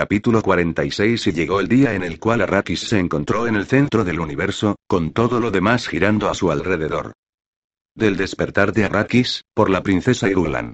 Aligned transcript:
Capítulo 0.00 0.40
46 0.40 1.26
Y 1.26 1.32
llegó 1.32 1.60
el 1.60 1.68
día 1.68 1.92
en 1.92 2.02
el 2.02 2.18
cual 2.18 2.40
Arrakis 2.40 2.88
se 2.88 2.98
encontró 2.98 3.46
en 3.46 3.54
el 3.54 3.66
centro 3.66 4.02
del 4.02 4.18
universo, 4.18 4.76
con 4.88 5.12
todo 5.12 5.40
lo 5.40 5.50
demás 5.50 5.86
girando 5.86 6.30
a 6.30 6.34
su 6.34 6.50
alrededor. 6.50 7.12
Del 7.94 8.16
despertar 8.16 8.72
de 8.72 8.86
Arrakis, 8.86 9.42
por 9.52 9.68
la 9.68 9.82
princesa 9.82 10.30
Irulan. 10.30 10.72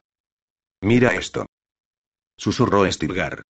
Mira 0.80 1.16
esto. 1.16 1.44
Susurró 2.38 2.88
Stilgar. 2.88 3.42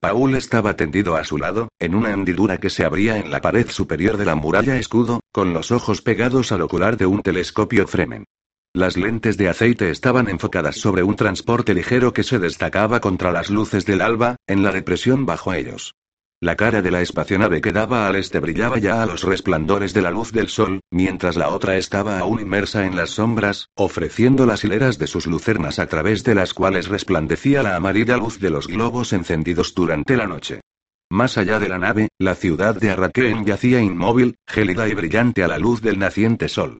Paul 0.00 0.34
estaba 0.34 0.76
tendido 0.76 1.16
a 1.16 1.24
su 1.24 1.38
lado, 1.38 1.70
en 1.78 1.94
una 1.94 2.12
hendidura 2.12 2.58
que 2.58 2.68
se 2.68 2.84
abría 2.84 3.16
en 3.16 3.30
la 3.30 3.40
pared 3.40 3.70
superior 3.70 4.18
de 4.18 4.26
la 4.26 4.34
muralla 4.34 4.76
escudo, 4.76 5.20
con 5.32 5.54
los 5.54 5.70
ojos 5.70 6.02
pegados 6.02 6.52
al 6.52 6.60
ocular 6.60 6.98
de 6.98 7.06
un 7.06 7.22
telescopio 7.22 7.86
Fremen. 7.86 8.26
Las 8.72 8.96
lentes 8.96 9.36
de 9.36 9.48
aceite 9.48 9.90
estaban 9.90 10.28
enfocadas 10.28 10.76
sobre 10.76 11.02
un 11.02 11.16
transporte 11.16 11.74
ligero 11.74 12.12
que 12.12 12.22
se 12.22 12.38
destacaba 12.38 13.00
contra 13.00 13.32
las 13.32 13.50
luces 13.50 13.84
del 13.84 14.00
alba, 14.00 14.36
en 14.46 14.62
la 14.62 14.70
depresión 14.70 15.26
bajo 15.26 15.52
ellos. 15.52 15.96
La 16.40 16.54
cara 16.54 16.80
de 16.80 16.92
la 16.92 17.02
espacionave 17.02 17.60
que 17.60 17.72
daba 17.72 18.06
al 18.06 18.14
este 18.14 18.38
brillaba 18.38 18.78
ya 18.78 19.02
a 19.02 19.06
los 19.06 19.24
resplandores 19.24 19.92
de 19.92 20.02
la 20.02 20.12
luz 20.12 20.30
del 20.30 20.48
sol, 20.48 20.78
mientras 20.92 21.36
la 21.36 21.48
otra 21.48 21.78
estaba 21.78 22.20
aún 22.20 22.40
inmersa 22.40 22.86
en 22.86 22.94
las 22.94 23.10
sombras, 23.10 23.70
ofreciendo 23.74 24.46
las 24.46 24.62
hileras 24.62 24.98
de 24.98 25.08
sus 25.08 25.26
lucernas 25.26 25.80
a 25.80 25.88
través 25.88 26.22
de 26.22 26.36
las 26.36 26.54
cuales 26.54 26.86
resplandecía 26.86 27.64
la 27.64 27.74
amarilla 27.74 28.16
luz 28.18 28.38
de 28.38 28.50
los 28.50 28.68
globos 28.68 29.12
encendidos 29.12 29.74
durante 29.74 30.16
la 30.16 30.28
noche. 30.28 30.60
Más 31.10 31.38
allá 31.38 31.58
de 31.58 31.68
la 31.68 31.78
nave, 31.78 32.08
la 32.20 32.36
ciudad 32.36 32.76
de 32.76 32.90
Arrakeen 32.90 33.44
yacía 33.44 33.80
inmóvil, 33.80 34.36
gélida 34.46 34.86
y 34.86 34.94
brillante 34.94 35.42
a 35.42 35.48
la 35.48 35.58
luz 35.58 35.82
del 35.82 35.98
naciente 35.98 36.48
sol. 36.48 36.78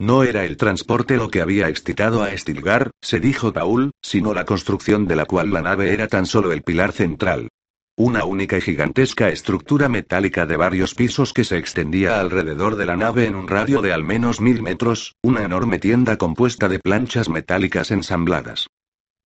No 0.00 0.22
era 0.22 0.44
el 0.44 0.56
transporte 0.56 1.16
lo 1.16 1.28
que 1.28 1.40
había 1.40 1.68
excitado 1.68 2.22
a 2.22 2.36
Stilgar, 2.36 2.92
se 3.02 3.18
dijo 3.18 3.52
Paul, 3.52 3.90
sino 4.00 4.32
la 4.32 4.44
construcción 4.44 5.08
de 5.08 5.16
la 5.16 5.24
cual 5.24 5.50
la 5.50 5.60
nave 5.60 5.92
era 5.92 6.06
tan 6.06 6.24
solo 6.24 6.52
el 6.52 6.62
pilar 6.62 6.92
central. 6.92 7.48
Una 7.96 8.24
única 8.24 8.56
y 8.58 8.60
gigantesca 8.60 9.28
estructura 9.28 9.88
metálica 9.88 10.46
de 10.46 10.56
varios 10.56 10.94
pisos 10.94 11.32
que 11.32 11.42
se 11.42 11.58
extendía 11.58 12.20
alrededor 12.20 12.76
de 12.76 12.86
la 12.86 12.96
nave 12.96 13.26
en 13.26 13.34
un 13.34 13.48
radio 13.48 13.82
de 13.82 13.92
al 13.92 14.04
menos 14.04 14.40
mil 14.40 14.62
metros, 14.62 15.16
una 15.20 15.42
enorme 15.42 15.80
tienda 15.80 16.16
compuesta 16.16 16.68
de 16.68 16.78
planchas 16.78 17.28
metálicas 17.28 17.90
ensambladas. 17.90 18.68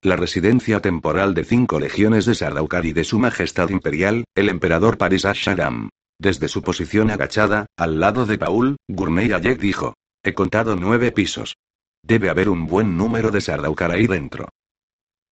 La 0.00 0.16
residencia 0.16 0.80
temporal 0.80 1.34
de 1.34 1.44
cinco 1.44 1.80
legiones 1.80 2.24
de 2.24 2.34
Sardaukar 2.34 2.86
y 2.86 2.94
de 2.94 3.04
su 3.04 3.18
Majestad 3.18 3.68
Imperial, 3.68 4.24
el 4.34 4.48
emperador 4.48 4.96
Paris 4.96 5.26
Ashadam. 5.26 5.90
Desde 6.18 6.48
su 6.48 6.62
posición 6.62 7.10
agachada, 7.10 7.66
al 7.76 8.00
lado 8.00 8.24
de 8.24 8.38
Paul, 8.38 8.76
Gurney 8.88 9.32
Ayek 9.32 9.60
dijo. 9.60 9.92
He 10.22 10.34
contado 10.34 10.76
nueve 10.76 11.10
pisos. 11.10 11.56
Debe 12.02 12.30
haber 12.30 12.48
un 12.48 12.66
buen 12.66 12.96
número 12.96 13.30
de 13.30 13.40
Sardaukar 13.40 13.90
ahí 13.90 14.06
dentro. 14.06 14.48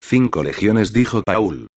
Cinco 0.01 0.43
legiones, 0.43 0.93
dijo 0.93 1.23
Paul. 1.23 1.69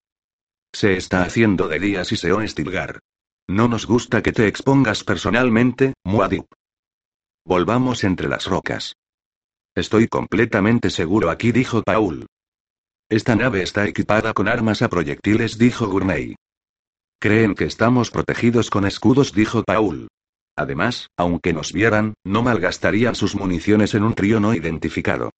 Se 0.73 0.97
está 0.97 1.23
haciendo 1.23 1.67
de 1.67 1.79
día, 1.79 2.03
se 2.05 2.17
Stilgar. 2.47 2.99
No 3.47 3.67
nos 3.67 3.85
gusta 3.85 4.23
que 4.23 4.31
te 4.31 4.47
expongas 4.47 5.03
personalmente, 5.03 5.93
Muad'Dib. 6.03 6.45
Volvamos 7.45 8.03
entre 8.03 8.27
las 8.29 8.45
rocas. 8.45 8.95
Estoy 9.75 10.07
completamente 10.07 10.89
seguro 10.89 11.29
aquí, 11.29 11.51
dijo 11.51 11.83
Paul. 11.83 12.25
Esta 13.09 13.35
nave 13.35 13.61
está 13.61 13.87
equipada 13.87 14.33
con 14.33 14.47
armas 14.47 14.81
a 14.81 14.89
proyectiles, 14.89 15.57
dijo 15.57 15.87
Gurney. 15.87 16.35
Creen 17.19 17.53
que 17.53 17.65
estamos 17.65 18.09
protegidos 18.09 18.69
con 18.69 18.85
escudos, 18.85 19.33
dijo 19.33 19.63
Paul. 19.63 20.07
Además, 20.55 21.09
aunque 21.17 21.53
nos 21.53 21.73
vieran, 21.73 22.13
no 22.23 22.43
malgastarían 22.43 23.15
sus 23.15 23.35
municiones 23.35 23.95
en 23.95 24.03
un 24.03 24.13
trío 24.13 24.39
no 24.39 24.53
identificado. 24.53 25.31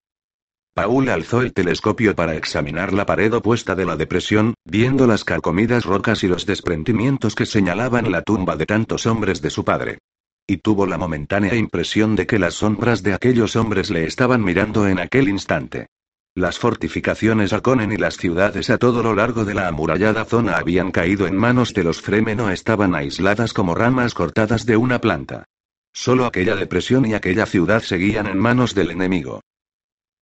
Paul 0.73 1.09
alzó 1.09 1.41
el 1.41 1.53
telescopio 1.53 2.15
para 2.15 2.35
examinar 2.35 2.93
la 2.93 3.05
pared 3.05 3.31
opuesta 3.31 3.75
de 3.75 3.85
la 3.85 3.95
depresión, 3.95 4.55
viendo 4.65 5.05
las 5.05 5.23
carcomidas 5.23 5.85
rocas 5.85 6.23
y 6.23 6.27
los 6.27 6.47
desprendimientos 6.47 7.35
que 7.35 7.45
señalaban 7.45 8.11
la 8.11 8.23
tumba 8.23 8.55
de 8.55 8.65
tantos 8.65 9.05
hombres 9.05 9.39
de 9.41 9.51
su 9.51 9.63
padre. 9.63 9.99
Y 10.47 10.57
tuvo 10.57 10.87
la 10.87 10.97
momentánea 10.97 11.53
impresión 11.53 12.15
de 12.15 12.25
que 12.25 12.39
las 12.39 12.55
sombras 12.55 13.03
de 13.03 13.13
aquellos 13.13 13.55
hombres 13.55 13.91
le 13.91 14.05
estaban 14.05 14.43
mirando 14.43 14.87
en 14.87 14.99
aquel 14.99 15.29
instante. 15.29 15.87
Las 16.35 16.57
fortificaciones 16.57 17.53
Arconen 17.53 17.91
y 17.91 17.97
las 17.97 18.17
ciudades 18.17 18.71
a 18.71 18.79
todo 18.79 19.03
lo 19.03 19.13
largo 19.13 19.45
de 19.45 19.53
la 19.53 19.67
amurallada 19.67 20.25
zona 20.25 20.57
habían 20.57 20.91
caído 20.91 21.27
en 21.27 21.37
manos 21.37 21.75
de 21.75 21.83
los 21.83 22.01
Fremen 22.01 22.39
o 22.39 22.49
estaban 22.49 22.95
aisladas 22.95 23.53
como 23.53 23.75
ramas 23.75 24.15
cortadas 24.15 24.65
de 24.65 24.75
una 24.75 24.99
planta. 24.99 25.45
Solo 25.93 26.25
aquella 26.25 26.55
depresión 26.55 27.05
y 27.05 27.13
aquella 27.13 27.45
ciudad 27.45 27.83
seguían 27.83 28.25
en 28.25 28.39
manos 28.39 28.73
del 28.73 28.89
enemigo. 28.89 29.41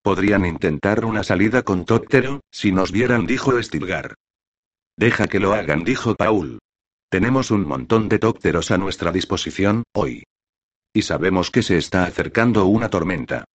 Podrían 0.02 0.46
intentar 0.46 1.06
una 1.06 1.24
salida 1.24 1.62
con 1.62 1.86
Tóptero, 1.86 2.42
si 2.52 2.74
nos 2.74 2.92
vieran, 2.92 3.26
dijo 3.26 3.62
Stilgar. 3.64 4.16
Deja 4.98 5.28
que 5.28 5.40
lo 5.40 5.54
hagan, 5.54 5.86
dijo 5.86 6.16
Paul. 6.16 6.60
Tenemos 7.10 7.52
un 7.52 7.66
montón 7.66 8.10
de 8.10 8.20
tópteros 8.20 8.72
a 8.72 8.78
nuestra 8.78 9.14
disposición, 9.14 9.84
hoy. 9.94 10.24
Y 10.94 11.04
sabemos 11.04 11.52
que 11.52 11.64
se 11.64 11.78
está 11.78 12.04
acercando 12.04 12.66
una 12.66 12.90
tormenta. 12.90 13.46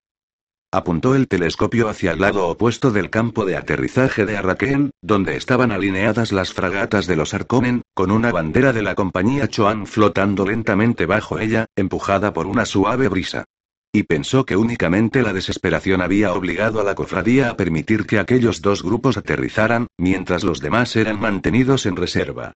Apuntó 0.73 1.15
el 1.15 1.29
telescopio 1.29 1.89
hacia 1.89 2.11
el 2.11 2.21
lado 2.21 2.49
opuesto 2.49 2.91
del 2.91 3.09
campo 3.09 3.45
de 3.45 3.57
aterrizaje 3.57 4.27
de 4.27 4.37
Arrakeen, 4.37 4.91
donde 5.01 5.37
estaban 5.37 5.71
alineadas 5.71 6.33
las 6.33 6.53
fragatas 6.53 7.07
de 7.07 7.15
los 7.15 7.35
Arconen, 7.35 7.83
con 7.95 8.11
una 8.11 8.33
bandera 8.33 8.73
de 8.73 8.83
la 8.83 8.97
compañía 8.97 9.49
Choan 9.49 9.87
flotando 9.87 10.45
lentamente 10.45 11.07
bajo 11.07 11.39
ella, 11.39 11.67
empujada 11.77 12.33
por 12.33 12.47
una 12.47 12.67
suave 12.67 13.09
brisa. 13.09 13.45
Y 13.93 14.03
pensó 14.03 14.45
que 14.45 14.57
únicamente 14.57 15.23
la 15.23 15.33
desesperación 15.33 16.03
había 16.03 16.33
obligado 16.33 16.81
a 16.81 16.85
la 16.85 16.97
cofradía 16.97 17.49
a 17.49 17.57
permitir 17.57 18.05
que 18.05 18.19
aquellos 18.19 18.61
dos 18.61 18.83
grupos 18.83 19.17
aterrizaran, 19.17 19.87
mientras 19.97 20.43
los 20.43 20.61
demás 20.61 20.97
eran 20.97 21.21
mantenidos 21.21 21.87
en 21.87 21.97
reserva. 21.97 22.53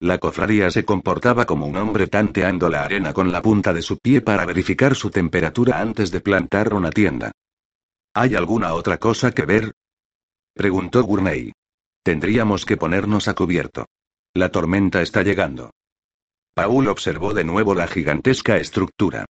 La 0.00 0.18
cofradía 0.18 0.70
se 0.70 0.84
comportaba 0.84 1.46
como 1.46 1.66
un 1.66 1.76
hombre 1.76 2.08
tanteando 2.08 2.68
la 2.68 2.84
arena 2.84 3.14
con 3.14 3.32
la 3.32 3.40
punta 3.40 3.72
de 3.72 3.80
su 3.80 3.98
pie 3.98 4.20
para 4.20 4.44
verificar 4.44 4.94
su 4.94 5.10
temperatura 5.10 5.80
antes 5.80 6.10
de 6.10 6.20
plantar 6.20 6.74
una 6.74 6.90
tienda. 6.90 7.32
¿Hay 8.14 8.36
alguna 8.36 8.74
otra 8.74 8.98
cosa 8.98 9.32
que 9.32 9.44
ver? 9.44 9.72
preguntó 10.54 11.02
Gurney. 11.02 11.52
Tendríamos 12.04 12.64
que 12.64 12.76
ponernos 12.76 13.26
a 13.26 13.34
cubierto. 13.34 13.86
La 14.32 14.50
tormenta 14.50 15.02
está 15.02 15.22
llegando. 15.22 15.72
Paul 16.54 16.86
observó 16.86 17.34
de 17.34 17.42
nuevo 17.42 17.74
la 17.74 17.88
gigantesca 17.88 18.56
estructura. 18.56 19.26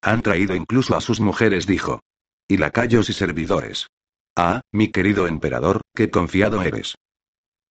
Han 0.00 0.22
traído 0.22 0.56
incluso 0.56 0.96
a 0.96 1.02
sus 1.02 1.20
mujeres, 1.20 1.66
dijo. 1.66 2.00
Y 2.46 2.56
lacayos 2.56 3.10
y 3.10 3.12
servidores. 3.12 3.88
Ah, 4.34 4.62
mi 4.72 4.90
querido 4.90 5.26
emperador, 5.26 5.82
qué 5.94 6.10
confiado 6.10 6.62
eres. 6.62 6.94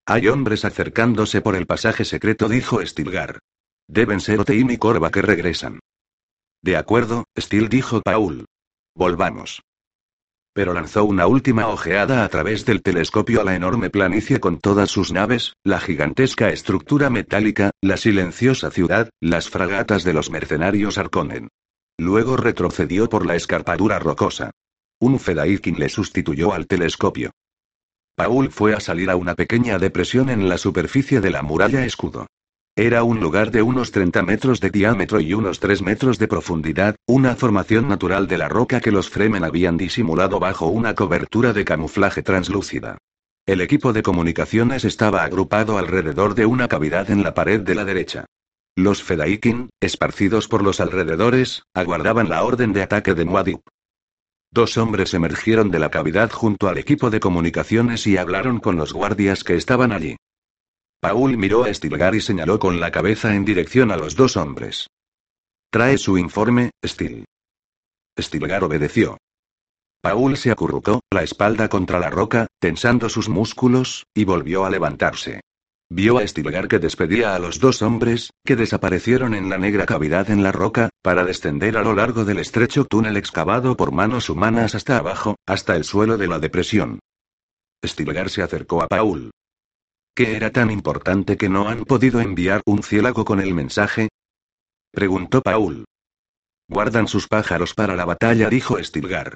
Hay 0.06 0.28
hombres 0.28 0.66
acercándose 0.66 1.42
por 1.42 1.56
el 1.56 1.66
pasaje 1.66 2.06
secreto, 2.06 2.48
dijo 2.48 2.86
Stilgar. 2.86 3.40
Deben 3.88 4.20
ser 4.20 4.42
Oteim 4.42 4.70
y 4.70 4.78
Corva 4.78 5.10
que 5.10 5.24
regresan. 5.24 5.80
De 6.62 6.78
acuerdo, 6.78 7.24
Stil 7.36 7.70
dijo 7.70 8.02
Paul. 8.02 8.46
Volvamos. 8.94 9.62
Pero 10.58 10.74
lanzó 10.74 11.06
una 11.06 11.28
última 11.28 11.68
ojeada 11.68 12.24
a 12.24 12.30
través 12.30 12.66
del 12.66 12.82
telescopio 12.82 13.42
a 13.42 13.44
la 13.44 13.54
enorme 13.54 13.92
planicie 13.92 14.40
con 14.40 14.58
todas 14.58 14.90
sus 14.90 15.12
naves, 15.12 15.54
la 15.64 15.80
gigantesca 15.80 16.50
estructura 16.50 17.12
metálica, 17.12 17.70
la 17.80 17.96
silenciosa 17.96 18.72
ciudad, 18.72 19.12
las 19.22 19.52
fragatas 19.52 20.04
de 20.04 20.14
los 20.14 20.32
mercenarios 20.32 20.98
Arconen. 20.98 21.50
Luego 22.00 22.38
retrocedió 22.38 23.08
por 23.08 23.28
la 23.28 23.36
escarpadura 23.36 24.00
rocosa. 24.00 24.50
Un 25.00 25.20
Fedaikin 25.20 25.78
le 25.78 25.90
sustituyó 25.90 26.52
al 26.56 26.66
telescopio. 26.66 27.30
Paul 28.16 28.50
fue 28.50 28.74
a 28.74 28.80
salir 28.80 29.12
a 29.12 29.16
una 29.16 29.36
pequeña 29.36 29.78
depresión 29.78 30.32
en 30.32 30.50
la 30.50 30.58
superficie 30.58 31.22
de 31.22 31.30
la 31.30 31.44
muralla 31.44 31.86
escudo. 31.86 32.26
Era 32.80 33.02
un 33.02 33.20
lugar 33.20 33.50
de 33.50 33.64
unos 33.64 33.92
30 33.92 34.22
metros 34.22 34.60
de 34.60 34.70
diámetro 34.70 35.20
y 35.20 35.34
unos 35.34 35.60
3 35.60 35.82
metros 35.82 36.20
de 36.20 36.28
profundidad, 36.28 36.96
una 37.08 37.36
formación 37.36 37.88
natural 37.88 38.28
de 38.28 38.38
la 38.38 38.50
roca 38.50 38.82
que 38.82 38.92
los 38.92 39.10
Fremen 39.10 39.44
habían 39.44 39.78
disimulado 39.78 40.40
bajo 40.40 40.68
una 40.68 40.94
cobertura 40.94 41.54
de 41.54 41.66
camuflaje 41.66 42.22
translúcida. 42.22 43.00
El 43.48 43.62
equipo 43.62 43.94
de 43.94 44.04
comunicaciones 44.04 44.86
estaba 44.86 45.24
agrupado 45.24 45.80
alrededor 45.80 46.36
de 46.36 46.46
una 46.46 46.68
cavidad 46.68 47.10
en 47.10 47.24
la 47.24 47.34
pared 47.34 47.62
de 47.62 47.74
la 47.74 47.84
derecha. 47.84 48.26
Los 48.76 49.02
Fedaikin, 49.02 49.72
esparcidos 49.82 50.48
por 50.48 50.62
los 50.62 50.80
alrededores, 50.80 51.64
aguardaban 51.74 52.30
la 52.30 52.44
orden 52.44 52.74
de 52.74 52.84
ataque 52.84 53.16
de 53.16 53.26
Muad'Dib. 53.26 53.62
Dos 54.52 54.78
hombres 54.78 55.16
emergieron 55.16 55.72
de 55.72 55.80
la 55.80 55.90
cavidad 55.90 56.30
junto 56.30 56.70
al 56.70 56.78
equipo 56.78 57.10
de 57.10 57.20
comunicaciones 57.20 58.06
y 58.06 58.18
hablaron 58.18 58.60
con 58.60 58.76
los 58.76 58.94
guardias 58.94 59.44
que 59.44 59.56
estaban 59.56 59.92
allí. 59.92 60.16
Paul 61.00 61.38
miró 61.38 61.64
a 61.64 61.74
Stilgar 61.74 62.16
y 62.16 62.22
señaló 62.22 62.58
con 62.58 62.80
la 62.80 62.92
cabeza 62.92 63.36
en 63.36 63.46
dirección 63.46 63.92
a 63.92 63.98
los 63.98 64.16
dos 64.16 64.36
hombres. 64.36 64.88
Trae 65.70 65.98
su 65.98 66.18
informe, 66.18 66.72
Stil. 66.84 67.26
Stilgar 68.20 68.64
obedeció. 68.64 69.18
Paul 70.02 70.38
se 70.38 70.52
acurrucó, 70.52 71.02
la 71.12 71.24
espalda 71.24 71.70
contra 71.70 72.00
la 72.00 72.10
roca, 72.10 72.48
tensando 72.60 73.10
sus 73.10 73.30
músculos, 73.30 74.06
y 74.16 74.24
volvió 74.24 74.66
a 74.66 74.70
levantarse. 74.70 75.42
Vio 75.90 76.18
a 76.18 76.28
Stilgar 76.28 76.68
que 76.68 76.80
despedía 76.80 77.36
a 77.36 77.40
los 77.40 77.60
dos 77.60 77.82
hombres, 77.82 78.32
que 78.46 78.56
desaparecieron 78.56 79.36
en 79.36 79.50
la 79.50 79.58
negra 79.58 79.86
cavidad 79.86 80.30
en 80.32 80.44
la 80.44 80.52
roca, 80.52 80.90
para 81.02 81.24
descender 81.24 81.78
a 81.78 81.84
lo 81.84 81.94
largo 81.94 82.26
del 82.26 82.40
estrecho 82.40 82.86
túnel 82.86 83.18
excavado 83.18 83.78
por 83.78 83.92
manos 83.92 84.30
humanas 84.30 84.76
hasta 84.76 84.98
abajo, 84.98 85.36
hasta 85.46 85.76
el 85.76 85.84
suelo 85.84 86.18
de 86.18 86.28
la 86.28 86.40
depresión. 86.40 87.00
Stilgar 87.86 88.30
se 88.30 88.42
acercó 88.42 88.82
a 88.82 88.88
Paul. 88.88 89.32
¿Qué 90.18 90.36
era 90.36 90.50
tan 90.50 90.72
importante 90.72 91.38
que 91.38 91.48
no 91.48 91.70
han 91.70 91.86
podido 91.86 92.20
enviar 92.20 92.64
un 92.66 92.82
ciélago 92.82 93.24
con 93.24 93.40
el 93.40 93.54
mensaje? 93.54 94.10
Preguntó 94.92 95.44
Paul. 95.44 95.86
Guardan 96.68 97.08
sus 97.08 97.28
pájaros 97.28 97.76
para 97.76 97.96
la 97.96 98.04
batalla, 98.04 98.50
dijo 98.50 98.84
Stilgar. 98.84 99.36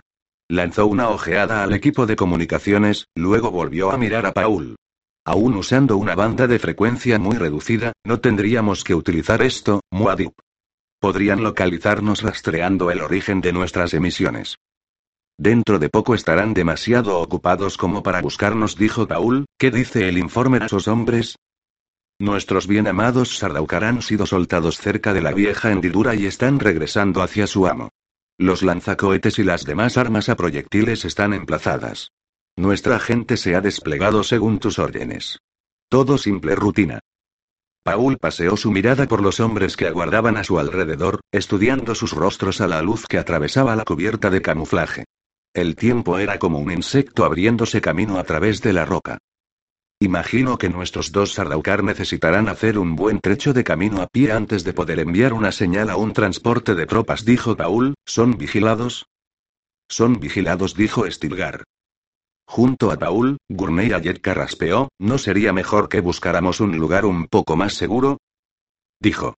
Lanzó 0.50 0.88
una 0.88 1.10
ojeada 1.10 1.62
al 1.62 1.74
equipo 1.74 2.07
de 2.07 2.16
comunicaciones, 2.16 3.06
luego 3.16 3.51
volvió 3.51 3.92
a 3.92 4.00
mirar 4.00 4.25
a 4.25 4.33
Paul. 4.33 4.75
Aún 5.24 5.54
usando 5.54 5.98
una 5.98 6.16
banda 6.16 6.48
de 6.48 6.57
frecuencia 6.57 7.19
muy 7.19 7.36
reducida, 7.38 7.94
no 8.04 8.19
tendríamos 8.19 8.84
que 8.84 8.95
utilizar 8.95 9.44
esto, 9.44 9.81
Muad'Dib. 9.92 10.34
Podrían 11.00 11.44
localizarnos 11.44 12.24
rastreando 12.24 12.89
el 12.89 13.01
origen 13.01 13.39
de 13.39 13.54
nuestras 13.54 13.94
emisiones. 13.94 14.56
Dentro 15.38 15.80
de 15.80 15.89
poco 15.89 16.13
estarán 16.13 16.54
demasiado 16.54 17.19
ocupados 17.19 17.78
como 17.78 18.04
para 18.04 18.22
buscarnos, 18.22 18.75
dijo 18.75 19.07
Paul. 19.07 19.45
¿Qué 19.57 19.72
dice 19.72 20.07
el 20.07 20.18
informe 20.18 20.60
a 20.62 20.66
esos 20.68 20.88
hombres? 20.88 21.38
Nuestros 22.19 22.68
bien 22.68 22.88
amados 22.88 23.39
Sardaukar 23.39 23.83
han 23.83 24.04
sido 24.04 24.28
soltados 24.28 24.78
cerca 24.78 25.13
de 25.13 25.22
la 25.22 25.33
vieja 25.33 25.72
hendidura 25.72 26.13
y 26.13 26.28
están 26.28 26.60
regresando 26.60 27.24
hacia 27.24 27.48
su 27.48 27.66
amo. 27.66 27.89
Los 28.38 28.62
lanzacohetes 28.62 29.39
y 29.39 29.44
las 29.44 29.66
demás 29.66 29.98
armas 29.98 30.30
a 30.30 30.36
proyectiles 30.36 31.06
están 31.06 31.34
emplazadas. 31.34 32.12
Nuestra 32.56 33.00
gente 33.00 33.38
se 33.38 33.56
ha 33.56 33.62
desplegado 33.62 34.24
según 34.24 34.60
tus 34.60 34.77
órdenes. 34.77 35.39
Todo 35.89 36.18
simple 36.18 36.56
rutina. 36.56 37.00
Paul 37.84 38.18
paseó 38.19 38.57
su 38.57 38.72
mirada 38.72 39.07
por 39.07 39.24
los 39.24 39.39
hombres 39.39 39.75
que 39.75 39.88
aguardaban 39.88 40.38
a 40.38 40.44
su 40.44 40.60
alrededor, 40.60 41.22
estudiando 41.31 41.95
sus 41.95 42.12
rostros 42.12 42.62
a 42.62 42.68
la 42.68 42.84
luz 42.84 43.07
que 43.07 43.18
atravesaba 43.18 43.75
la 43.75 43.84
cubierta 43.84 44.30
de 44.30 44.44
camuflaje. 44.44 45.06
El 45.53 45.75
tiempo 45.75 46.18
era 46.18 46.39
como 46.39 46.59
un 46.59 46.71
insecto 46.71 47.25
abriéndose 47.25 47.81
camino 47.81 48.18
a 48.18 48.24
través 48.24 48.62
de 48.62 48.71
la 48.71 48.86
roca. 48.86 49.18
Imagino 50.00 50.57
que 50.57 50.69
nuestros 50.69 51.12
dos 51.12 51.33
Sardaukar 51.33 51.83
necesitarán 51.83 52.48
hacer 52.48 52.80
un 52.80 52.95
buen 52.95 53.19
trecho 53.19 53.53
de 53.53 53.63
camino 53.63 54.01
a 54.01 54.07
pie 54.07 54.31
antes 54.31 54.63
de 54.63 54.74
poder 54.74 55.00
enviar 55.00 55.33
una 55.33 55.51
señal 55.51 55.89
a 55.89 55.98
un 55.98 56.13
transporte 56.13 56.74
de 56.74 56.86
tropas, 56.86 57.25
dijo 57.25 57.57
Paul. 57.57 57.95
¿Son 58.06 58.38
vigilados? 58.38 59.06
Son 59.89 60.19
vigilados, 60.21 60.74
dijo 60.74 61.09
Stilgar. 61.12 61.65
Junto 62.48 62.89
a 62.92 62.98
Paul, 62.98 63.38
Gurney 63.50 63.92
Ayet 63.92 64.21
carraspeó, 64.21 64.89
¿no 65.00 65.18
sería 65.18 65.53
mejor 65.53 65.89
que 65.89 66.00
buscáramos 66.00 66.62
un 66.62 66.77
lugar 66.77 67.06
un 67.06 67.27
poco 67.27 67.57
más 67.57 67.74
seguro? 67.74 68.18
Dijo. 69.00 69.36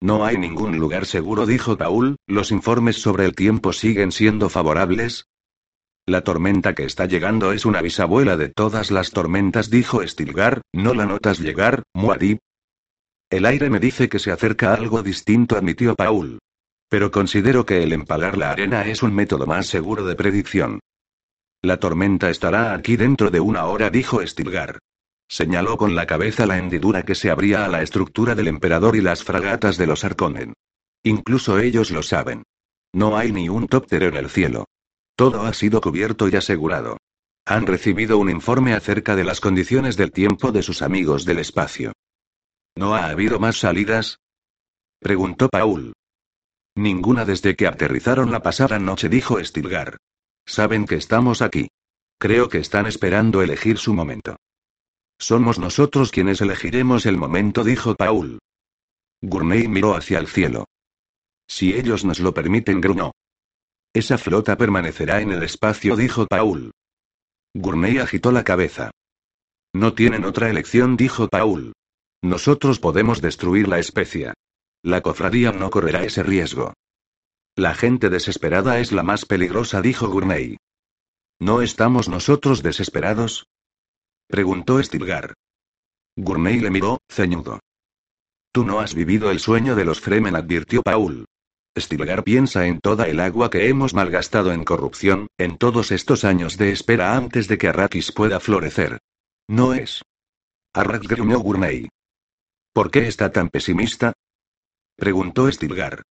No 0.00 0.24
hay 0.24 0.36
ningún 0.36 0.78
lugar 0.78 1.06
seguro, 1.06 1.46
dijo 1.46 1.76
Paul, 1.76 2.16
los 2.26 2.50
informes 2.52 2.96
sobre 3.00 3.24
el 3.24 3.34
tiempo 3.34 3.72
siguen 3.72 4.12
siendo 4.12 4.48
favorables. 4.48 5.26
La 6.04 6.22
tormenta 6.22 6.74
que 6.74 6.84
está 6.84 7.06
llegando 7.06 7.52
es 7.52 7.64
una 7.64 7.82
bisabuela 7.82 8.36
de 8.36 8.48
todas 8.48 8.90
las 8.90 9.10
tormentas, 9.10 9.70
dijo 9.70 10.06
Stilgar, 10.06 10.62
¿no 10.72 10.94
la 10.94 11.06
notas 11.06 11.40
llegar, 11.40 11.82
Muad'Dib? 11.94 12.38
El 13.28 13.44
aire 13.44 13.70
me 13.70 13.80
dice 13.80 14.08
que 14.08 14.20
se 14.20 14.30
acerca 14.30 14.72
algo 14.72 15.02
distinto, 15.02 15.56
admitió 15.56 15.96
Paul. 15.96 16.38
Pero 16.88 17.10
considero 17.10 17.66
que 17.66 17.82
el 17.82 17.92
empalar 17.92 18.38
la 18.38 18.50
arena 18.50 18.86
es 18.86 19.02
un 19.02 19.12
método 19.12 19.46
más 19.46 19.66
seguro 19.66 20.04
de 20.04 20.14
predicción. 20.14 20.78
La 21.62 21.78
tormenta 21.78 22.30
estará 22.30 22.74
aquí 22.74 22.96
dentro 22.96 23.30
de 23.30 23.40
una 23.40 23.64
hora, 23.64 23.90
dijo 23.90 24.24
Stilgar. 24.24 24.78
Señaló 25.28 25.76
con 25.76 25.94
la 25.94 26.06
cabeza 26.06 26.46
la 26.46 26.58
hendidura 26.58 27.02
que 27.02 27.14
se 27.14 27.30
abría 27.30 27.64
a 27.64 27.68
la 27.68 27.82
estructura 27.82 28.34
del 28.34 28.48
emperador 28.48 28.96
y 28.96 29.00
las 29.00 29.24
fragatas 29.24 29.76
de 29.76 29.86
los 29.86 30.04
Arconen. 30.04 30.54
Incluso 31.02 31.58
ellos 31.58 31.90
lo 31.90 32.02
saben. 32.02 32.44
No 32.92 33.16
hay 33.16 33.32
ni 33.32 33.48
un 33.48 33.66
tóptero 33.66 34.06
en 34.06 34.16
el 34.16 34.30
cielo. 34.30 34.66
Todo 35.16 35.42
ha 35.42 35.52
sido 35.52 35.80
cubierto 35.80 36.28
y 36.28 36.36
asegurado. 36.36 36.98
Han 37.44 37.66
recibido 37.66 38.18
un 38.18 38.30
informe 38.30 38.74
acerca 38.74 39.16
de 39.16 39.24
las 39.24 39.40
condiciones 39.40 39.96
del 39.96 40.12
tiempo 40.12 40.52
de 40.52 40.62
sus 40.62 40.82
amigos 40.82 41.24
del 41.24 41.38
espacio. 41.38 41.92
¿No 42.76 42.94
ha 42.94 43.06
habido 43.06 43.38
más 43.38 43.58
salidas? 43.58 44.18
Preguntó 45.00 45.48
Paul. 45.48 45.92
Ninguna 46.74 47.24
desde 47.24 47.56
que 47.56 47.66
aterrizaron 47.66 48.30
la 48.30 48.42
pasada 48.42 48.78
noche, 48.78 49.08
dijo 49.08 49.42
Stilgar. 49.42 49.96
Saben 50.44 50.86
que 50.86 50.96
estamos 50.96 51.40
aquí. 51.40 51.68
Creo 52.18 52.48
que 52.48 52.58
están 52.58 52.86
esperando 52.86 53.42
elegir 53.42 53.78
su 53.78 53.94
momento. 53.94 54.36
Somos 55.18 55.58
nosotros 55.58 56.10
quienes 56.10 56.40
elegiremos 56.40 57.06
el 57.06 57.16
momento, 57.16 57.64
dijo 57.64 57.94
Paul. 57.94 58.38
Gurney 59.22 59.66
miró 59.66 59.94
hacia 59.94 60.18
el 60.18 60.28
cielo. 60.28 60.66
Si 61.48 61.74
ellos 61.74 62.04
nos 62.04 62.20
lo 62.20 62.34
permiten, 62.34 62.80
gruñó. 62.80 63.12
Esa 63.94 64.18
flota 64.18 64.56
permanecerá 64.56 65.20
en 65.20 65.32
el 65.32 65.42
espacio, 65.42 65.96
dijo 65.96 66.26
Paul. 66.26 66.72
Gurney 67.54 67.98
agitó 67.98 68.30
la 68.30 68.44
cabeza. 68.44 68.90
No 69.74 69.94
tienen 69.94 70.24
otra 70.24 70.50
elección, 70.50 70.96
dijo 70.96 71.28
Paul. 71.28 71.72
Nosotros 72.22 72.78
podemos 72.78 73.22
destruir 73.22 73.68
la 73.68 73.78
especie. 73.78 74.34
La 74.82 75.00
cofradía 75.00 75.52
no 75.52 75.70
correrá 75.70 76.04
ese 76.04 76.22
riesgo. 76.22 76.74
La 77.56 77.74
gente 77.74 78.10
desesperada 78.10 78.80
es 78.80 78.92
la 78.92 79.02
más 79.02 79.24
peligrosa, 79.24 79.80
dijo 79.80 80.08
Gurney. 80.08 80.58
¿No 81.38 81.62
estamos 81.62 82.08
nosotros 82.08 82.62
desesperados? 82.62 83.46
Preguntó 84.28 84.82
Stilgar. 84.82 85.34
Gurney 86.16 86.58
le 86.58 86.70
miró, 86.70 86.98
ceñudo. 87.08 87.60
Tú 88.52 88.64
no 88.64 88.80
has 88.80 88.94
vivido 88.94 89.30
el 89.30 89.38
sueño 89.38 89.76
de 89.76 89.84
los 89.84 90.00
Fremen, 90.00 90.34
advirtió 90.34 90.82
Paul. 90.82 91.26
Stilgar 91.78 92.24
piensa 92.24 92.66
en 92.66 92.80
toda 92.80 93.06
el 93.06 93.20
agua 93.20 93.50
que 93.50 93.68
hemos 93.68 93.94
malgastado 93.94 94.52
en 94.52 94.64
corrupción, 94.64 95.28
en 95.38 95.58
todos 95.58 95.92
estos 95.92 96.24
años 96.24 96.56
de 96.56 96.72
espera 96.72 97.16
antes 97.16 97.48
de 97.48 97.58
que 97.58 97.68
Arrakis 97.68 98.12
pueda 98.12 98.40
florecer. 98.40 98.98
¿No 99.46 99.74
es? 99.74 100.02
Arrak 100.72 101.04
gruñó 101.04 101.38
Gurney. 101.38 101.88
¿Por 102.72 102.90
qué 102.90 103.06
está 103.06 103.30
tan 103.30 103.48
pesimista? 103.48 104.12
Preguntó 104.96 105.50
Stilgar. 105.52 106.02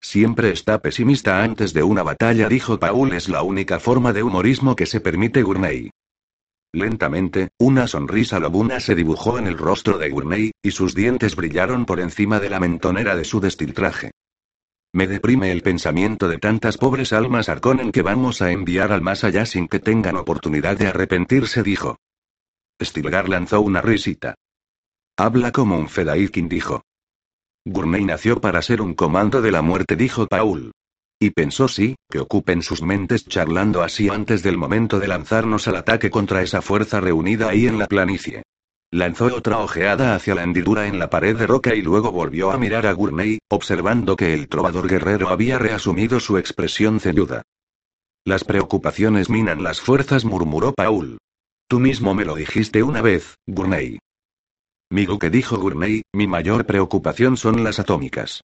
Siempre 0.00 0.50
está 0.50 0.80
pesimista 0.80 1.42
antes 1.42 1.72
de 1.72 1.82
una 1.82 2.02
batalla, 2.02 2.48
dijo 2.48 2.78
Paul. 2.78 3.12
Es 3.14 3.28
la 3.28 3.42
única 3.42 3.80
forma 3.80 4.12
de 4.12 4.22
humorismo 4.22 4.76
que 4.76 4.86
se 4.86 5.00
permite 5.00 5.42
Gurney. 5.42 5.90
Lentamente, 6.74 7.50
una 7.58 7.86
sonrisa 7.86 8.38
lobuna 8.38 8.80
se 8.80 8.94
dibujó 8.94 9.38
en 9.38 9.46
el 9.46 9.58
rostro 9.58 9.98
de 9.98 10.08
Gurney, 10.08 10.52
y 10.62 10.70
sus 10.70 10.94
dientes 10.94 11.36
brillaron 11.36 11.84
por 11.84 12.00
encima 12.00 12.40
de 12.40 12.48
la 12.48 12.60
mentonera 12.60 13.14
de 13.14 13.24
su 13.24 13.40
destiltraje. 13.40 14.12
Me 14.94 15.06
deprime 15.06 15.52
el 15.52 15.62
pensamiento 15.62 16.28
de 16.28 16.38
tantas 16.38 16.78
pobres 16.78 17.12
almas 17.12 17.50
Arconen 17.50 17.92
que 17.92 18.02
vamos 18.02 18.40
a 18.40 18.52
enviar 18.52 18.92
al 18.92 19.02
más 19.02 19.22
allá 19.24 19.44
sin 19.44 19.68
que 19.68 19.80
tengan 19.80 20.16
oportunidad 20.16 20.78
de 20.78 20.86
arrepentirse, 20.86 21.62
dijo. 21.62 21.96
Stilgar 22.80 23.28
lanzó 23.28 23.60
una 23.60 23.82
risita. 23.82 24.34
Habla 25.16 25.52
como 25.52 25.78
un 25.78 25.88
Fedaikin, 25.88 26.48
dijo. 26.48 26.82
Gurney 27.66 28.04
nació 28.04 28.40
para 28.40 28.62
ser 28.62 28.80
un 28.80 28.94
comando 28.94 29.42
de 29.42 29.52
la 29.52 29.62
muerte, 29.62 29.94
dijo 29.94 30.26
Paul. 30.26 30.72
Y 31.22 31.30
pensó 31.30 31.68
sí, 31.68 31.94
que 32.10 32.18
ocupen 32.18 32.62
sus 32.62 32.82
mentes 32.82 33.24
charlando 33.28 33.84
así 33.84 34.08
antes 34.08 34.42
del 34.42 34.58
momento 34.58 34.98
de 34.98 35.06
lanzarnos 35.06 35.68
al 35.68 35.76
ataque 35.76 36.10
contra 36.10 36.42
esa 36.42 36.62
fuerza 36.62 37.00
reunida 37.00 37.48
ahí 37.48 37.68
en 37.68 37.78
la 37.78 37.86
planicie. 37.86 38.42
Lanzó 38.90 39.26
otra 39.26 39.58
ojeada 39.60 40.16
hacia 40.16 40.34
la 40.34 40.42
hendidura 40.42 40.88
en 40.88 40.98
la 40.98 41.10
pared 41.10 41.36
de 41.36 41.46
roca 41.46 41.76
y 41.76 41.80
luego 41.80 42.10
volvió 42.10 42.50
a 42.50 42.58
mirar 42.58 42.88
a 42.88 42.92
Gurney, 42.92 43.38
observando 43.48 44.16
que 44.16 44.34
el 44.34 44.48
trovador 44.48 44.88
guerrero 44.88 45.28
había 45.28 45.60
reasumido 45.60 46.18
su 46.18 46.38
expresión 46.38 46.98
ceñuda. 46.98 47.42
Las 48.24 48.42
preocupaciones 48.42 49.30
minan 49.30 49.62
las 49.62 49.80
fuerzas, 49.80 50.24
murmuró 50.24 50.72
Paul. 50.72 51.18
Tú 51.68 51.78
mismo 51.78 52.14
me 52.14 52.24
lo 52.24 52.34
dijiste 52.34 52.82
una 52.82 53.00
vez, 53.00 53.36
Gurney. 53.46 54.00
Migo 54.90 55.20
que 55.20 55.30
dijo 55.30 55.56
Gurney, 55.56 56.02
mi 56.12 56.26
mayor 56.26 56.66
preocupación 56.66 57.36
son 57.36 57.62
las 57.62 57.78
atómicas. 57.78 58.40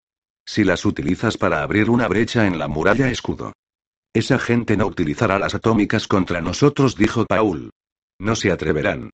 Si 0.49 0.64
las 0.64 0.87
utilizas 0.87 1.37
para 1.37 1.62
abrir 1.62 1.90
una 1.90 2.09
brecha 2.09 2.47
en 2.47 2.59
la 2.59 2.69
muralla 2.69 3.11
escudo. 3.11 3.52
Esa 4.14 4.38
gente 4.38 4.78
no 4.78 4.87
utilizará 4.87 5.38
las 5.38 5.55
atómicas 5.55 6.09
contra 6.09 6.40
nosotros, 6.40 6.97
dijo 6.97 7.26
Paul. 7.26 7.69
No 8.19 8.35
se 8.35 8.50
atreverán. 8.50 9.11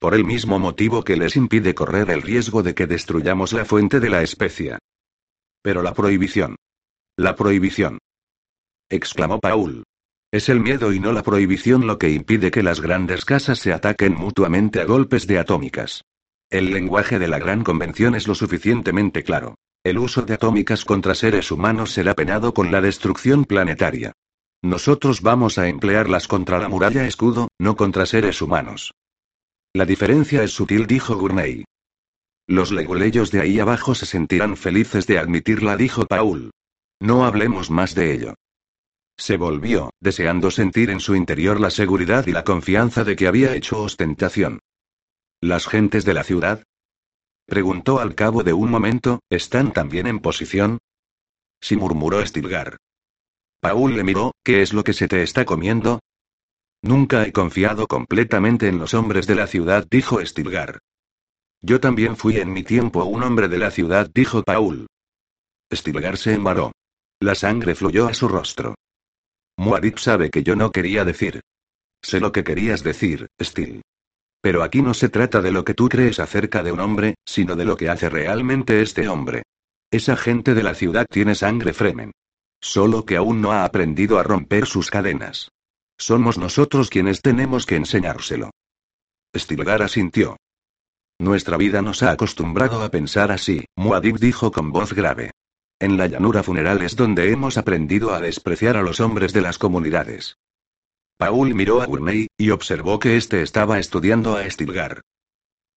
Por 0.00 0.16
el 0.16 0.24
mismo 0.24 0.58
motivo 0.58 1.04
que 1.04 1.16
les 1.16 1.36
impide 1.36 1.76
correr 1.76 2.10
el 2.10 2.22
riesgo 2.22 2.64
de 2.64 2.74
que 2.74 2.88
destruyamos 2.88 3.52
la 3.52 3.64
fuente 3.64 4.00
de 4.00 4.10
la 4.10 4.22
especia. 4.22 4.80
Pero 5.62 5.80
la 5.80 5.94
prohibición. 5.94 6.56
La 7.16 7.36
prohibición. 7.36 7.98
exclamó 8.90 9.38
Paul. 9.38 9.84
Es 10.32 10.48
el 10.48 10.58
miedo 10.58 10.92
y 10.92 10.98
no 10.98 11.12
la 11.12 11.22
prohibición 11.22 11.86
lo 11.86 11.98
que 11.98 12.10
impide 12.10 12.50
que 12.50 12.64
las 12.64 12.80
grandes 12.80 13.24
casas 13.24 13.60
se 13.60 13.72
ataquen 13.72 14.16
mutuamente 14.16 14.80
a 14.80 14.86
golpes 14.86 15.28
de 15.28 15.38
atómicas. 15.38 16.02
El 16.50 16.72
lenguaje 16.72 17.20
de 17.20 17.28
la 17.28 17.38
gran 17.38 17.62
convención 17.62 18.16
es 18.16 18.26
lo 18.26 18.34
suficientemente 18.34 19.22
claro. 19.22 19.54
El 19.84 19.98
uso 19.98 20.22
de 20.22 20.32
atómicas 20.32 20.86
contra 20.86 21.14
seres 21.14 21.52
humanos 21.52 21.92
será 21.92 22.14
penado 22.14 22.54
con 22.54 22.72
la 22.72 22.80
destrucción 22.80 23.44
planetaria. 23.44 24.12
Nosotros 24.62 25.20
vamos 25.20 25.58
a 25.58 25.68
emplearlas 25.68 26.26
contra 26.26 26.58
la 26.58 26.70
muralla 26.70 27.06
escudo, 27.06 27.48
no 27.58 27.76
contra 27.76 28.06
seres 28.06 28.40
humanos. 28.40 28.94
La 29.74 29.84
diferencia 29.84 30.42
es 30.42 30.52
sutil, 30.52 30.86
dijo 30.86 31.16
Gurney. 31.16 31.64
Los 32.46 32.72
leguleyos 32.72 33.30
de 33.30 33.42
ahí 33.42 33.60
abajo 33.60 33.94
se 33.94 34.06
sentirán 34.06 34.56
felices 34.56 35.06
de 35.06 35.18
admitirla, 35.18 35.76
dijo 35.76 36.06
Paul. 36.06 36.50
No 36.98 37.26
hablemos 37.26 37.70
más 37.70 37.94
de 37.94 38.14
ello. 38.14 38.34
Se 39.18 39.36
volvió, 39.36 39.90
deseando 40.00 40.50
sentir 40.50 40.88
en 40.88 41.00
su 41.00 41.14
interior 41.14 41.60
la 41.60 41.68
seguridad 41.68 42.26
y 42.26 42.32
la 42.32 42.44
confianza 42.44 43.04
de 43.04 43.16
que 43.16 43.26
había 43.26 43.54
hecho 43.54 43.82
ostentación. 43.82 44.60
¿Las 45.42 45.66
gentes 45.66 46.06
de 46.06 46.14
la 46.14 46.24
ciudad? 46.24 46.64
Preguntó 47.46 48.00
al 48.00 48.14
cabo 48.14 48.42
de 48.42 48.52
un 48.52 48.70
momento, 48.70 49.20
¿están 49.28 49.72
también 49.72 50.06
en 50.06 50.20
posición? 50.20 50.78
Sí 51.60 51.76
murmuró 51.76 52.24
Stilgar. 52.26 52.78
Paul 53.60 53.96
le 53.96 54.04
miró, 54.04 54.32
¿qué 54.42 54.62
es 54.62 54.72
lo 54.72 54.84
que 54.84 54.92
se 54.92 55.08
te 55.08 55.22
está 55.22 55.44
comiendo? 55.44 56.00
Nunca 56.82 57.26
he 57.26 57.32
confiado 57.32 57.86
completamente 57.86 58.68
en 58.68 58.78
los 58.78 58.92
hombres 58.92 59.26
de 59.26 59.34
la 59.34 59.46
ciudad, 59.46 59.86
dijo 59.90 60.24
Stilgar. 60.24 60.78
Yo 61.62 61.80
también 61.80 62.16
fui 62.16 62.36
en 62.36 62.52
mi 62.52 62.62
tiempo 62.62 63.04
un 63.04 63.22
hombre 63.22 63.48
de 63.48 63.58
la 63.58 63.70
ciudad, 63.70 64.10
dijo 64.14 64.42
Paul. 64.42 64.86
Stilgar 65.72 66.18
se 66.18 66.34
embaró. 66.34 66.72
La 67.20 67.34
sangre 67.34 67.74
fluyó 67.74 68.06
a 68.06 68.14
su 68.14 68.28
rostro. 68.28 68.74
Muad'Dib 69.56 69.98
sabe 69.98 70.30
que 70.30 70.42
yo 70.42 70.56
no 70.56 70.70
quería 70.70 71.04
decir. 71.04 71.40
Sé 72.02 72.20
lo 72.20 72.32
que 72.32 72.44
querías 72.44 72.82
decir, 72.82 73.28
Stil. 73.40 73.80
Pero 74.44 74.62
aquí 74.62 74.82
no 74.82 74.92
se 74.92 75.08
trata 75.08 75.40
de 75.40 75.50
lo 75.50 75.64
que 75.64 75.72
tú 75.72 75.88
crees 75.88 76.20
acerca 76.20 76.62
de 76.62 76.70
un 76.70 76.78
hombre, 76.78 77.14
sino 77.24 77.56
de 77.56 77.64
lo 77.64 77.78
que 77.78 77.88
hace 77.88 78.10
realmente 78.10 78.82
este 78.82 79.08
hombre. 79.08 79.44
Esa 79.90 80.18
gente 80.18 80.52
de 80.52 80.62
la 80.62 80.74
ciudad 80.74 81.06
tiene 81.10 81.34
sangre 81.34 81.72
Fremen. 81.72 82.12
Solo 82.60 83.06
que 83.06 83.16
aún 83.16 83.40
no 83.40 83.52
ha 83.52 83.64
aprendido 83.64 84.18
a 84.18 84.22
romper 84.22 84.66
sus 84.66 84.90
cadenas. 84.90 85.48
Somos 85.96 86.36
nosotros 86.36 86.90
quienes 86.90 87.22
tenemos 87.22 87.64
que 87.64 87.76
enseñárselo. 87.76 88.50
Stilgar 89.34 89.82
asintió. 89.82 90.36
Nuestra 91.18 91.56
vida 91.56 91.80
nos 91.80 92.02
ha 92.02 92.10
acostumbrado 92.10 92.82
a 92.82 92.90
pensar 92.90 93.32
así, 93.32 93.64
Muad'Dib 93.76 94.18
dijo 94.18 94.52
con 94.52 94.72
voz 94.72 94.92
grave. 94.92 95.30
En 95.80 95.96
la 95.96 96.06
llanura 96.06 96.42
funeral 96.42 96.82
es 96.82 96.96
donde 96.96 97.32
hemos 97.32 97.56
aprendido 97.56 98.12
a 98.12 98.20
despreciar 98.20 98.76
a 98.76 98.82
los 98.82 99.00
hombres 99.00 99.32
de 99.32 99.40
las 99.40 99.56
comunidades. 99.56 100.36
Paul 101.24 101.54
miró 101.54 101.80
a 101.80 101.86
Gurney, 101.86 102.26
y 102.36 102.50
observó 102.50 102.98
que 102.98 103.16
éste 103.16 103.40
estaba 103.40 103.78
estudiando 103.78 104.36
a 104.36 104.44
Stilgar. 104.50 105.00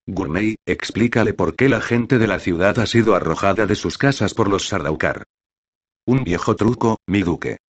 Gurney, 0.05 0.57
explícale 0.65 1.33
por 1.33 1.55
qué 1.55 1.69
la 1.69 1.79
gente 1.79 2.17
de 2.17 2.27
la 2.27 2.39
ciudad 2.39 2.77
ha 2.79 2.85
sido 2.85 3.15
arrojada 3.15 3.65
de 3.65 3.75
sus 3.75 3.97
casas 3.97 4.33
por 4.33 4.49
los 4.49 4.67
Sardaukar. 4.67 5.23
Un 6.05 6.25
viejo 6.25 6.57
truco, 6.57 6.97
mi 7.07 7.21
duque. 7.21 7.59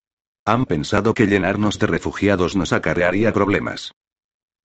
Han 0.44 0.66
pensado 0.66 1.14
que 1.14 1.28
llenarnos 1.28 1.78
de 1.78 1.86
refugiados 1.86 2.56
nos 2.56 2.72
acarrearía 2.72 3.32
problemas. 3.32 3.92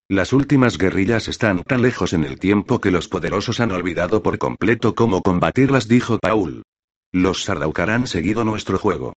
Las 0.09 0.33
últimas 0.33 0.79
guerrillas 0.79 1.27
están 1.27 1.61
tan 1.61 1.83
lejos 1.83 2.13
en 2.13 2.23
el 2.23 2.39
tiempo 2.39 2.81
que 2.81 2.89
los 2.89 3.07
poderosos 3.09 3.59
han 3.59 3.73
olvidado 3.73 4.23
por 4.23 4.39
completo 4.39 4.95
cómo 4.95 5.21
combatirlas, 5.21 5.87
dijo 5.87 6.17
Paul. 6.17 6.63
Los 7.11 7.43
Sardaukar 7.43 7.91
han 7.91 8.07
seguido 8.07 8.43
nuestro 8.43 8.79
juego. 8.79 9.13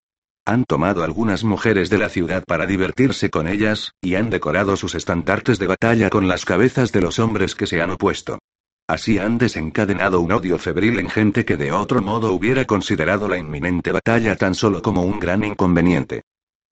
Han 0.47 0.63
tomado 0.63 1.03
algunas 1.03 1.43
mujeres 1.43 1.89
de 1.89 1.97
la 1.97 2.07
ciudad 2.07 2.45
para 2.45 2.65
divertirse 2.65 3.29
con 3.29 3.49
ellas, 3.49 3.91
y 4.01 4.15
han 4.15 4.29
decorado 4.29 4.77
sus 4.77 4.95
estandartes 4.95 5.59
de 5.59 5.67
batalla 5.67 6.09
con 6.09 6.29
las 6.29 6.45
cabezas 6.45 6.93
de 6.93 7.01
los 7.01 7.19
hombres 7.19 7.53
que 7.53 7.67
se 7.67 7.81
han 7.81 7.91
opuesto. 7.91 8.39
Así 8.87 9.19
han 9.19 9.37
desencadenado 9.37 10.21
un 10.21 10.31
odio 10.31 10.57
febril 10.57 10.99
en 10.99 11.09
gente 11.09 11.43
que 11.43 11.57
de 11.57 11.73
otro 11.73 12.01
modo 12.01 12.31
hubiera 12.31 12.63
considerado 12.63 13.27
la 13.27 13.37
inminente 13.37 13.91
batalla 13.91 14.37
tan 14.37 14.55
solo 14.55 14.81
como 14.81 15.03
un 15.03 15.19
gran 15.19 15.43
inconveniente. 15.43 16.21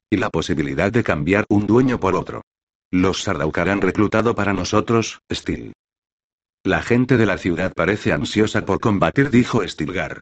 Y 0.10 0.15
la 0.15 0.29
posibilidad 0.29 0.89
de 0.89 1.03
cambiar 1.03 1.44
un 1.50 1.67
dueño 1.67 2.00
por 2.00 2.15
otro. 2.15 2.44
Los 2.91 3.24
Sardaukar 3.24 3.67
han 3.67 3.82
reclutado 3.82 4.36
para 4.36 4.53
nosotros, 4.53 5.20
Stil. 5.29 5.74
La 6.63 6.82
gente 6.82 7.17
de 7.17 7.25
la 7.25 7.38
ciudad 7.38 7.74
parece 7.75 8.13
ansiosa 8.13 8.65
por 8.65 8.79
combatir, 8.79 9.32
dijo 9.32 9.67
Stilgar. 9.67 10.22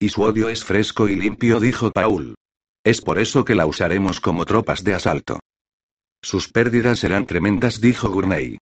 Y 0.00 0.08
su 0.08 0.22
odio 0.22 0.48
es 0.48 0.64
fresco 0.64 1.06
y 1.06 1.16
limpio, 1.16 1.60
dijo 1.60 1.90
Paul. 1.90 2.34
Es 2.84 3.00
por 3.00 3.18
eso 3.18 3.44
que 3.44 3.54
la 3.54 3.66
usaremos 3.66 4.20
como 4.20 4.44
tropas 4.44 4.82
de 4.82 4.94
asalto. 4.94 5.38
Sus 6.22 6.48
pérdidas 6.48 6.98
serán 6.98 7.26
tremendas, 7.26 7.80
dijo 7.80 8.10
Gurney. 8.10 8.58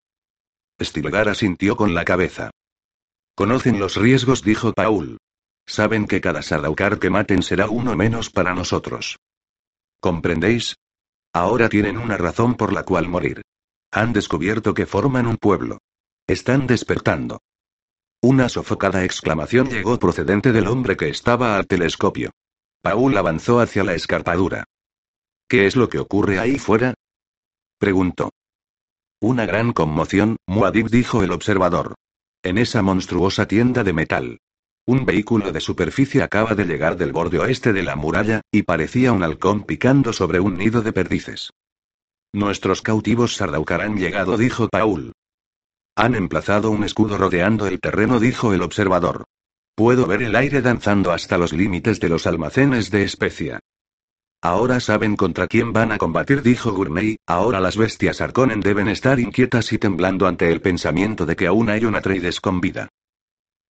Stilgar 0.81 1.29
asintió 1.29 1.77
con 1.77 1.95
la 1.95 2.05
cabeza. 2.05 2.51
Conocen 3.35 3.79
los 3.79 3.97
riesgos, 3.97 4.43
dijo 4.43 4.73
Paul. 4.73 5.19
Saben 5.67 6.07
que 6.07 6.21
cada 6.21 6.43
Sardaukar 6.43 6.99
que 6.99 7.11
maten 7.11 7.43
será 7.43 7.69
uno 7.69 7.97
menos 7.97 8.31
para 8.31 8.55
nosotros. 8.55 9.19
¿Comprendéis? 10.01 10.77
Ahora 11.33 11.69
tienen 11.69 11.97
una 11.97 12.17
razón 12.17 12.55
por 12.55 12.73
la 12.73 12.83
cual 12.83 13.09
morir. 13.09 13.43
Han 13.93 14.13
descubierto 14.13 14.75
que 14.75 14.87
forman 14.87 15.27
un 15.27 15.37
pueblo. 15.37 15.79
Están 16.27 16.67
despertando. 16.67 17.41
Una 18.23 18.49
sofocada 18.49 19.05
exclamación 19.05 19.69
llegó 19.69 19.99
procedente 19.99 20.53
del 20.53 20.67
hombre 20.67 20.97
que 20.97 21.09
estaba 21.09 21.57
al 21.57 21.67
telescopio. 21.67 22.31
Paul 22.83 23.17
avanzó 23.17 23.61
hacia 23.61 23.85
la 23.85 23.95
escarpadura. 23.95 24.65
¿Qué 25.49 25.67
es 25.67 25.77
lo 25.77 25.89
que 25.89 25.99
ocurre 25.99 26.39
ahí 26.39 26.59
fuera? 26.59 26.95
preguntó. 27.79 28.31
Una 29.21 29.45
gran 29.45 29.73
conmoción, 29.73 30.37
Muad'Dib 30.47 30.89
dijo 30.89 31.23
el 31.23 31.33
observador. 31.33 31.95
En 32.43 32.57
esa 32.57 32.81
monstruosa 32.83 33.47
tienda 33.47 33.85
de 33.85 33.93
metal. 33.93 34.39
Un 34.87 35.05
vehículo 35.05 35.53
de 35.53 35.61
superficie 35.61 36.23
acaba 36.23 36.55
de 36.55 36.65
llegar 36.65 36.97
del 36.97 37.13
borde 37.13 37.39
oeste 37.39 37.73
de 37.73 37.83
la 37.83 37.97
muralla, 37.97 38.41
y 38.51 38.63
parecía 38.63 39.13
un 39.13 39.23
halcón 39.23 39.65
picando 39.65 40.13
sobre 40.13 40.41
un 40.41 40.57
nido 40.57 40.81
de 40.81 40.93
perdices. 40.93 41.53
Nuestros 42.33 42.81
cautivos 42.81 43.37
Sardaukar 43.37 43.83
han 43.83 43.99
llegado, 43.99 44.39
dijo 44.39 44.69
Paul. 44.69 45.13
Han 45.97 46.15
emplazado 46.15 46.71
un 46.71 46.85
escudo 46.85 47.19
rodeando 47.19 47.67
el 47.67 47.79
terreno, 47.79 48.21
dijo 48.21 48.55
el 48.55 48.63
observador. 48.63 49.25
Puedo 49.81 50.07
ver 50.07 50.23
el 50.23 50.37
aire 50.37 50.61
danzando 50.61 51.11
hasta 51.11 51.39
los 51.39 51.55
límites 51.55 52.01
de 52.01 52.11
los 52.11 52.27
almacenes 52.27 52.91
de 52.91 53.03
especia. 53.03 53.61
Ahora 54.43 54.79
saben 54.79 55.17
contra 55.17 55.47
quién 55.47 55.73
van 55.73 55.91
a 55.91 55.97
combatir, 55.97 56.43
dijo 56.43 56.73
Gurney. 56.73 57.17
Ahora 57.27 57.61
las 57.61 57.79
bestias 57.79 58.21
Arconen 58.21 58.61
deben 58.61 58.89
estar 58.89 59.19
inquietas 59.19 59.73
y 59.73 59.79
temblando 59.79 60.27
ante 60.27 60.53
el 60.53 60.61
pensamiento 60.61 61.25
de 61.25 61.35
que 61.35 61.47
aún 61.47 61.71
hay 61.71 61.87
una 61.87 62.01
Atreides 62.01 62.43
con 62.43 62.61
vida. 62.61 62.91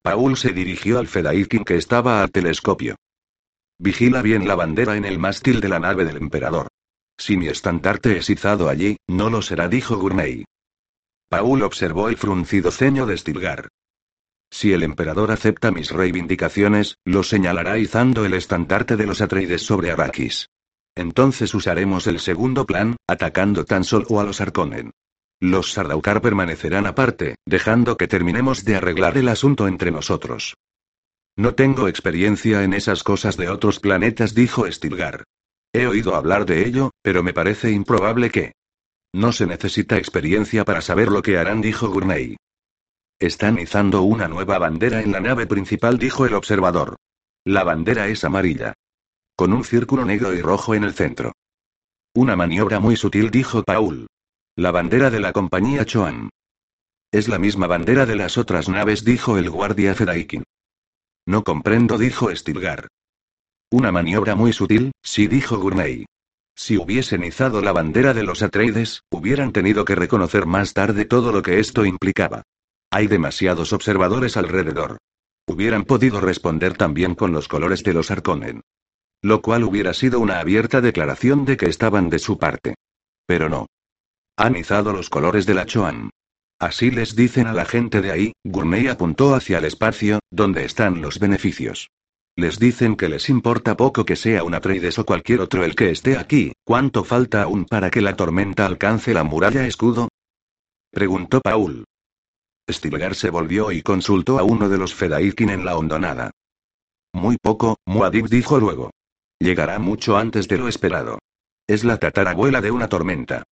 Paul 0.02 0.36
se 0.36 0.52
dirigió 0.52 0.98
al 0.98 1.06
Fedaikin 1.06 1.62
que 1.62 1.76
estaba 1.76 2.24
al 2.24 2.32
telescopio. 2.32 2.96
Vigila 3.78 4.20
bien 4.20 4.48
la 4.48 4.56
bandera 4.56 4.96
en 4.96 5.04
el 5.04 5.20
mástil 5.20 5.60
de 5.60 5.68
la 5.68 5.78
nave 5.78 6.04
del 6.04 6.16
emperador. 6.16 6.66
Si 7.18 7.36
mi 7.36 7.46
estandarte 7.46 8.16
es 8.16 8.28
izado 8.28 8.68
allí, 8.68 8.96
no 9.06 9.30
lo 9.30 9.42
será, 9.42 9.68
dijo 9.68 9.96
Gurney. 9.96 10.44
Paul 11.28 11.62
observó 11.62 12.08
el 12.08 12.16
fruncido 12.16 12.72
ceño 12.72 13.06
de 13.06 13.16
Stilgar. 13.16 13.68
Si 14.50 14.72
el 14.72 14.82
emperador 14.82 15.30
acepta 15.30 15.70
mis 15.70 15.90
reivindicaciones, 15.90 16.98
lo 17.04 17.22
señalará 17.22 17.78
izando 17.78 18.24
el 18.24 18.34
estandarte 18.34 18.96
de 18.96 19.06
los 19.06 19.20
Atreides 19.20 19.62
sobre 19.62 19.90
Arrakis. 19.92 20.48
Entonces 20.96 21.54
usaremos 21.54 22.06
el 22.06 22.18
segundo 22.18 22.66
plan, 22.66 22.96
atacando 23.06 23.64
tan 23.64 23.84
solo 23.84 24.20
a 24.20 24.24
los 24.24 24.40
Arconen. 24.40 24.90
Los 25.40 25.72
Sardaukar 25.72 26.20
permanecerán 26.20 26.86
aparte, 26.86 27.36
dejando 27.46 27.96
que 27.96 28.08
terminemos 28.08 28.64
de 28.64 28.76
arreglar 28.76 29.16
el 29.16 29.28
asunto 29.28 29.68
entre 29.68 29.90
nosotros. 29.90 30.54
No 31.36 31.54
tengo 31.54 31.88
experiencia 31.88 32.64
en 32.64 32.74
esas 32.74 33.02
cosas 33.02 33.36
de 33.36 33.48
otros 33.48 33.80
planetas, 33.80 34.34
dijo 34.34 34.70
Stilgar. 34.70 35.24
He 35.72 35.86
oído 35.86 36.16
hablar 36.16 36.44
de 36.44 36.66
ello, 36.66 36.90
pero 37.02 37.22
me 37.22 37.32
parece 37.32 37.70
improbable 37.70 38.30
que. 38.30 38.52
No 39.14 39.32
se 39.32 39.46
necesita 39.46 39.96
experiencia 39.96 40.64
para 40.64 40.82
saber 40.82 41.08
lo 41.08 41.22
que 41.22 41.38
harán, 41.38 41.62
dijo 41.62 41.88
Gurney. 41.88 42.36
Están 43.20 43.58
izando 43.58 44.00
una 44.00 44.28
nueva 44.28 44.58
bandera 44.58 45.02
en 45.02 45.12
la 45.12 45.20
nave 45.20 45.46
principal, 45.46 45.98
dijo 45.98 46.24
el 46.24 46.32
observador. 46.32 46.96
La 47.44 47.64
bandera 47.64 48.08
es 48.08 48.24
amarilla. 48.24 48.72
Con 49.36 49.52
un 49.52 49.62
círculo 49.62 50.06
negro 50.06 50.32
y 50.32 50.40
rojo 50.40 50.74
en 50.74 50.84
el 50.84 50.94
centro. 50.94 51.32
Una 52.14 52.34
maniobra 52.34 52.80
muy 52.80 52.96
sutil, 52.96 53.30
dijo 53.30 53.62
Paul. 53.62 54.06
La 54.56 54.70
bandera 54.70 55.10
de 55.10 55.20
la 55.20 55.34
compañía 55.34 55.84
Choan. 55.84 56.30
Es 57.12 57.28
la 57.28 57.38
misma 57.38 57.66
bandera 57.66 58.06
de 58.06 58.16
las 58.16 58.38
otras 58.38 58.70
naves, 58.70 59.04
dijo 59.04 59.36
el 59.36 59.50
guardia 59.50 59.94
Fedaikin. 59.94 60.44
No 61.26 61.44
comprendo, 61.44 61.98
dijo 61.98 62.34
Stilgar. 62.34 62.88
Una 63.70 63.92
maniobra 63.92 64.34
muy 64.34 64.54
sutil, 64.54 64.92
sí, 65.02 65.26
dijo 65.26 65.58
Gurney. 65.58 66.06
Si 66.56 66.78
hubiesen 66.78 67.22
izado 67.24 67.60
la 67.60 67.72
bandera 67.72 68.14
de 68.14 68.22
los 68.22 68.42
Atreides, 68.42 69.02
hubieran 69.10 69.52
tenido 69.52 69.84
que 69.84 69.94
reconocer 69.94 70.46
más 70.46 70.72
tarde 70.72 71.04
todo 71.04 71.32
lo 71.32 71.42
que 71.42 71.58
esto 71.58 71.84
implicaba. 71.84 72.44
Hay 72.90 73.06
demasiados 73.06 73.72
observadores 73.72 74.36
alrededor. 74.36 74.98
Hubieran 75.46 75.84
podido 75.84 76.20
responder 76.20 76.76
también 76.76 77.14
con 77.14 77.32
los 77.32 77.46
colores 77.46 77.84
de 77.84 77.94
los 77.94 78.10
Arconen. 78.10 78.62
Lo 79.22 79.42
cual 79.42 79.64
hubiera 79.64 79.94
sido 79.94 80.18
una 80.18 80.40
abierta 80.40 80.80
declaración 80.80 81.44
de 81.44 81.56
que 81.56 81.66
estaban 81.66 82.10
de 82.10 82.18
su 82.18 82.38
parte. 82.38 82.74
Pero 83.26 83.48
no. 83.48 83.66
Han 84.36 84.56
izado 84.56 84.92
los 84.92 85.08
colores 85.08 85.46
de 85.46 85.54
la 85.54 85.66
Choan. 85.66 86.10
Así 86.58 86.90
les 86.90 87.14
dicen 87.14 87.46
a 87.46 87.52
la 87.52 87.64
gente 87.64 88.00
de 88.00 88.10
ahí, 88.10 88.32
Gourmet 88.44 88.88
apuntó 88.88 89.34
hacia 89.34 89.58
el 89.58 89.66
espacio, 89.66 90.18
donde 90.30 90.64
están 90.64 91.00
los 91.00 91.18
beneficios. 91.18 91.90
Les 92.36 92.58
dicen 92.58 92.96
que 92.96 93.08
les 93.08 93.28
importa 93.28 93.76
poco 93.76 94.04
que 94.04 94.16
sea 94.16 94.44
un 94.44 94.54
Atreides 94.54 94.98
o 94.98 95.04
cualquier 95.04 95.40
otro 95.40 95.64
el 95.64 95.74
que 95.74 95.90
esté 95.90 96.16
aquí, 96.16 96.52
¿cuánto 96.64 97.04
falta 97.04 97.42
aún 97.42 97.66
para 97.66 97.90
que 97.90 98.00
la 98.00 98.16
tormenta 98.16 98.66
alcance 98.66 99.14
la 99.14 99.24
muralla 99.24 99.66
escudo? 99.66 100.08
Preguntó 100.90 101.40
Paul. 101.40 101.84
Stilgar 102.68 103.14
se 103.14 103.30
volvió 103.30 103.72
y 103.72 103.82
consultó 103.82 104.38
a 104.38 104.42
uno 104.42 104.68
de 104.68 104.78
los 104.78 104.94
Fedaikin 104.94 105.50
en 105.50 105.64
la 105.64 105.76
hondonada. 105.76 106.30
Muy 107.12 107.36
poco, 107.40 107.76
Muad'Dib 107.86 108.28
dijo 108.28 108.58
luego. 108.58 108.90
Llegará 109.38 109.78
mucho 109.78 110.16
antes 110.16 110.48
de 110.48 110.58
lo 110.58 110.68
esperado. 110.68 111.18
Es 111.66 111.84
la 111.84 111.98
tatarabuela 111.98 112.60
de 112.60 112.70
una 112.70 112.88
tormenta. 112.88 113.44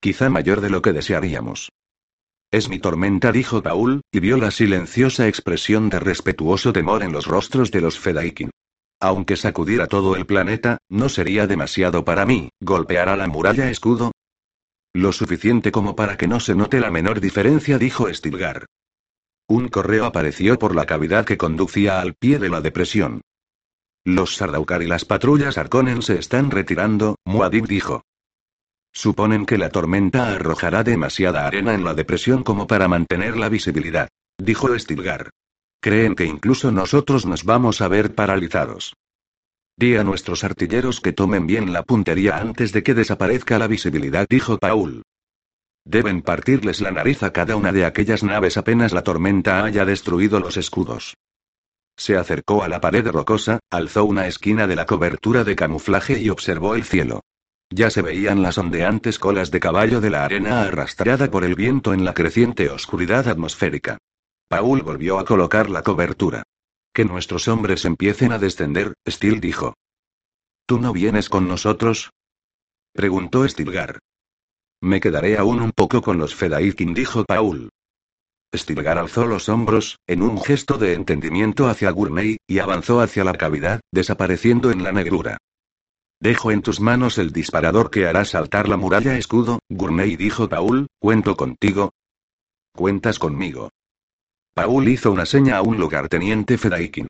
Quizá 0.00 0.28
mayor 0.28 0.60
de 0.60 0.70
lo 0.70 0.82
que 0.82 0.92
desearíamos. 0.92 1.70
Es 2.50 2.68
mi 2.68 2.78
tormenta, 2.78 3.32
dijo 3.32 3.62
Paul, 3.62 4.02
y 4.12 4.20
vio 4.20 4.36
la 4.36 4.50
silenciosa 4.50 5.26
expresión 5.26 5.88
de 5.88 5.98
respetuoso 5.98 6.72
temor 6.72 7.02
en 7.02 7.12
los 7.12 7.26
rostros 7.26 7.70
de 7.70 7.80
los 7.80 7.98
Fedaikin. 7.98 8.50
Aunque 9.00 9.36
sacudiera 9.36 9.86
todo 9.86 10.14
el 10.16 10.24
planeta, 10.24 10.78
no 10.88 11.08
sería 11.08 11.46
demasiado 11.46 12.04
para 12.04 12.24
mí, 12.24 12.50
golpeará 12.60 13.16
la 13.16 13.26
muralla 13.26 13.68
escudo. 13.68 14.12
Lo 14.94 15.12
suficiente 15.12 15.72
como 15.72 15.96
para 15.96 16.16
que 16.16 16.28
no 16.28 16.38
se 16.38 16.54
note 16.54 16.78
la 16.78 16.90
menor 16.90 17.20
diferencia, 17.20 17.78
dijo 17.78 18.12
Stilgar. 18.14 18.66
Un 19.48 19.68
correo 19.68 20.06
apareció 20.06 20.58
por 20.58 20.74
la 20.74 20.86
cavidad 20.86 21.26
que 21.26 21.36
conducía 21.36 22.00
al 22.00 22.14
pie 22.14 22.38
de 22.38 22.48
la 22.48 22.60
depresión. 22.60 23.20
Los 24.04 24.36
Sardaukar 24.36 24.82
y 24.82 24.86
las 24.86 25.04
patrullas 25.04 25.58
Arconen 25.58 26.00
se 26.00 26.18
están 26.18 26.50
retirando, 26.50 27.16
Muad'Dib 27.24 27.66
dijo. 27.66 28.02
Suponen 28.92 29.44
que 29.44 29.58
la 29.58 29.70
tormenta 29.70 30.28
arrojará 30.32 30.84
demasiada 30.84 31.46
arena 31.46 31.74
en 31.74 31.82
la 31.82 31.94
depresión 31.94 32.44
como 32.44 32.68
para 32.68 32.86
mantener 32.86 33.36
la 33.36 33.48
visibilidad, 33.48 34.08
dijo 34.38 34.78
Stilgar. 34.78 35.30
Creen 35.80 36.14
que 36.14 36.24
incluso 36.24 36.70
nosotros 36.70 37.26
nos 37.26 37.44
vamos 37.44 37.80
a 37.80 37.88
ver 37.88 38.14
paralizados. 38.14 38.94
Di 39.76 39.96
a 39.96 40.04
nuestros 40.04 40.44
artilleros 40.44 41.00
que 41.00 41.12
tomen 41.12 41.46
bien 41.46 41.72
la 41.72 41.82
puntería 41.82 42.38
antes 42.38 42.72
de 42.72 42.82
que 42.82 42.94
desaparezca 42.94 43.58
la 43.58 43.66
visibilidad, 43.66 44.26
dijo 44.28 44.58
Paul. 44.58 45.02
Deben 45.84 46.22
partirles 46.22 46.80
la 46.80 46.92
nariz 46.92 47.22
a 47.22 47.32
cada 47.32 47.56
una 47.56 47.72
de 47.72 47.84
aquellas 47.84 48.22
naves 48.22 48.56
apenas 48.56 48.92
la 48.92 49.02
tormenta 49.02 49.64
haya 49.64 49.84
destruido 49.84 50.38
los 50.38 50.56
escudos. 50.56 51.14
Se 51.96 52.16
acercó 52.16 52.62
a 52.62 52.68
la 52.68 52.80
pared 52.80 53.06
rocosa, 53.06 53.60
alzó 53.70 54.04
una 54.04 54.26
esquina 54.26 54.66
de 54.66 54.76
la 54.76 54.86
cobertura 54.86 55.44
de 55.44 55.56
camuflaje 55.56 56.20
y 56.20 56.30
observó 56.30 56.74
el 56.74 56.84
cielo. 56.84 57.20
Ya 57.70 57.90
se 57.90 58.02
veían 58.02 58.42
las 58.42 58.58
ondeantes 58.58 59.18
colas 59.18 59.50
de 59.50 59.60
caballo 59.60 60.00
de 60.00 60.10
la 60.10 60.24
arena 60.24 60.62
arrastrada 60.62 61.30
por 61.30 61.44
el 61.44 61.54
viento 61.54 61.92
en 61.92 62.04
la 62.04 62.14
creciente 62.14 62.70
oscuridad 62.70 63.28
atmosférica. 63.28 63.98
Paul 64.48 64.82
volvió 64.82 65.18
a 65.18 65.24
colocar 65.24 65.68
la 65.68 65.82
cobertura. 65.82 66.44
Que 66.94 67.04
nuestros 67.04 67.48
hombres 67.48 67.84
empiecen 67.84 68.30
a 68.30 68.38
descender, 68.38 68.94
Steel 69.06 69.40
dijo. 69.40 69.74
¿Tú 70.64 70.78
no 70.78 70.92
vienes 70.92 71.28
con 71.28 71.48
nosotros? 71.48 72.10
preguntó 72.92 73.46
Stilgar. 73.48 73.98
Me 74.80 75.00
quedaré 75.00 75.36
aún 75.36 75.60
un 75.60 75.72
poco 75.72 76.02
con 76.02 76.18
los 76.18 76.36
Fedaikin, 76.36 76.94
dijo 76.94 77.24
Paul. 77.24 77.70
Stilgar 78.54 78.98
alzó 78.98 79.26
los 79.26 79.48
hombros, 79.48 79.98
en 80.06 80.22
un 80.22 80.40
gesto 80.40 80.78
de 80.78 80.94
entendimiento 80.94 81.66
hacia 81.66 81.90
Gurney, 81.90 82.36
y 82.46 82.60
avanzó 82.60 83.00
hacia 83.00 83.24
la 83.24 83.32
cavidad, 83.32 83.80
desapareciendo 83.90 84.70
en 84.70 84.84
la 84.84 84.92
negrura. 84.92 85.38
Dejo 86.20 86.52
en 86.52 86.62
tus 86.62 86.78
manos 86.78 87.18
el 87.18 87.32
disparador 87.32 87.90
que 87.90 88.06
hará 88.06 88.24
saltar 88.24 88.68
la 88.68 88.76
muralla 88.76 89.18
escudo, 89.18 89.58
Gurney 89.68 90.14
dijo 90.14 90.48
Paul, 90.48 90.86
cuento 91.00 91.36
contigo. 91.36 91.90
Cuentas 92.72 93.18
conmigo. 93.18 93.70
Paul 94.54 94.88
hizo 94.88 95.10
una 95.10 95.26
seña 95.26 95.56
a 95.56 95.62
un 95.62 95.78
lugarteniente 95.78 96.56
Fedaikin. 96.58 97.08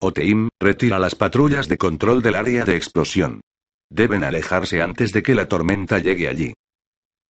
Oteim, 0.00 0.48
retira 0.58 0.98
las 0.98 1.14
patrullas 1.14 1.68
de 1.68 1.76
control 1.76 2.22
del 2.22 2.34
área 2.34 2.64
de 2.64 2.76
explosión. 2.76 3.42
Deben 3.90 4.24
alejarse 4.24 4.80
antes 4.80 5.12
de 5.12 5.22
que 5.22 5.34
la 5.34 5.46
tormenta 5.46 5.98
llegue 5.98 6.26
allí. 6.26 6.54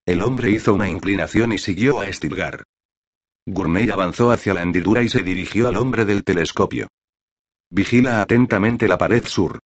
El 0.06 0.22
hombre 0.22 0.50
hizo 0.50 0.72
una 0.72 0.88
inclinación 0.88 1.52
y 1.52 1.58
siguió 1.58 2.00
a 2.00 2.12
Stilgar. 2.12 2.62
Gurney 3.46 3.90
avanzó 3.90 4.30
hacia 4.30 4.54
la 4.54 4.62
hendidura 4.62 5.02
y 5.02 5.08
se 5.08 5.22
dirigió 5.22 5.68
al 5.68 5.76
hombre 5.76 6.04
del 6.04 6.24
telescopio. 6.24 6.88
Vigila 7.70 8.22
atentamente 8.22 8.86
la 8.86 8.98
pared 8.98 9.24
sur. 9.24 9.58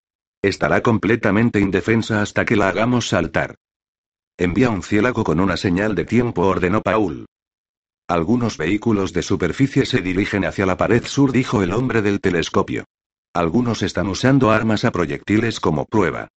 Estará 0.42 0.82
completamente 0.82 1.60
indefensa 1.60 2.22
hasta 2.22 2.44
que 2.44 2.56
la 2.56 2.68
hagamos 2.68 3.08
saltar. 3.08 3.56
Envía 4.38 4.70
un 4.70 4.82
cielago 4.82 5.24
con 5.24 5.40
una 5.40 5.56
señal 5.56 5.94
de 5.94 6.04
tiempo, 6.04 6.46
ordenó 6.46 6.80
Paul. 6.80 7.26
Algunos 8.08 8.56
vehículos 8.56 9.12
de 9.12 9.22
superficie 9.22 9.84
se 9.84 10.00
dirigen 10.00 10.46
hacia 10.46 10.64
la 10.64 10.78
pared 10.78 11.04
sur, 11.04 11.30
dijo 11.30 11.62
el 11.62 11.72
hombre 11.72 12.00
del 12.00 12.20
telescopio. 12.20 12.84
Algunos 13.34 13.82
están 13.82 14.08
usando 14.08 14.50
armas 14.50 14.86
a 14.86 14.90
proyectiles 14.90 15.60
como 15.60 15.84
prueba. 15.84 16.28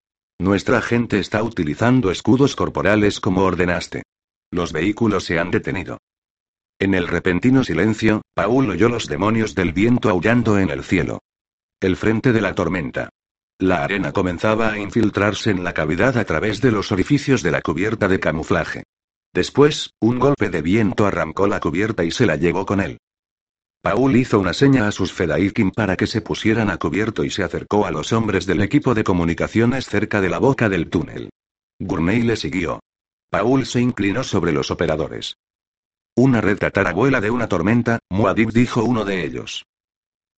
Nuestra 0.40 0.82
gente 0.82 1.20
está 1.20 1.44
utilizando 1.44 2.10
escudos 2.10 2.56
corporales 2.56 3.20
como 3.20 3.42
ordenaste. 3.42 4.02
Los 4.50 4.72
vehículos 4.72 5.24
se 5.24 5.38
han 5.38 5.52
detenido. 5.52 5.98
En 6.80 6.94
el 6.94 7.06
repentino 7.06 7.62
silencio, 7.62 8.22
Paul 8.34 8.70
oyó 8.70 8.88
los 8.88 9.06
demonios 9.06 9.54
del 9.54 9.72
viento 9.72 10.10
aullando 10.10 10.58
en 10.58 10.70
el 10.70 10.82
cielo. 10.82 11.20
El 11.80 11.96
frente 11.96 12.32
de 12.32 12.40
la 12.40 12.52
tormenta. 12.54 13.10
La 13.60 13.84
arena 13.84 14.10
comenzaba 14.10 14.72
a 14.72 14.78
infiltrarse 14.78 15.50
en 15.50 15.62
la 15.62 15.72
cavidad 15.72 16.18
a 16.18 16.24
través 16.24 16.60
de 16.60 16.72
los 16.72 16.90
orificios 16.90 17.44
de 17.44 17.52
la 17.52 17.60
cubierta 17.60 18.08
de 18.08 18.18
camuflaje. 18.18 18.82
Después, 19.32 19.94
un 20.00 20.18
golpe 20.18 20.48
de 20.48 20.62
viento 20.62 21.06
arrancó 21.06 21.46
la 21.46 21.60
cubierta 21.60 22.04
y 22.04 22.10
se 22.10 22.26
la 22.26 22.36
llevó 22.36 22.66
con 22.66 22.80
él. 22.80 22.98
Paul 23.82 24.16
hizo 24.16 24.38
una 24.38 24.52
seña 24.52 24.86
a 24.86 24.92
sus 24.92 25.12
Fedaikin 25.12 25.70
para 25.70 25.96
que 25.96 26.06
se 26.06 26.20
pusieran 26.20 26.68
a 26.68 26.76
cubierto 26.76 27.24
y 27.24 27.30
se 27.30 27.42
acercó 27.42 27.86
a 27.86 27.90
los 27.90 28.12
hombres 28.12 28.44
del 28.44 28.60
equipo 28.60 28.94
de 28.94 29.04
comunicaciones 29.04 29.86
cerca 29.86 30.20
de 30.20 30.28
la 30.28 30.38
boca 30.38 30.68
del 30.68 30.90
túnel. 30.90 31.30
Gurney 31.78 32.22
le 32.22 32.36
siguió. 32.36 32.80
Paul 33.30 33.64
se 33.64 33.80
inclinó 33.80 34.22
sobre 34.22 34.52
los 34.52 34.70
operadores. 34.70 35.36
Una 36.16 36.40
red 36.40 36.58
tatarabuela 36.58 37.20
de 37.20 37.30
una 37.30 37.48
tormenta, 37.48 38.00
Muad'Dib 38.10 38.52
dijo 38.52 38.84
uno 38.84 39.04
de 39.04 39.24
ellos. 39.24 39.64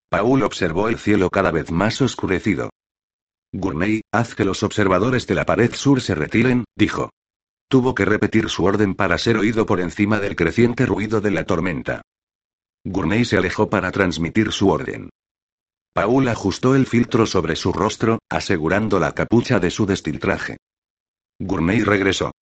Paul 0.08 0.42
observó 0.42 0.88
el 0.88 0.98
cielo 0.98 1.30
cada 1.30 1.50
vez 1.50 1.72
más 1.72 2.00
oscurecido. 2.00 2.70
Gurney, 3.52 4.02
haz 4.12 4.34
que 4.34 4.44
los 4.44 4.62
observadores 4.62 5.26
de 5.26 5.34
la 5.34 5.46
pared 5.46 5.74
sur 5.74 6.00
se 6.00 6.14
retiren, 6.14 6.64
dijo. 6.76 7.10
Tuvo 7.72 7.94
que 7.94 8.04
repetir 8.04 8.50
su 8.50 8.66
orden 8.66 8.94
para 8.94 9.16
ser 9.16 9.38
oído 9.38 9.64
por 9.64 9.80
encima 9.80 10.20
del 10.20 10.36
creciente 10.36 10.84
ruido 10.84 11.22
de 11.22 11.30
la 11.30 11.44
tormenta. 11.44 12.02
Gurney 12.84 13.24
se 13.24 13.38
alejó 13.38 13.70
para 13.70 13.90
transmitir 13.90 14.52
su 14.52 14.68
orden. 14.68 15.08
Paul 15.94 16.28
ajustó 16.28 16.76
el 16.76 16.84
filtro 16.84 17.24
sobre 17.24 17.56
su 17.56 17.72
rostro, 17.72 18.18
asegurando 18.28 19.00
la 19.00 19.12
capucha 19.12 19.58
de 19.58 19.70
su 19.70 19.86
destiltraje. 19.86 20.58
Gurney 21.38 21.82
regresó. 21.82 22.32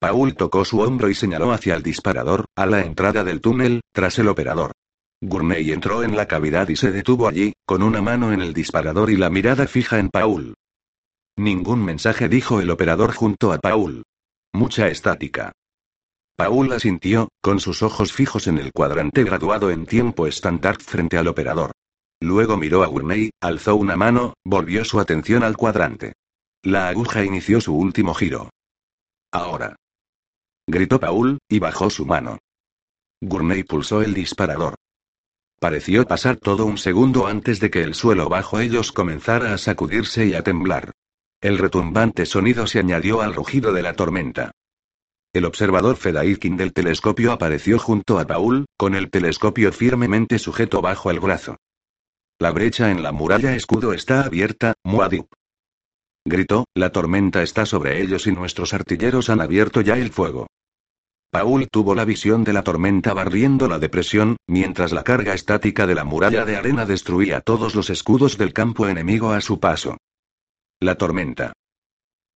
Paul 0.00 0.34
tocó 0.34 0.64
su 0.64 0.80
hombro 0.80 1.10
y 1.10 1.14
señaló 1.14 1.52
hacia 1.52 1.74
el 1.74 1.82
disparador, 1.82 2.46
a 2.56 2.64
la 2.64 2.80
entrada 2.80 3.24
del 3.24 3.42
túnel, 3.42 3.82
tras 3.92 4.18
el 4.18 4.28
operador. 4.28 4.72
Gurney 5.20 5.70
entró 5.70 6.02
en 6.02 6.16
la 6.16 6.26
cavidad 6.26 6.66
y 6.70 6.76
se 6.76 6.92
detuvo 6.92 7.28
allí, 7.28 7.52
con 7.66 7.82
una 7.82 8.00
mano 8.00 8.32
en 8.32 8.40
el 8.40 8.54
disparador 8.54 9.10
y 9.10 9.18
la 9.18 9.28
mirada 9.28 9.66
fija 9.66 9.98
en 9.98 10.08
Paul. 10.08 10.54
Ningún 11.36 11.84
mensaje 11.84 12.30
dijo 12.30 12.62
el 12.62 12.70
operador 12.70 13.12
junto 13.12 13.52
a 13.52 13.58
Paul. 13.58 14.02
Mucha 14.56 14.88
estática. 14.88 15.52
Paul 16.34 16.72
asintió, 16.72 17.28
con 17.42 17.60
sus 17.60 17.82
ojos 17.82 18.14
fijos 18.14 18.46
en 18.46 18.56
el 18.56 18.72
cuadrante 18.72 19.22
graduado 19.22 19.70
en 19.70 19.84
tiempo 19.84 20.26
estándar 20.26 20.80
frente 20.80 21.18
al 21.18 21.28
operador. 21.28 21.72
Luego 22.22 22.56
miró 22.56 22.82
a 22.82 22.86
Gurney, 22.86 23.32
alzó 23.38 23.76
una 23.76 23.96
mano, 23.96 24.32
volvió 24.46 24.86
su 24.86 24.98
atención 24.98 25.42
al 25.42 25.58
cuadrante. 25.58 26.14
La 26.62 26.88
aguja 26.88 27.22
inició 27.22 27.60
su 27.60 27.76
último 27.76 28.14
giro. 28.14 28.48
Ahora. 29.30 29.76
Gritó 30.66 30.98
Paul, 31.00 31.36
y 31.50 31.58
bajó 31.58 31.90
su 31.90 32.06
mano. 32.06 32.38
Gurney 33.20 33.62
pulsó 33.62 34.00
el 34.00 34.14
disparador. 34.14 34.74
Pareció 35.60 36.06
pasar 36.06 36.38
todo 36.38 36.64
un 36.64 36.78
segundo 36.78 37.26
antes 37.26 37.60
de 37.60 37.70
que 37.70 37.82
el 37.82 37.94
suelo 37.94 38.30
bajo 38.30 38.58
ellos 38.58 38.90
comenzara 38.90 39.52
a 39.52 39.58
sacudirse 39.58 40.24
y 40.24 40.32
a 40.32 40.42
temblar. 40.42 40.92
El 41.40 41.58
retumbante 41.58 42.24
sonido 42.24 42.66
se 42.66 42.78
añadió 42.78 43.20
al 43.20 43.34
rugido 43.34 43.72
de 43.72 43.82
la 43.82 43.94
tormenta. 43.94 44.52
El 45.34 45.44
observador 45.44 45.96
Fedaikin 45.96 46.56
del 46.56 46.72
telescopio 46.72 47.30
apareció 47.30 47.78
junto 47.78 48.18
a 48.18 48.26
Paul, 48.26 48.64
con 48.78 48.94
el 48.94 49.10
telescopio 49.10 49.70
firmemente 49.70 50.38
sujeto 50.38 50.80
bajo 50.80 51.10
el 51.10 51.20
brazo. 51.20 51.56
La 52.38 52.52
brecha 52.52 52.90
en 52.90 53.02
la 53.02 53.12
muralla 53.12 53.54
escudo 53.54 53.92
está 53.92 54.22
abierta, 54.22 54.74
Muad'Dib. 54.82 55.26
Gritó, 56.24 56.64
la 56.74 56.90
tormenta 56.90 57.42
está 57.42 57.66
sobre 57.66 58.00
ellos 58.00 58.26
y 58.26 58.32
nuestros 58.32 58.72
artilleros 58.72 59.28
han 59.28 59.40
abierto 59.42 59.82
ya 59.82 59.98
el 59.98 60.10
fuego. 60.10 60.46
Paul 61.30 61.68
tuvo 61.70 61.94
la 61.94 62.06
visión 62.06 62.44
de 62.44 62.54
la 62.54 62.62
tormenta 62.62 63.12
barriendo 63.12 63.68
la 63.68 63.78
depresión, 63.78 64.36
mientras 64.46 64.92
la 64.92 65.04
carga 65.04 65.34
estática 65.34 65.86
de 65.86 65.94
la 65.94 66.04
muralla 66.04 66.46
de 66.46 66.56
arena 66.56 66.86
destruía 66.86 67.42
todos 67.42 67.74
los 67.74 67.90
escudos 67.90 68.38
del 68.38 68.54
campo 68.54 68.88
enemigo 68.88 69.32
a 69.32 69.40
su 69.42 69.60
paso. 69.60 69.98
La 70.80 70.96
tormenta. 70.96 71.54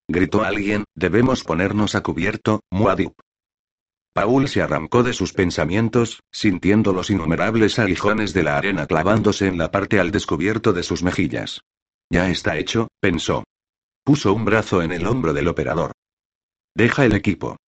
Gritó 0.08 0.42
alguien, 0.44 0.84
debemos 0.94 1.44
ponernos 1.44 1.94
a 1.94 2.02
cubierto, 2.02 2.60
Muad'Dib. 2.70 3.12
Paul 4.14 4.48
se 4.48 4.62
arrancó 4.62 5.02
de 5.02 5.12
sus 5.12 5.34
pensamientos, 5.34 6.20
sintiendo 6.32 6.94
los 6.94 7.10
innumerables 7.10 7.78
aguijones 7.78 8.32
de 8.32 8.42
la 8.42 8.56
arena 8.56 8.86
clavándose 8.86 9.46
en 9.46 9.58
la 9.58 9.70
parte 9.70 10.00
al 10.00 10.10
descubierto 10.10 10.72
de 10.72 10.82
sus 10.82 11.02
mejillas. 11.02 11.60
Ya 12.10 12.30
está 12.30 12.56
hecho, 12.56 12.88
pensó. 12.98 13.44
Puso 14.04 14.32
un 14.32 14.46
brazo 14.46 14.80
en 14.80 14.92
el 14.92 15.06
hombro 15.06 15.34
del 15.34 15.46
operador. 15.46 15.92
Deja 16.74 17.04
el 17.04 17.14
equipo. 17.14 17.58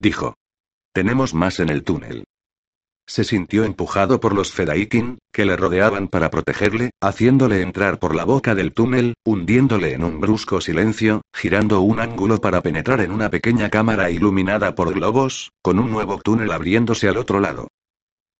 Dijo. 0.00 0.34
Tenemos 0.94 1.34
más 1.34 1.60
en 1.60 1.68
el 1.68 1.84
túnel. 1.84 2.24
Se 3.10 3.24
sintió 3.24 3.64
empujado 3.64 4.20
por 4.20 4.36
los 4.36 4.52
Fedaikin, 4.52 5.18
que 5.32 5.44
le 5.44 5.56
rodeaban 5.56 6.06
para 6.06 6.30
protegerle, 6.30 6.92
haciéndole 7.00 7.60
entrar 7.60 7.98
por 7.98 8.14
la 8.14 8.24
boca 8.24 8.54
del 8.54 8.72
túnel, 8.72 9.14
hundiéndole 9.24 9.94
en 9.94 10.04
un 10.04 10.20
brusco 10.20 10.60
silencio, 10.60 11.22
girando 11.34 11.80
un 11.80 11.98
ángulo 11.98 12.40
para 12.40 12.62
penetrar 12.62 13.00
en 13.00 13.10
una 13.10 13.28
pequeña 13.28 13.68
cámara 13.68 14.12
iluminada 14.12 14.76
por 14.76 14.94
globos, 14.94 15.50
con 15.60 15.80
un 15.80 15.90
nuevo 15.90 16.20
túnel 16.20 16.52
abriéndose 16.52 17.08
al 17.08 17.16
otro 17.16 17.40
lado. 17.40 17.66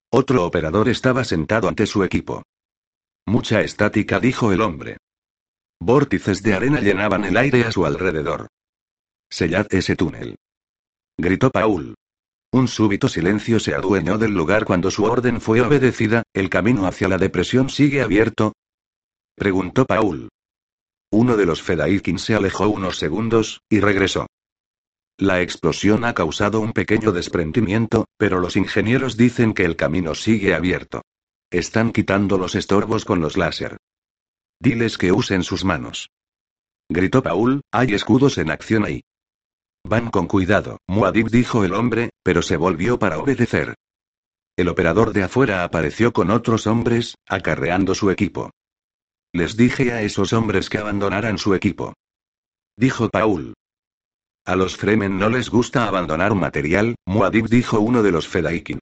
Otro 0.09 0.45
operador 0.45 0.89
estaba 0.89 1.25
sentado 1.25 1.67
ante 1.67 1.85
su 1.85 2.05
equipo. 2.05 2.45
Mucha 3.27 3.63
estática, 3.63 4.21
dijo 4.21 4.53
el 4.53 4.61
hombre. 4.61 4.99
Vórtices 5.81 6.45
de 6.45 6.55
arena 6.55 6.79
llenaban 6.79 7.25
el 7.25 7.37
aire 7.37 7.65
a 7.65 7.73
su 7.73 7.85
alrededor. 7.87 8.47
Sellad 9.29 9.67
ese 9.71 9.97
túnel. 9.97 10.37
Gritó 11.19 11.51
Paul. 11.51 11.97
Un 12.53 12.67
súbito 12.67 13.09
silencio 13.09 13.61
se 13.61 13.75
adueñó 13.75 14.19
del 14.19 14.33
lugar 14.33 14.65
cuando 14.65 14.91
su 14.91 15.05
orden 15.05 15.41
fue 15.41 15.61
obedecida, 15.61 16.25
¿el 16.35 16.51
camino 16.51 16.87
hacia 16.87 17.09
la 17.09 17.17
depresión 17.17 17.71
sigue 17.71 18.03
abierto? 18.03 18.55
Preguntó 19.37 19.87
Paul. 19.87 20.29
Uno 21.13 21.37
de 21.37 21.47
los 21.47 21.63
Fedaikin 21.63 22.19
se 22.19 22.35
alejó 22.35 22.69
unos 22.69 22.97
segundos, 22.99 23.61
y 23.69 23.81
regresó. 23.81 24.27
La 25.17 25.43
explosión 25.43 26.05
ha 26.05 26.15
causado 26.15 26.61
un 26.61 26.73
pequeño 26.73 27.13
desprendimiento, 27.13 28.07
pero 28.17 28.41
los 28.41 28.57
ingenieros 28.57 29.17
dicen 29.17 29.55
que 29.55 29.65
el 29.65 29.77
camino 29.77 30.15
sigue 30.15 30.55
abierto. 30.55 31.03
Están 31.51 31.93
quitando 31.93 32.39
los 32.39 32.55
estorbos 32.55 33.05
con 33.05 33.21
los 33.21 33.37
láser. 33.37 33.77
Diles 34.61 34.99
que 34.99 35.13
usen 35.13 35.43
sus 35.43 35.65
manos. 35.65 36.11
Gritó 36.89 37.23
Paul, 37.23 37.61
hay 37.71 37.95
escudos 37.95 38.39
en 38.39 38.51
acción 38.51 38.85
ahí. 38.85 39.03
Van 39.85 40.11
con 40.11 40.27
cuidado, 40.27 40.79
Muad'Dib 40.89 41.31
dijo 41.31 41.65
el 41.65 41.75
hombre, 41.75 42.11
pero 42.23 42.43
se 42.43 42.57
volvió 42.57 42.99
para 42.99 43.19
obedecer. 43.19 43.75
El 44.57 44.69
operador 44.69 45.13
de 45.13 45.23
afuera 45.23 45.65
apareció 45.65 46.13
con 46.13 46.31
otros 46.31 46.67
hombres, 46.67 47.15
acarreando 47.27 47.95
su 47.95 48.11
equipo. 48.11 48.51
Les 49.33 49.57
dije 49.57 49.93
a 49.93 50.03
esos 50.03 50.33
hombres 50.33 50.69
que 50.69 50.79
abandonaran 50.79 51.39
su 51.39 51.55
equipo. 51.55 51.95
Dijo 52.77 53.09
Paul. 53.09 53.55
A 54.45 54.57
los 54.57 54.77
Fremen 54.77 55.19
no 55.19 55.29
les 55.29 55.51
gusta 55.51 55.87
abandonar 55.87 56.35
material, 56.35 56.97
Muad'Dib 57.07 57.49
dijo 57.49 57.81
uno 57.81 58.03
de 58.03 58.13
los 58.13 58.29
Fedaikin. 58.29 58.81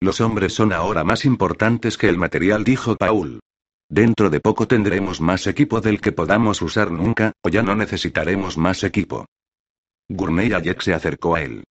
Los 0.00 0.20
hombres 0.20 0.54
son 0.54 0.72
ahora 0.72 1.04
más 1.04 1.24
importantes 1.24 1.98
que 1.98 2.08
el 2.08 2.16
material, 2.16 2.64
dijo 2.64 2.96
Paul. 2.96 3.40
Dentro 3.90 4.30
de 4.30 4.40
poco 4.40 4.68
tendremos 4.68 5.20
más 5.20 5.46
equipo 5.46 5.80
del 5.80 6.00
que 6.00 6.12
podamos 6.12 6.62
usar 6.62 6.90
nunca, 6.90 7.32
o 7.42 7.48
ya 7.48 7.62
no 7.62 7.74
necesitaremos 7.74 8.56
más 8.56 8.84
equipo. 8.84 9.26
Gurney 10.08 10.52
Ayek 10.52 10.80
se 10.80 10.94
acercó 10.94 11.34
a 11.34 11.42
él. 11.42 11.64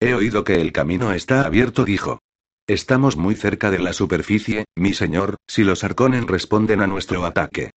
He 0.00 0.14
oído 0.14 0.42
que 0.42 0.60
el 0.60 0.72
camino 0.72 1.12
está 1.12 1.46
abierto, 1.46 1.84
dijo. 1.84 2.18
Estamos 2.66 3.16
muy 3.16 3.34
cerca 3.34 3.70
de 3.70 3.78
la 3.78 3.92
superficie, 3.92 4.64
mi 4.76 4.94
señor, 4.94 5.36
si 5.46 5.62
los 5.62 5.84
arconen 5.84 6.26
responden 6.26 6.80
a 6.80 6.86
nuestro 6.86 7.24
ataque. 7.24 7.70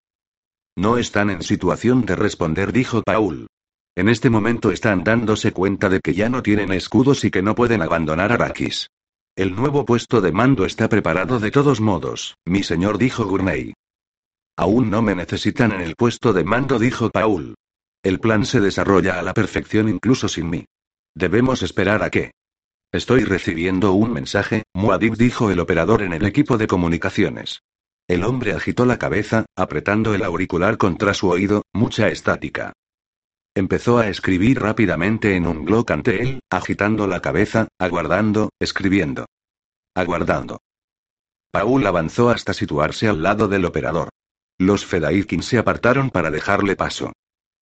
No 0.76 0.98
están 0.98 1.30
en 1.30 1.42
situación 1.42 2.06
de 2.06 2.16
responder, 2.16 2.72
dijo 2.72 3.02
Paul. 3.04 3.48
En 3.96 4.10
este 4.10 4.30
momento 4.30 4.72
están 4.72 5.04
dándose 5.04 5.54
cuenta 5.54 5.88
de 5.90 6.02
que 6.02 6.14
ya 6.14 6.30
no 6.30 6.44
tienen 6.44 6.72
escudos 6.74 7.24
y 7.24 7.32
que 7.32 7.42
no 7.42 7.56
pueden 7.56 7.82
abandonar 7.82 8.32
Arrakis. 8.32 8.90
El 9.36 9.56
nuevo 9.56 9.86
puesto 9.86 10.22
de 10.22 10.32
mando 10.32 10.66
está 10.66 10.90
preparado 10.90 11.40
de 11.40 11.52
todos 11.52 11.80
modos, 11.80 12.36
mi 12.46 12.64
señor, 12.64 12.98
dijo 12.98 13.26
Gurney. 13.26 13.74
Aún 14.58 14.90
no 14.90 15.02
me 15.02 15.16
necesitan 15.16 15.72
en 15.74 15.82
el 15.82 15.96
puesto 15.96 16.34
de 16.34 16.44
mando, 16.44 16.80
dijo 16.80 17.10
Paul. 17.10 17.56
El 18.06 18.20
plan 18.20 18.46
se 18.46 18.62
desarrolla 18.62 19.18
a 19.18 19.24
la 19.24 19.34
perfección 19.34 19.90
incluso 19.90 20.28
sin 20.28 20.48
mí. 20.48 20.66
Debemos 21.16 21.64
esperar 21.64 22.04
a 22.04 22.12
que. 22.12 22.34
Estoy 22.92 23.24
recibiendo 23.24 23.94
un 23.94 24.14
mensaje, 24.14 24.62
Muad'Dib 24.76 25.16
dijo 25.18 25.50
el 25.50 25.60
operador 25.60 26.04
en 26.04 26.14
el 26.14 26.24
equipo 26.24 26.60
de 26.60 26.68
comunicaciones. 26.68 27.64
El 28.08 28.24
hombre 28.24 28.54
agitó 28.54 28.86
la 28.86 29.00
cabeza, 29.00 29.48
apretando 29.58 30.14
el 30.14 30.24
auricular 30.24 30.78
contra 30.78 31.16
su 31.16 31.30
oído, 31.30 31.64
mucha 31.74 32.08
estática. 32.10 32.74
Empezó 33.56 33.98
a 33.98 34.08
escribir 34.08 34.60
rápidamente 34.60 35.36
en 35.36 35.48
un 35.48 35.66
blog 35.66 35.92
ante 35.92 36.22
él, 36.22 36.42
agitando 36.52 37.08
la 37.08 37.24
cabeza, 37.24 37.70
aguardando, 37.80 38.52
escribiendo. 38.60 39.26
Aguardando. 39.96 40.60
Paul 41.50 41.88
avanzó 41.88 42.30
hasta 42.30 42.54
situarse 42.54 43.08
al 43.08 43.24
lado 43.24 43.48
del 43.48 43.66
operador. 43.66 44.10
Los 44.60 44.86
Fedaikin 44.86 45.42
se 45.42 45.58
apartaron 45.58 46.12
para 46.12 46.30
dejarle 46.30 46.76
paso. 46.76 47.12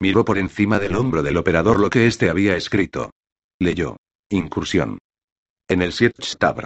Miró 0.03 0.25
por 0.25 0.37
encima 0.37 0.79
del 0.79 0.97
hombro 0.97 1.23
del 1.23 1.37
operador 1.37 1.79
lo 1.79 1.89
que 1.89 2.07
éste 2.07 2.29
había 2.29 2.57
escrito. 2.57 3.11
Leyó. 3.57 3.95
Incursión. 4.29 4.97
En 5.69 5.81
el 5.81 5.93
Sietstab. 5.93 6.65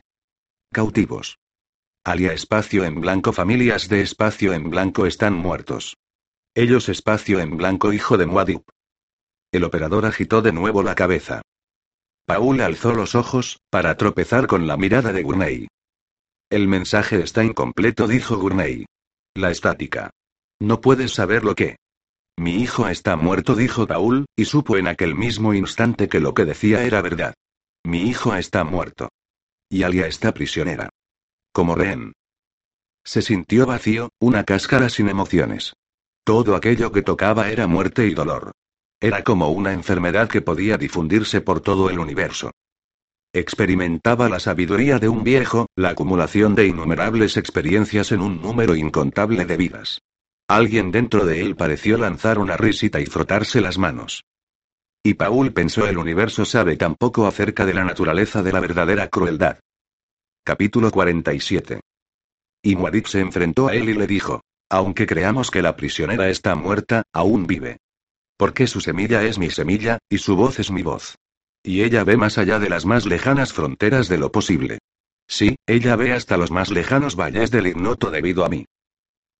Cautivos. 0.73 1.37
Alia 2.03 2.33
espacio 2.33 2.83
en 2.83 2.99
blanco 2.99 3.33
familias 3.33 3.89
de 3.89 4.01
espacio 4.01 4.53
en 4.53 4.71
blanco 4.71 5.05
están 5.05 5.35
muertos. 5.35 5.97
Ellos 6.55 6.89
espacio 6.89 7.39
en 7.39 7.57
blanco 7.57 7.93
hijo 7.93 8.17
de 8.17 8.25
Muad'Dib. 8.25 8.63
El 9.51 9.65
operador 9.65 10.07
agitó 10.07 10.41
de 10.41 10.51
nuevo 10.51 10.81
la 10.81 10.95
cabeza. 10.95 11.43
Paul 12.25 12.59
alzó 12.59 12.91
los 12.93 13.13
ojos, 13.13 13.59
para 13.69 13.95
tropezar 13.97 14.47
con 14.47 14.65
la 14.65 14.77
mirada 14.77 15.13
de 15.13 15.21
Gurney. 15.21 15.67
El 16.49 16.67
mensaje 16.67 17.21
está 17.21 17.43
incompleto, 17.43 18.07
dijo 18.07 18.35
Gurney. 18.37 18.87
La 19.35 19.51
estática. 19.51 20.09
No 20.59 20.81
puedes 20.81 21.13
saber 21.13 21.43
lo 21.43 21.53
que. 21.53 21.75
Mi 22.37 22.55
hijo 22.61 22.87
está 22.87 23.15
muerto, 23.15 23.55
dijo 23.55 23.87
Paul, 23.87 24.25
y 24.35 24.45
supo 24.45 24.77
en 24.77 24.87
aquel 24.87 25.15
mismo 25.15 25.55
instante 25.55 26.07
que 26.07 26.19
lo 26.19 26.35
que 26.35 26.45
decía 26.45 26.83
era 26.83 27.01
verdad. 27.01 27.33
Mi 27.83 28.03
hijo 28.03 28.35
está 28.35 28.63
muerto. 28.63 29.09
Y 29.69 29.83
Alia 29.83 30.07
está 30.07 30.33
prisionera. 30.33 30.89
Como 31.51 31.73
rehén. 31.73 32.13
Se 33.03 33.21
sintió 33.21 33.65
vacío, 33.65 34.09
una 34.19 34.43
cáscara 34.43 34.89
sin 34.89 35.09
emociones. 35.09 35.73
Todo 36.23 36.55
aquello 36.55 36.91
que 36.91 37.01
tocaba 37.01 37.49
era 37.49 37.65
muerte 37.65 38.05
y 38.05 38.13
dolor. 38.13 38.51
Era 38.99 39.23
como 39.23 39.49
una 39.49 39.73
enfermedad 39.73 40.29
que 40.29 40.41
podía 40.41 40.77
difundirse 40.77 41.41
por 41.41 41.61
todo 41.61 41.89
el 41.89 41.99
universo. 41.99 42.51
Experimentaba 43.33 44.29
la 44.29 44.39
sabiduría 44.39 44.99
de 44.99 45.09
un 45.09 45.23
viejo, 45.23 45.67
la 45.75 45.89
acumulación 45.89 46.53
de 46.53 46.67
innumerables 46.67 47.37
experiencias 47.37 48.11
en 48.11 48.21
un 48.21 48.41
número 48.41 48.75
incontable 48.75 49.45
de 49.45 49.57
vidas. 49.57 50.01
Alguien 50.49 50.91
dentro 50.91 51.25
de 51.25 51.41
él 51.41 51.57
pareció 51.57 51.97
lanzar 51.97 52.39
una 52.39 52.55
risita 52.55 53.01
y 53.01 53.05
frotarse 53.05 53.59
las 53.59 53.77
manos. 53.77 54.23
Y 55.03 55.15
Paul 55.15 55.51
pensó 55.51 55.87
el 55.87 55.97
universo 55.97 56.45
sabe 56.45 56.77
tan 56.77 56.95
poco 56.95 57.27
acerca 57.27 57.65
de 57.65 57.73
la 57.73 57.83
naturaleza 57.83 58.41
de 58.41 58.53
la 58.53 58.61
verdadera 58.61 59.09
crueldad. 59.09 59.59
Capítulo 60.45 60.89
47. 60.89 61.81
Y 62.63 62.75
Muad'Dib 62.77 63.07
se 63.07 63.19
enfrentó 63.19 63.67
a 63.67 63.75
él 63.75 63.89
y 63.89 63.93
le 63.93 64.07
dijo, 64.07 64.41
aunque 64.69 65.05
creamos 65.05 65.51
que 65.51 65.61
la 65.61 65.75
prisionera 65.75 66.29
está 66.29 66.55
muerta, 66.55 67.03
aún 67.11 67.45
vive. 67.45 67.77
Porque 68.37 68.67
su 68.67 68.79
semilla 68.79 69.23
es 69.23 69.37
mi 69.39 69.49
semilla, 69.49 69.99
y 70.09 70.19
su 70.19 70.37
voz 70.37 70.59
es 70.59 70.71
mi 70.71 70.81
voz. 70.81 71.15
Y 71.61 71.83
ella 71.83 72.05
ve 72.05 72.15
más 72.15 72.37
allá 72.37 72.59
de 72.59 72.69
las 72.69 72.85
más 72.85 73.05
lejanas 73.05 73.51
fronteras 73.51 74.07
de 74.07 74.17
lo 74.17 74.31
posible. 74.31 74.79
Sí, 75.27 75.57
ella 75.65 75.97
ve 75.97 76.13
hasta 76.13 76.37
los 76.37 76.51
más 76.51 76.69
lejanos 76.69 77.17
valles 77.17 77.51
del 77.51 77.67
ignoto 77.67 78.11
debido 78.11 78.45
a 78.45 78.49
mí. 78.49 78.65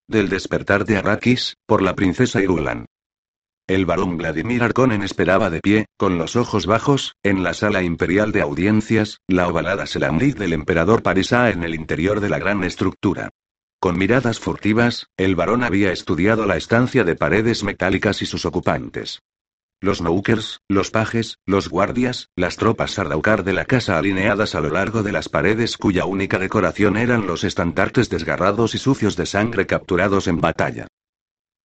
Del 0.10 0.30
despertar 0.30 0.86
de 0.86 0.96
Arrakis, 0.96 1.58
por 1.66 1.82
la 1.82 1.94
princesa 1.94 2.42
Irulan. 2.42 2.86
El 3.68 3.86
barón 3.86 4.16
Vladimir 4.16 4.64
Arkonen 4.64 5.04
esperaba 5.04 5.50
de 5.50 5.60
pie, 5.60 5.88
con 5.98 6.18
los 6.18 6.38
ojos 6.38 6.66
bajos, 6.66 7.16
en 7.24 7.44
la 7.44 7.54
sala 7.54 7.84
imperial 7.84 8.32
de 8.32 8.40
audiencias, 8.40 9.20
la 9.28 9.50
ovalada 9.50 9.86
Selamrit 9.86 10.38
del 10.38 10.54
emperador 10.54 11.04
Parisa 11.04 11.50
en 11.50 11.66
el 11.66 11.76
interior 11.76 12.22
de 12.22 12.30
la 12.30 12.40
gran 12.40 12.64
estructura. 12.64 13.32
Con 13.82 13.98
miradas 13.98 14.40
furtivas, 14.40 15.08
el 15.18 15.36
barón 15.36 15.66
había 15.66 15.92
estudiado 15.92 16.46
la 16.46 16.56
estancia 16.56 17.04
de 17.04 17.18
paredes 17.18 17.66
metálicas 17.66 18.22
y 18.22 18.26
sus 18.26 18.46
ocupantes. 18.46 19.20
Los 19.80 20.02
Noukers, 20.02 20.62
los 20.68 20.90
pajes, 20.90 21.38
los 21.46 21.70
guardias, 21.70 22.30
las 22.36 22.58
tropas 22.58 22.92
sardaukar 22.92 23.44
de 23.44 23.54
la 23.54 23.66
casa 23.66 24.00
alineadas 24.00 24.56
a 24.56 24.60
lo 24.60 24.72
largo 24.72 25.04
de 25.04 25.12
las 25.12 25.30
paredes 25.30 25.78
cuya 25.78 26.06
única 26.06 26.40
decoración 26.40 26.98
eran 26.98 27.28
los 27.28 27.44
estandartes 27.44 28.10
desgarrados 28.10 28.74
y 28.74 28.80
sucios 28.80 29.16
de 29.16 29.28
sangre 29.28 29.68
capturados 29.68 30.28
en 30.28 30.42
batalla. 30.42 30.88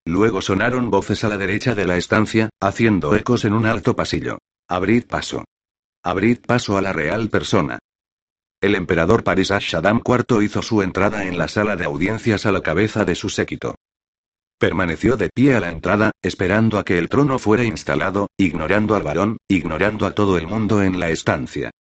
Luego 0.05 0.43
sonaron 0.43 0.91
voces 0.91 1.25
a 1.25 1.29
la 1.29 1.39
derecha 1.39 1.75
de 1.75 1.87
la 1.87 1.97
estancia, 1.97 2.51
haciendo 2.61 3.17
ecos 3.17 3.47
en 3.47 3.55
un 3.55 3.65
alto 3.65 3.97
pasillo. 3.97 4.37
Abrid 4.69 5.07
paso. 5.07 5.45
Abrid 6.05 6.41
paso 6.47 6.77
a 6.77 6.83
la 6.83 6.93
real 6.93 7.31
persona. 7.31 7.79
El 8.61 8.75
emperador 8.75 9.25
Paris 9.25 9.49
Shaddam 9.49 10.03
IV 10.05 10.43
hizo 10.43 10.61
su 10.61 10.83
entrada 10.83 11.25
en 11.25 11.39
la 11.39 11.49
sala 11.49 11.77
de 11.77 11.87
audiencias 11.87 12.45
a 12.45 12.53
la 12.53 12.61
cabeza 12.61 13.07
de 13.07 13.15
su 13.15 13.31
séquito. 13.31 13.75
Permaneció 14.63 15.17
de 15.17 15.29
pie 15.29 15.57
a 15.57 15.61
la 15.61 15.71
entrada, 15.71 16.13
esperando 16.23 16.79
a 16.79 16.85
que 16.85 16.97
el 16.97 17.09
trono 17.09 17.41
fuera 17.41 17.65
instalado, 17.65 18.29
ignorando 18.39 18.95
al 18.95 19.03
varón, 19.03 19.39
ignorando 19.49 20.07
a 20.07 20.13
todo 20.13 20.39
el 20.39 20.47
mundo 20.47 20.85
en 20.85 21.01
la 21.01 21.11
estancia. 21.11 21.73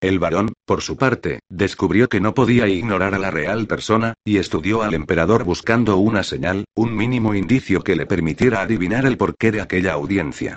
El 0.00 0.18
varón, 0.18 0.52
por 0.66 0.82
su 0.82 0.96
parte, 0.96 1.38
descubrió 1.48 2.08
que 2.08 2.18
no 2.18 2.34
podía 2.34 2.66
ignorar 2.66 3.14
a 3.14 3.20
la 3.20 3.30
real 3.30 3.68
persona, 3.68 4.14
y 4.24 4.38
estudió 4.38 4.82
al 4.82 4.94
emperador 4.94 5.44
buscando 5.44 5.98
una 5.98 6.24
señal, 6.24 6.64
un 6.74 6.96
mínimo 6.96 7.36
indicio 7.36 7.84
que 7.84 7.94
le 7.94 8.06
permitiera 8.06 8.62
adivinar 8.62 9.06
el 9.06 9.16
porqué 9.16 9.52
de 9.52 9.60
aquella 9.60 9.92
audiencia. 9.92 10.56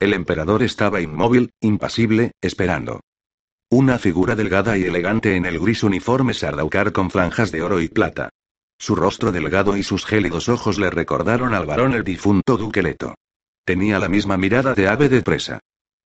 El 0.00 0.14
emperador 0.14 0.62
estaba 0.62 1.02
inmóvil, 1.02 1.50
impasible, 1.60 2.32
esperando. 2.40 3.00
Una 3.68 3.98
figura 3.98 4.36
delgada 4.36 4.78
y 4.78 4.84
elegante 4.84 5.36
en 5.36 5.44
el 5.44 5.60
gris 5.60 5.82
uniforme 5.82 6.32
sardaukar 6.32 6.92
con 6.92 7.10
franjas 7.10 7.52
de 7.52 7.60
oro 7.60 7.82
y 7.82 7.88
plata. 7.88 8.30
Su 8.84 8.94
rostro 8.94 9.32
delgado 9.32 9.78
y 9.78 9.82
sus 9.82 10.04
gélidos 10.04 10.50
ojos 10.50 10.78
le 10.78 10.90
recordaron 10.90 11.54
al 11.54 11.64
varón 11.64 11.94
el 11.94 12.04
difunto 12.04 12.58
duque 12.58 12.82
Leto. 12.82 13.14
Tenía 13.64 13.98
la 13.98 14.10
misma 14.10 14.36
mirada 14.36 14.74
de 14.74 14.88
ave 14.88 15.08
de 15.08 15.22
presa. 15.22 15.60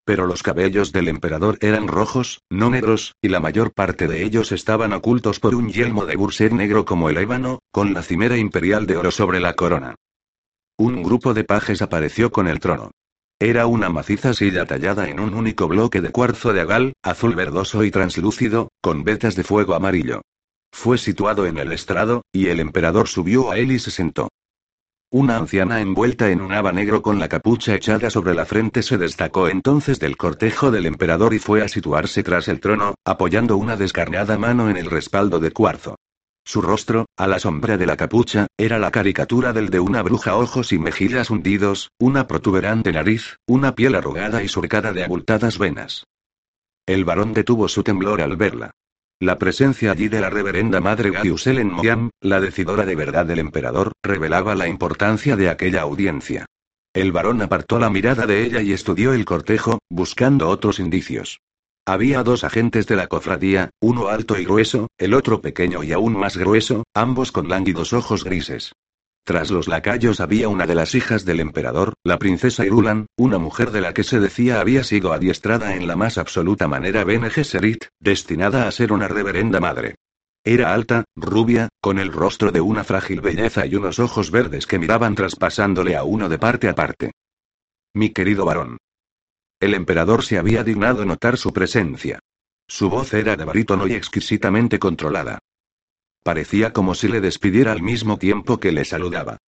Pero 0.05 0.27
los 0.29 0.45
cabellos 0.45 0.93
del 0.93 1.09
emperador 1.09 1.59
eran 1.61 1.89
rojos, 1.89 2.41
no 2.49 2.71
negros, 2.71 3.17
y 3.21 3.31
la 3.31 3.41
mayor 3.41 3.73
parte 3.73 4.07
de 4.07 4.23
ellos 4.23 4.53
estaban 4.53 4.93
ocultos 4.93 5.41
por 5.41 5.57
un 5.57 5.73
yelmo 5.73 6.07
de 6.07 6.15
burser 6.15 6.53
negro 6.53 6.85
como 6.85 7.11
el 7.11 7.17
ébano, 7.17 7.59
con 7.73 7.95
la 7.95 8.05
cimera 8.05 8.37
imperial 8.37 8.87
de 8.87 8.97
oro 8.97 9.11
sobre 9.11 9.41
la 9.41 9.55
corona. 9.55 9.97
Un 10.77 11.03
grupo 11.03 11.35
de 11.35 11.43
pajes 11.43 11.83
apareció 11.83 12.31
con 12.31 12.47
el 12.47 12.61
trono. 12.61 12.93
Era 13.41 13.67
una 13.67 13.89
maciza 13.89 14.35
silla 14.35 14.67
tallada 14.67 15.09
en 15.09 15.19
un 15.19 15.35
único 15.35 15.67
bloque 15.67 16.01
de 16.01 16.13
cuarzo 16.13 16.53
de 16.53 16.61
agal, 16.61 16.93
azul 17.03 17.35
verdoso 17.35 17.83
y 17.83 17.91
translúcido, 17.91 18.69
con 18.81 19.03
vetas 19.03 19.35
de 19.35 19.43
fuego 19.43 19.75
amarillo. 19.75 20.23
Fue 20.73 20.99
situado 20.99 21.47
en 21.47 21.59
el 21.59 21.73
estrado, 21.73 22.23
y 22.33 22.49
el 22.49 22.61
emperador 22.61 23.09
subió 23.09 23.51
a 23.51 23.59
él 23.59 23.73
y 23.73 23.79
se 23.79 23.91
sentó. 23.91 24.29
Una 25.11 25.39
anciana 25.39 25.81
envuelta 25.81 26.31
en 26.31 26.43
un 26.43 26.53
haba 26.53 26.71
negro 26.71 27.01
con 27.01 27.19
la 27.19 27.29
capucha 27.29 27.75
echada 27.75 28.11
sobre 28.11 28.35
la 28.35 28.45
frente 28.45 28.83
se 28.83 28.99
destacó 28.99 29.49
entonces 29.49 29.99
del 29.99 30.19
cortejo 30.19 30.71
del 30.71 30.85
emperador 30.85 31.33
y 31.33 31.39
fue 31.39 31.63
a 31.63 31.69
situarse 31.69 32.23
tras 32.23 32.47
el 32.49 32.61
trono, 32.61 32.95
apoyando 33.07 33.57
una 33.57 33.77
descarnada 33.77 34.37
mano 34.37 34.69
en 34.69 34.77
el 34.77 34.91
respaldo 34.91 35.41
de 35.41 35.51
cuarzo. 35.51 35.97
Su 36.45 36.61
rostro, 36.61 37.07
a 37.17 37.27
la 37.27 37.39
sombra 37.39 37.79
de 37.79 37.87
la 37.87 37.97
capucha, 37.97 38.49
era 38.59 38.79
la 38.79 38.91
caricatura 38.91 39.55
del 39.55 39.71
de 39.71 39.81
una 39.81 40.03
bruja 40.03 40.37
ojos 40.37 40.73
y 40.73 40.79
mejillas 40.79 41.31
hundidos, 41.31 41.91
una 41.99 42.27
protuberante 42.27 42.93
nariz, 42.93 43.37
una 43.47 43.75
piel 43.75 43.95
arrugada 43.95 44.43
y 44.43 44.49
surcada 44.49 44.93
de 44.93 45.05
abultadas 45.05 45.59
venas. 45.59 46.05
El 46.87 47.07
varón 47.07 47.33
detuvo 47.33 47.69
su 47.69 47.83
temblor 47.83 48.21
al 48.21 48.37
verla. 48.37 48.73
La 49.21 49.37
presencia 49.37 49.91
allí 49.91 50.07
de 50.07 50.21
la 50.21 50.31
reverenda 50.31 50.81
madre 50.81 51.11
Gaiusel 51.11 51.65
Moyam, 51.65 52.11
la 52.21 52.41
decidora 52.41 52.87
de 52.87 52.95
verdad 52.95 53.27
del 53.27 53.41
emperador, 53.41 53.91
revelaba 54.01 54.55
la 54.55 54.69
importancia 54.69 55.35
de 55.35 55.51
aquella 55.51 55.83
audiencia. 55.83 56.47
El 56.95 57.11
varón 57.11 57.43
apartó 57.43 57.81
la 57.81 57.91
mirada 57.91 58.27
de 58.27 58.45
ella 58.45 58.63
y 58.63 58.73
estudió 58.73 59.13
el 59.13 59.25
cortejo, 59.25 59.81
buscando 59.91 60.49
otros 60.49 60.79
indicios. 60.79 61.41
Había 61.85 62.23
dos 62.23 62.45
agentes 62.45 62.87
de 62.87 62.95
la 62.95 63.09
cofradía, 63.09 63.71
uno 63.81 64.07
alto 64.07 64.39
y 64.39 64.45
grueso, 64.45 64.87
el 64.99 65.15
otro 65.15 65.41
pequeño 65.41 65.83
y 65.83 65.93
aún 65.93 66.17
más 66.17 66.37
grueso, 66.37 66.85
ambos 66.95 67.33
con 67.33 67.49
lánguidos 67.49 67.93
ojos 67.93 68.23
grises. 68.23 68.73
Tras 69.29 69.51
los 69.51 69.69
lacayos 69.69 70.21
había 70.21 70.49
una 70.49 70.67
de 70.67 70.75
las 70.75 70.95
hijas 70.95 71.27
del 71.27 71.41
emperador, 71.41 71.93
la 72.03 72.19
princesa 72.19 72.65
Irulan, 72.65 73.09
una 73.19 73.37
mujer 73.37 73.73
de 73.73 73.83
la 73.83 73.93
que 73.93 74.03
se 74.03 74.21
decía 74.21 74.59
había 74.59 74.85
sido 74.85 75.13
adiestrada 75.13 75.75
en 75.75 75.87
la 75.87 75.97
más 75.97 76.17
absoluta 76.17 76.67
manera 76.67 77.05
Bene 77.05 77.29
Gesserit, 77.29 77.89
destinada 78.01 78.67
a 78.67 78.71
ser 78.71 78.91
una 78.91 79.07
reverenda 79.07 79.61
madre. 79.61 79.97
Era 80.45 80.73
alta, 80.73 81.05
rubia, 81.15 81.69
con 81.83 81.99
el 81.99 82.11
rostro 82.11 82.53
de 82.53 82.63
una 82.63 82.85
frágil 82.85 83.21
belleza 83.21 83.67
y 83.67 83.75
unos 83.75 83.99
ojos 83.99 84.31
verdes 84.31 84.67
que 84.67 84.79
miraban 84.79 85.15
traspasándole 85.15 85.95
a 85.95 86.05
uno 86.05 86.31
de 86.31 86.39
parte 86.39 86.71
a 86.71 86.75
parte. 86.75 87.11
Mi 87.93 88.09
querido 88.15 88.47
varón. 88.47 88.79
El 89.61 89.75
emperador 89.75 90.25
se 90.25 90.39
había 90.39 90.65
dignado 90.65 91.05
notar 91.05 91.37
su 91.37 91.53
presencia. 91.53 92.19
Su 92.67 92.89
voz 92.89 93.13
era 93.13 93.37
de 93.37 93.45
barítono 93.45 93.87
y 93.87 93.93
exquisitamente 93.93 94.79
controlada. 94.79 95.39
Parecía 96.23 96.73
como 96.73 96.95
si 96.95 97.09
le 97.09 97.21
despidiera 97.21 97.73
al 97.73 97.83
mismo 97.83 98.19
tiempo 98.19 98.59
que 98.59 98.73
le 98.73 98.85
saludaba. 98.85 99.39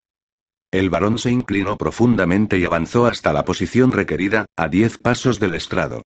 El 0.70 0.88
varón 0.88 1.18
se 1.18 1.30
inclinó 1.30 1.76
profundamente 1.76 2.58
y 2.58 2.64
avanzó 2.64 3.06
hasta 3.06 3.32
la 3.32 3.44
posición 3.44 3.90
requerida, 3.90 4.46
a 4.56 4.68
diez 4.68 4.98
pasos 4.98 5.40
del 5.40 5.54
estrado. 5.54 6.02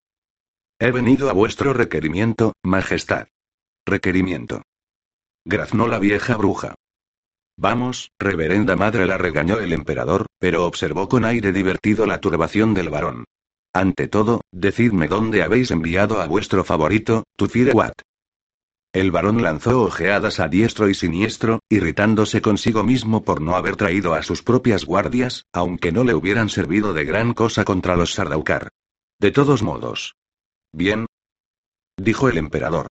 He 0.79 0.91
venido 0.91 1.29
a 1.31 1.33
vuestro 1.33 1.73
requerimiento, 1.73 2.55
Majestad. 2.63 3.29
Requerimiento. 3.87 4.63
Graznó 5.45 5.87
la 5.87 5.99
vieja 5.99 6.37
bruja. 6.37 6.75
Vamos, 7.57 8.11
reverenda 8.19 8.75
madre, 8.75 9.07
la 9.07 9.19
regañó 9.19 9.59
el 9.59 9.73
emperador, 9.73 10.27
pero 10.39 10.65
observó 10.67 11.09
con 11.09 11.25
aire 11.25 11.53
divertido 11.53 12.07
la 12.07 12.19
turbación 12.19 12.75
del 12.75 12.89
varón. 12.89 13.25
Ante 13.73 14.09
todo, 14.09 14.41
decidme 14.51 15.09
dónde 15.09 15.43
habéis 15.43 15.71
enviado 15.71 16.21
a 16.21 16.27
vuestro 16.27 16.65
favorito, 16.65 17.25
Tufire 17.37 17.73
Watt. 17.73 18.01
El 18.95 19.11
varón 19.11 19.43
lanzó 19.43 19.83
ojeadas 19.83 20.39
a 20.39 20.47
diestro 20.47 20.89
y 20.89 20.95
siniestro, 20.95 21.59
irritándose 21.69 22.41
consigo 22.41 22.85
mismo 22.85 23.25
por 23.25 23.41
no 23.41 23.57
haber 23.57 23.75
traído 23.75 24.15
a 24.15 24.23
sus 24.23 24.45
propias 24.45 24.85
guardias, 24.85 25.47
aunque 25.53 25.91
no 25.91 26.05
le 26.05 26.15
hubieran 26.15 26.49
servido 26.49 26.93
de 26.93 27.05
gran 27.05 27.35
cosa 27.35 27.65
contra 27.65 27.97
los 27.97 28.15
Sardaukar. 28.15 28.69
De 29.19 29.33
todos 29.33 29.65
modos. 29.65 30.15
Bien. 30.73 31.07
Dijo 31.97 32.29
el 32.29 32.39
emperador. 32.39 32.87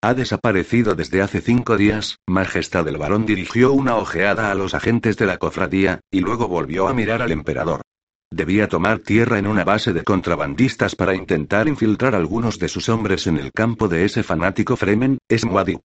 Ha 0.00 0.14
desaparecido 0.14 0.94
desde 0.94 1.22
hace 1.22 1.40
cinco 1.40 1.76
días, 1.76 2.18
Majestad 2.28 2.86
el 2.86 2.96
varón 2.96 3.26
dirigió 3.26 3.72
una 3.72 3.96
ojeada 3.96 4.52
a 4.52 4.54
los 4.54 4.74
agentes 4.74 5.16
de 5.16 5.26
la 5.26 5.38
cofradía, 5.38 6.02
y 6.08 6.20
luego 6.20 6.46
volvió 6.46 6.86
a 6.86 6.94
mirar 6.94 7.20
al 7.20 7.32
emperador. 7.32 7.82
Debía 8.30 8.68
tomar 8.68 8.98
tierra 8.98 9.38
en 9.38 9.46
una 9.46 9.64
base 9.64 9.92
de 9.92 10.02
contrabandistas 10.02 10.96
para 10.96 11.14
intentar 11.14 11.68
infiltrar 11.68 12.14
algunos 12.14 12.58
de 12.58 12.68
sus 12.68 12.88
hombres 12.88 13.26
en 13.26 13.36
el 13.36 13.52
campo 13.52 13.88
de 13.88 14.04
ese 14.04 14.22
fanático 14.22 14.76
Fremen, 14.76 15.18
Esmuadib. 15.28 15.80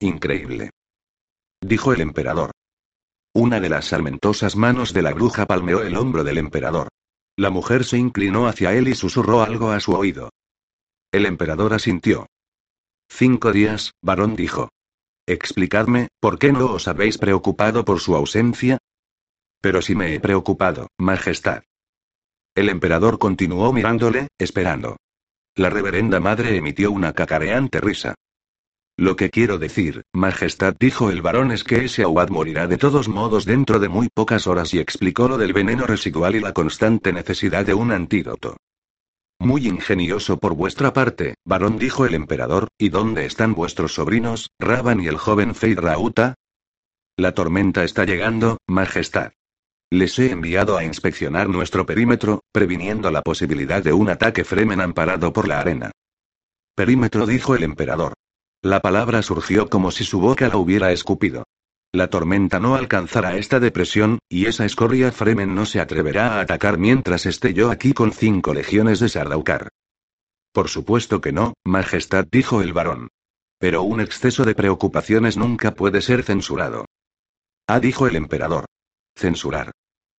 Increíble. 0.00 0.70
Dijo 1.60 1.92
el 1.92 2.00
emperador. 2.00 2.50
Una 3.32 3.60
de 3.60 3.68
las 3.68 3.86
salmentosas 3.86 4.56
manos 4.56 4.92
de 4.92 5.02
la 5.02 5.12
bruja 5.12 5.46
palmeó 5.46 5.82
el 5.82 5.96
hombro 5.96 6.24
del 6.24 6.38
emperador. 6.38 6.88
La 7.36 7.50
mujer 7.50 7.84
se 7.84 7.98
inclinó 7.98 8.46
hacia 8.46 8.72
él 8.72 8.88
y 8.88 8.94
susurró 8.94 9.42
algo 9.42 9.70
a 9.70 9.80
su 9.80 9.92
oído. 9.92 10.30
El 11.12 11.26
emperador 11.26 11.74
asintió. 11.74 12.26
Cinco 13.08 13.52
días, 13.52 13.92
varón 14.02 14.36
dijo. 14.36 14.70
Explicadme, 15.26 16.08
¿por 16.20 16.38
qué 16.38 16.52
no 16.52 16.72
os 16.72 16.88
habéis 16.88 17.18
preocupado 17.18 17.84
por 17.84 18.00
su 18.00 18.16
ausencia? 18.16 18.78
Pero 19.60 19.82
sí 19.82 19.94
me 19.94 20.14
he 20.14 20.20
preocupado, 20.20 20.88
Majestad. 20.98 21.62
El 22.54 22.68
emperador 22.68 23.18
continuó 23.18 23.72
mirándole, 23.72 24.28
esperando. 24.38 24.96
La 25.54 25.70
reverenda 25.70 26.20
madre 26.20 26.56
emitió 26.56 26.90
una 26.90 27.12
cacareante 27.12 27.80
risa. 27.80 28.14
Lo 28.98 29.14
que 29.14 29.28
quiero 29.28 29.58
decir, 29.58 30.04
Majestad, 30.14 30.74
dijo 30.80 31.10
el 31.10 31.20
varón, 31.20 31.52
es 31.52 31.64
que 31.64 31.84
ese 31.84 32.02
Aguad 32.02 32.30
morirá 32.30 32.66
de 32.66 32.78
todos 32.78 33.08
modos 33.08 33.44
dentro 33.44 33.78
de 33.78 33.90
muy 33.90 34.08
pocas 34.08 34.46
horas 34.46 34.72
y 34.72 34.78
explicó 34.78 35.28
lo 35.28 35.36
del 35.36 35.52
veneno 35.52 35.86
residual 35.86 36.34
y 36.34 36.40
la 36.40 36.54
constante 36.54 37.12
necesidad 37.12 37.66
de 37.66 37.74
un 37.74 37.92
antídoto. 37.92 38.56
Muy 39.38 39.66
ingenioso 39.66 40.38
por 40.38 40.54
vuestra 40.54 40.94
parte, 40.94 41.34
varón, 41.44 41.78
dijo 41.78 42.06
el 42.06 42.14
emperador, 42.14 42.68
¿y 42.78 42.88
dónde 42.88 43.26
están 43.26 43.54
vuestros 43.54 43.92
sobrinos, 43.92 44.48
Raban 44.58 45.00
y 45.00 45.08
el 45.08 45.18
joven 45.18 45.54
Feyd 45.54 45.78
Rauta? 45.78 46.34
La 47.18 47.32
tormenta 47.32 47.84
está 47.84 48.06
llegando, 48.06 48.56
Majestad. 48.66 49.32
Les 49.90 50.18
he 50.18 50.32
enviado 50.32 50.76
a 50.76 50.84
inspeccionar 50.84 51.48
nuestro 51.48 51.86
perímetro, 51.86 52.40
previniendo 52.52 53.10
la 53.12 53.22
posibilidad 53.22 53.82
de 53.82 53.92
un 53.92 54.08
ataque 54.08 54.44
Fremen 54.44 54.80
amparado 54.80 55.32
por 55.32 55.46
la 55.46 55.60
arena. 55.60 55.92
Perímetro 56.74 57.24
dijo 57.24 57.54
el 57.54 57.62
emperador. 57.62 58.14
La 58.62 58.80
palabra 58.80 59.22
surgió 59.22 59.68
como 59.68 59.92
si 59.92 60.02
su 60.02 60.18
boca 60.18 60.48
la 60.48 60.56
hubiera 60.56 60.90
escupido. 60.90 61.44
La 61.92 62.10
tormenta 62.10 62.58
no 62.58 62.74
alcanzará 62.74 63.36
esta 63.36 63.60
depresión, 63.60 64.18
y 64.28 64.46
esa 64.46 64.64
escoria 64.64 65.12
Fremen 65.12 65.54
no 65.54 65.66
se 65.66 65.80
atreverá 65.80 66.34
a 66.34 66.40
atacar 66.40 66.78
mientras 66.78 67.24
esté 67.24 67.54
yo 67.54 67.70
aquí 67.70 67.92
con 67.92 68.12
cinco 68.12 68.52
legiones 68.54 68.98
de 68.98 69.08
Sardaukar. 69.08 69.68
Por 70.52 70.68
supuesto 70.68 71.20
que 71.20 71.30
no, 71.32 71.54
Majestad, 71.64 72.26
dijo 72.30 72.60
el 72.60 72.72
varón. 72.72 73.08
Pero 73.58 73.82
un 73.84 74.00
exceso 74.00 74.44
de 74.44 74.54
preocupaciones 74.54 75.36
nunca 75.36 75.74
puede 75.74 76.02
ser 76.02 76.24
censurado. 76.24 76.86
Ah, 77.68 77.78
dijo 77.78 78.06
el 78.06 78.16
emperador. 78.16 78.64
Censurar. 79.16 79.72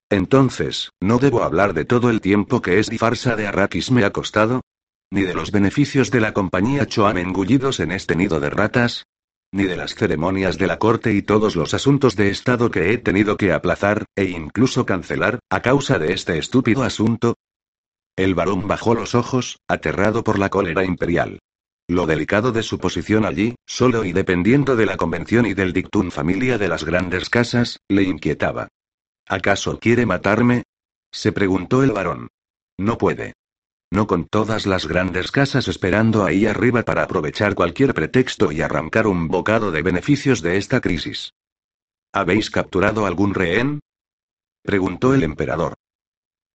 Entonces, 0.09 0.90
¿no 1.00 1.18
debo 1.18 1.42
hablar 1.42 1.74
de 1.74 1.85
todo 1.85 2.11
el 2.11 2.20
tiempo 2.20 2.62
que 2.62 2.78
es 2.78 2.90
farsa 2.98 3.37
de 3.37 3.46
Arrakis 3.46 3.90
me 3.90 4.04
ha 4.04 4.11
costado? 4.11 4.62
¿Ni 5.11 5.22
de 5.22 5.35
los 5.35 5.52
beneficios 5.52 6.11
de 6.11 6.20
la 6.20 6.32
compañía 6.32 6.87
Choam 6.87 7.18
engullidos 7.18 7.80
en 7.80 7.92
este 7.92 8.16
nido 8.16 8.40
de 8.40 8.50
ratas? 8.50 9.04
¿Ni 9.52 9.64
de 9.64 9.76
las 9.76 9.94
ceremonias 9.94 10.59
de 10.59 10.66
la 10.66 10.78
corte 10.78 11.12
y 11.12 11.22
todos 11.22 11.56
los 11.56 11.74
asuntos 11.74 12.16
de 12.16 12.30
Estado 12.30 12.70
que 12.70 12.92
he 12.92 12.98
tenido 12.98 13.37
que 13.37 13.52
aplazar, 13.52 14.04
e 14.16 14.24
incluso 14.24 14.87
cancelar, 14.87 15.38
a 15.50 15.61
causa 15.61 15.98
de 15.98 16.12
este 16.12 16.38
estúpido 16.38 16.82
asunto? 16.82 17.37
El 18.16 18.35
varón 18.35 18.66
bajó 18.66 18.94
los 18.94 19.14
ojos, 19.14 19.59
aterrado 19.68 20.24
por 20.24 20.38
la 20.38 20.48
cólera 20.48 20.85
imperial. 20.85 21.38
Lo 21.88 22.06
delicado 22.06 22.50
de 22.50 22.64
su 22.64 22.78
posición 22.78 23.24
allí, 23.24 23.54
solo 23.66 24.04
y 24.04 24.12
dependiendo 24.12 24.74
de 24.74 24.87
la 24.87 24.96
convención 24.96 25.46
y 25.46 25.54
del 25.54 25.72
dictum 25.72 26.11
familia 26.11 26.59
de 26.59 26.68
las 26.68 26.85
grandes 26.85 27.30
casas, 27.30 27.78
le 27.88 28.02
inquietaba. 28.02 28.68
¿Acaso 29.28 29.78
quiere 29.78 30.06
matarme? 30.06 30.62
se 31.10 31.32
preguntó 31.32 31.82
el 31.82 31.92
varón. 31.92 32.28
No 32.78 32.98
puede. 32.98 33.34
No 33.90 34.06
con 34.06 34.26
todas 34.26 34.66
las 34.66 34.86
grandes 34.86 35.30
casas 35.30 35.68
esperando 35.68 36.24
ahí 36.24 36.46
arriba 36.46 36.82
para 36.82 37.02
aprovechar 37.02 37.54
cualquier 37.54 37.94
pretexto 37.94 38.52
y 38.52 38.60
arrancar 38.60 39.06
un 39.06 39.28
bocado 39.28 39.70
de 39.70 39.82
beneficios 39.82 40.42
de 40.42 40.56
esta 40.56 40.80
crisis. 40.80 41.32
¿Habéis 42.12 42.50
capturado 42.50 43.06
algún 43.06 43.34
rehén? 43.34 43.80
preguntó 44.62 45.14
el 45.14 45.22
emperador. 45.22 45.74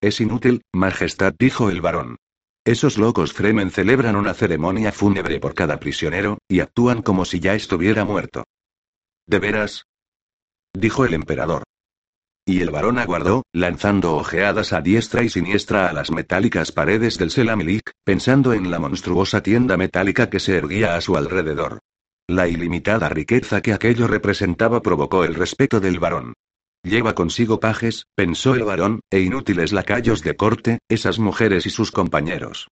Es 0.02 0.20
inútil, 0.20 0.64
Majestad, 0.74 1.34
dijo 1.38 1.70
el 1.70 1.82
varón. 1.82 2.18
Esos 2.66 2.98
locos 2.98 3.34
Fremen 3.34 3.72
celebran 3.72 4.16
una 4.16 4.34
ceremonia 4.34 4.92
fúnebre 4.92 5.40
por 5.40 5.56
cada 5.56 5.80
prisionero, 5.80 6.38
y 6.48 6.60
actúan 6.60 7.02
como 7.02 7.26
si 7.26 7.40
ya 7.40 7.56
estuviera 7.56 8.06
muerto. 8.06 8.46
¿De 9.26 9.40
veras? 9.40 9.86
dijo 10.74 11.06
el 11.06 11.14
emperador. 11.14 11.64
Y 12.52 12.60
el 12.60 12.70
varón 12.70 13.00
aguardó, 13.00 13.44
lanzando 13.54 14.14
ojeadas 14.18 14.74
a 14.74 14.82
diestra 14.82 15.24
y 15.24 15.30
siniestra 15.30 15.88
a 15.88 15.94
las 15.94 16.12
metálicas 16.12 16.74
paredes 16.74 17.18
del 17.18 17.32
Selamilik, 17.32 17.94
pensando 18.04 18.52
en 18.52 18.70
la 18.70 18.78
monstruosa 18.78 19.42
tienda 19.42 19.78
metálica 19.78 20.30
que 20.30 20.42
se 20.42 20.58
erguía 20.58 20.98
a 20.98 21.00
su 21.00 21.16
alrededor. 21.16 21.80
La 22.28 22.50
ilimitada 22.50 23.08
riqueza 23.08 23.62
que 23.62 23.72
aquello 23.72 24.06
representaba 24.06 24.82
provocó 24.82 25.24
el 25.24 25.36
respeto 25.36 25.80
del 25.80 26.00
varón. 26.00 26.34
Lleva 26.84 27.16
consigo 27.16 27.62
pajes, 27.62 28.08
pensó 28.16 28.54
el 28.54 28.66
varón, 28.66 29.00
e 29.10 29.22
inútiles 29.22 29.72
lacayos 29.72 30.22
de 30.22 30.36
corte, 30.36 30.80
esas 30.90 31.20
mujeres 31.20 31.66
y 31.66 31.70
sus 31.70 31.90
compañeros. 31.90 32.68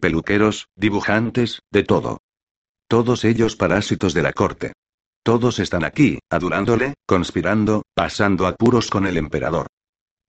Peluqueros, 0.00 0.68
dibujantes, 0.76 1.58
de 1.72 1.82
todo. 1.82 2.18
Todos 2.86 3.24
ellos 3.24 3.56
parásitos 3.56 4.14
de 4.14 4.22
la 4.22 4.32
corte. 4.32 4.74
Todos 5.28 5.58
están 5.58 5.84
aquí, 5.84 6.20
adulándole, 6.30 6.94
conspirando, 7.04 7.82
pasando 7.94 8.46
apuros 8.46 8.88
con 8.88 9.06
el 9.06 9.18
emperador. 9.18 9.66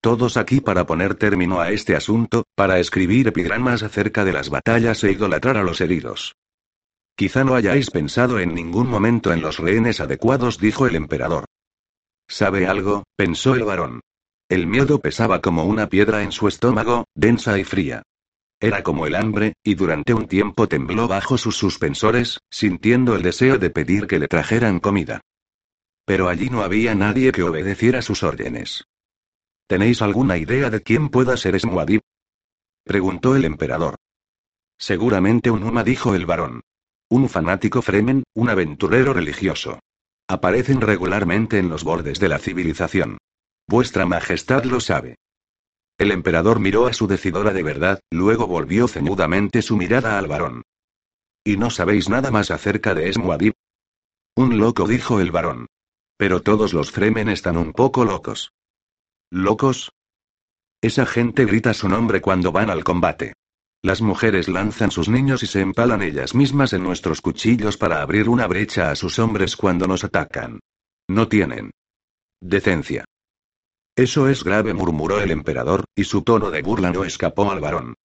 Todos 0.02 0.36
aquí 0.36 0.60
para 0.60 0.86
poner 0.86 1.16
término 1.16 1.62
a 1.62 1.72
este 1.72 1.96
asunto, 1.96 2.44
para 2.54 2.80
escribir 2.80 3.30
epigramas 3.30 3.82
acerca 3.82 4.26
de 4.26 4.34
las 4.34 4.50
batallas 4.50 5.02
e 5.06 5.14
idolatrar 5.14 5.56
a 5.56 5.64
los 5.64 5.80
heridos. 5.80 6.36
Quizá 7.16 7.46
no 7.46 7.56
hayáis 7.56 7.92
pensado 7.92 8.42
en 8.42 8.54
ningún 8.54 8.90
momento 8.90 9.32
en 9.32 9.42
los 9.42 9.60
rehenes 9.60 10.02
adecuados, 10.02 10.58
dijo 10.58 10.86
el 10.86 10.98
emperador. 10.98 11.46
¿Sabe 12.28 12.68
algo? 12.68 13.04
pensó 13.16 13.56
el 13.56 13.64
varón. 13.64 14.02
El 14.50 14.68
miedo 14.68 15.00
pesaba 15.00 15.40
como 15.40 15.64
una 15.64 15.88
piedra 15.88 16.24
en 16.24 16.34
su 16.34 16.50
estómago, 16.50 17.06
densa 17.16 17.58
y 17.58 17.64
fría. 17.64 18.04
Era 18.60 18.84
como 18.84 19.08
el 19.08 19.16
hambre, 19.16 19.54
y 19.64 19.76
durante 19.76 20.14
un 20.14 20.28
tiempo 20.28 20.68
tembló 20.68 21.08
bajo 21.08 21.38
sus 21.38 21.56
suspensores, 21.56 22.40
sintiendo 22.50 23.16
el 23.16 23.22
deseo 23.22 23.58
de 23.58 23.70
pedir 23.70 24.06
que 24.08 24.20
le 24.20 24.28
trajeran 24.28 24.80
comida. 24.80 25.22
Pero 26.06 26.28
allí 26.28 26.50
no 26.50 26.64
había 26.64 26.94
nadie 26.94 27.32
que 27.32 27.44
obedeciera 27.44 28.02
sus 28.02 28.24
órdenes. 28.24 28.86
¿Tenéis 29.68 30.02
alguna 30.02 30.38
idea 30.38 30.70
de 30.70 30.82
quién 30.82 31.10
pueda 31.10 31.38
ser 31.38 31.56
Esmuadib? 31.56 32.02
preguntó 32.84 33.36
el 33.36 33.46
emperador. 33.46 33.96
Seguramente 34.78 35.52
un 35.52 35.64
Uma 35.64 35.84
dijo 35.84 36.16
el 36.16 36.26
varón. 36.26 36.62
Un 37.10 37.30
fanático 37.30 37.82
Fremen, 37.82 38.24
un 38.34 38.50
aventurero 38.50 39.14
religioso. 39.14 39.80
Aparecen 40.28 40.82
regularmente 40.82 41.60
en 41.60 41.70
los 41.70 41.84
bordes 41.84 42.20
de 42.20 42.30
la 42.30 42.40
civilización. 42.40 43.18
Vuestra 43.68 44.06
Majestad 44.06 44.64
lo 44.64 44.80
sabe. 44.80 45.18
El 46.00 46.14
emperador 46.14 46.62
miró 46.62 46.88
a 46.88 46.94
su 46.94 47.08
decidora 47.08 47.52
de 47.52 47.62
verdad, 47.62 48.00
luego 48.10 48.48
volvió 48.48 48.88
ceñudamente 48.88 49.62
su 49.62 49.76
mirada 49.76 50.18
al 50.18 50.28
varón. 50.28 50.64
¿Y 51.44 51.58
no 51.58 51.70
sabéis 51.70 52.08
nada 52.08 52.32
más 52.32 52.52
acerca 52.52 52.96
de 52.96 53.10
Esmuadib? 53.10 53.54
Un 54.34 54.60
loco 54.60 54.88
dijo 54.88 55.20
el 55.20 55.32
varón. 55.32 55.68
Pero 56.18 56.42
todos 56.42 56.74
los 56.74 56.92
Fremen 56.92 57.28
están 57.28 57.58
un 57.58 57.74
poco 57.74 58.06
locos. 58.06 58.54
¿Locos? 59.30 59.92
Esa 60.82 61.06
gente 61.06 61.44
grita 61.44 61.74
su 61.74 61.90
nombre 61.90 62.22
cuando 62.22 62.54
van 62.54 62.70
al 62.70 62.86
combate. 62.86 63.34
Las 63.82 64.02
mujeres 64.02 64.48
lanzan 64.48 64.92
sus 64.92 65.10
niños 65.10 65.44
y 65.44 65.48
se 65.48 65.60
empalan 65.60 66.02
ellas 66.02 66.34
mismas 66.34 66.72
en 66.72 66.84
nuestros 66.84 67.20
cuchillos 67.20 67.76
para 67.76 68.02
abrir 68.02 68.30
una 68.30 68.48
brecha 68.48 68.90
a 68.90 68.96
sus 68.96 69.20
hombres 69.20 69.58
cuando 69.58 69.86
nos 69.86 70.06
atacan. 70.06 70.62
No 71.10 71.28
tienen 71.28 71.72
decencia. 72.40 73.04
Eso 74.00 74.30
es 74.30 74.46
grave, 74.46 74.74
murmuró 74.74 75.20
el 75.20 75.30
emperador, 75.30 75.84
y 75.94 76.06
su 76.06 76.22
tono 76.22 76.52
de 76.52 76.62
burla 76.62 76.90
no 76.90 77.04
escapó 77.04 77.52
al 77.52 77.60
varón. 77.60 77.96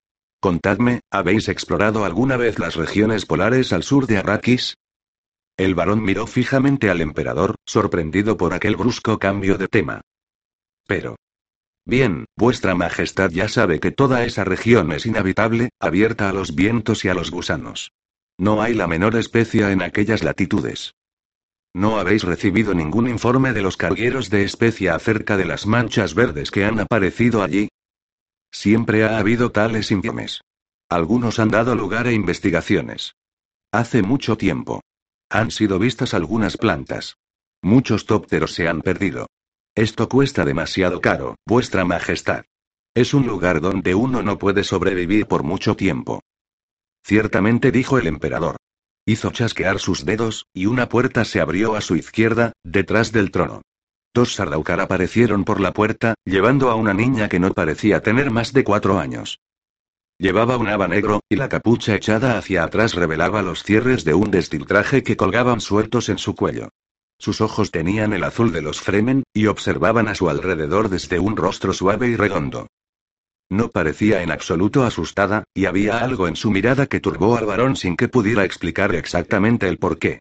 Contadme, 0.41 1.03
¿habéis 1.09 1.49
explorado 1.49 2.05
alguna 2.05 2.37
vez 2.37 2.59
las 2.59 2.75
regiones 2.75 3.27
polares 3.27 3.73
al 3.73 3.85
sur 3.85 4.09
de 4.09 4.19
Arrakis? 4.19 4.77
El 5.57 5.77
varón 5.77 6.03
miró 6.03 6.27
fijamente 6.27 6.91
al 6.91 7.01
emperador, 7.01 7.55
sorprendido 7.65 8.37
por 8.37 8.55
aquel 8.55 8.75
brusco 8.75 9.21
cambio 9.21 9.57
de 9.57 9.69
tema. 9.69 10.01
Pero, 10.89 11.15
Bien, 11.85 12.25
vuestra 12.35 12.75
Majestad 12.75 13.31
ya 13.31 13.49
sabe 13.49 13.79
que 13.79 13.93
toda 13.93 14.25
esa 14.25 14.43
región 14.43 14.91
es 14.91 15.07
inhabitable, 15.07 15.69
abierta 15.79 16.29
a 16.29 16.33
los 16.33 16.57
vientos 16.57 17.05
y 17.05 17.09
a 17.09 17.15
los 17.15 17.31
gusanos. 17.31 17.93
No 18.37 18.63
hay 18.63 18.75
la 18.75 18.89
menor 18.89 19.15
especia 19.15 19.71
en 19.71 19.81
aquellas 19.81 20.25
latitudes. 20.25 20.95
¿No 21.75 21.99
habéis 21.99 22.23
recibido 22.23 22.73
ningún 22.73 23.09
informe 23.09 23.53
de 23.53 23.61
los 23.61 23.77
cargueros 23.77 24.31
de 24.31 24.45
especia 24.45 24.95
acerca 24.95 25.37
de 25.37 25.45
las 25.45 25.67
manchas 25.67 26.15
verdes 26.15 26.53
que 26.53 26.65
han 26.65 26.79
aparecido 26.79 27.43
allí? 27.43 27.69
Siempre 28.53 29.05
ha 29.05 29.19
habido 29.19 29.51
tales 29.51 29.91
informes. 29.91 30.41
Algunos 30.89 31.41
han 31.41 31.49
dado 31.49 31.75
lugar 31.75 32.07
a 32.07 32.13
investigaciones. 32.13 33.17
Hace 33.73 34.03
mucho 34.03 34.37
tiempo. 34.37 34.83
Han 35.29 35.51
sido 35.51 35.81
vistas 35.81 36.15
algunas 36.15 36.57
plantas. 36.57 37.17
Muchos 37.61 38.07
tópteros 38.07 38.53
se 38.53 38.69
han 38.69 38.81
perdido. 38.81 39.27
Esto 39.75 40.09
cuesta 40.09 40.45
demasiado 40.45 41.01
caro, 41.01 41.35
vuestra 41.45 41.85
majestad. 41.85 42.45
Es 42.95 43.15
un 43.15 43.27
lugar 43.27 43.61
donde 43.61 43.97
uno 43.97 44.23
no 44.23 44.39
puede 44.39 44.63
sobrevivir 44.63 45.27
por 45.27 45.43
mucho 45.43 45.75
tiempo. 45.75 46.21
Ciertamente 47.03 47.73
dijo 47.73 47.99
el 47.99 48.07
emperador. 48.07 48.57
Hizo 49.07 49.31
chasquear 49.31 49.79
sus 49.81 50.07
dedos, 50.07 50.47
y 50.55 50.67
una 50.67 50.89
puerta 50.89 51.27
se 51.27 51.41
abrió 51.41 51.77
a 51.77 51.83
su 51.83 51.95
izquierda, 51.95 52.53
detrás 52.63 53.13
del 53.13 53.31
trono. 53.31 53.61
Dos 54.15 54.35
Sardaukar 54.35 54.81
aparecieron 54.81 55.45
por 55.45 55.61
la 55.61 55.73
puerta, 55.73 56.15
llevando 56.25 56.71
a 56.71 56.75
una 56.75 56.95
niña 56.95 57.29
que 57.29 57.39
no 57.39 57.53
parecía 57.53 58.01
tener 58.01 58.31
más 58.31 58.53
de 58.53 58.65
cuatro 58.65 58.99
años. 58.99 59.41
Llevaba 60.19 60.57
un 60.57 60.69
haba 60.69 60.89
negro, 60.89 61.21
y 61.29 61.37
la 61.37 61.51
capucha 61.51 61.95
echada 61.97 62.39
hacia 62.39 62.65
atrás 62.65 62.95
revelaba 62.95 63.43
los 63.43 63.63
cierres 63.63 64.05
de 64.05 64.15
un 64.15 64.31
destiltraje 64.31 65.03
que 65.03 65.17
colgaban 65.17 65.61
sueltos 65.61 66.09
en 66.09 66.19
su 66.19 66.35
cuello. 66.35 66.71
Sus 67.19 67.41
ojos 67.41 67.71
tenían 67.71 68.13
el 68.13 68.25
azul 68.25 68.53
de 68.53 68.63
los 68.63 68.81
Fremen, 68.81 69.25
y 69.35 69.47
observaban 69.47 70.09
a 70.09 70.15
su 70.15 70.31
alrededor 70.31 70.89
desde 70.89 71.19
un 71.19 71.37
rostro 71.37 71.73
suave 71.73 72.09
y 72.09 72.17
redondo. 72.17 72.69
No 73.51 73.71
parecía 73.71 74.23
en 74.23 74.31
absoluto 74.31 74.85
asustada, 74.85 75.45
y 75.55 75.67
había 75.67 75.99
algo 75.99 76.29
en 76.29 76.37
su 76.37 76.51
mirada 76.51 76.87
que 76.87 77.01
turbó 77.01 77.37
al 77.37 77.47
varón 77.47 77.77
sin 77.77 77.97
que 77.97 78.09
pudiera 78.09 78.45
explicar 78.45 78.95
exactamente 78.95 79.69
el 79.69 79.79
porqué. 79.79 80.21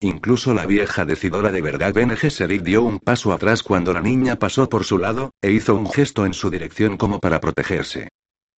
Incluso 0.00 0.52
la 0.52 0.66
vieja 0.66 1.04
decidora 1.04 1.52
de 1.52 1.62
verdad 1.62 1.94
Bene 1.94 2.16
Gesserit 2.16 2.62
dio 2.62 2.82
un 2.82 2.98
paso 2.98 3.32
atrás 3.32 3.62
cuando 3.62 3.92
la 3.92 4.00
niña 4.00 4.36
pasó 4.36 4.68
por 4.68 4.84
su 4.84 4.98
lado, 4.98 5.30
e 5.40 5.52
hizo 5.52 5.76
un 5.76 5.88
gesto 5.88 6.26
en 6.26 6.34
su 6.34 6.50
dirección 6.50 6.96
como 6.96 7.20
para 7.20 7.40
protegerse. 7.40 8.08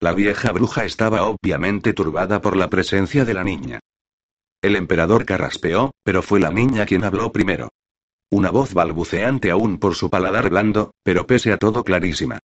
La 0.01 0.15
vieja 0.15 0.53
bruja 0.53 0.87
estaba 0.87 1.25
obviamente 1.25 1.93
turbada 1.93 2.41
por 2.41 2.57
la 2.57 2.71
presencia 2.71 3.27
de 3.27 3.35
la 3.35 3.45
niña. 3.45 3.81
El 4.63 4.77
emperador 4.77 5.27
carraspeó, 5.27 5.91
pero 6.03 6.23
fue 6.23 6.41
la 6.41 6.51
niña 6.51 6.87
quien 6.87 7.05
habló 7.05 7.31
primero. 7.31 7.69
Una 8.31 8.51
voz 8.51 8.73
balbuceante 8.73 9.51
aún 9.51 9.79
por 9.79 9.95
su 9.95 10.09
paladar 10.09 10.49
blando, 10.49 10.95
pero 11.03 11.27
pese 11.27 11.53
a 11.53 11.59
todo 11.59 11.85
clarísima. 11.85 12.39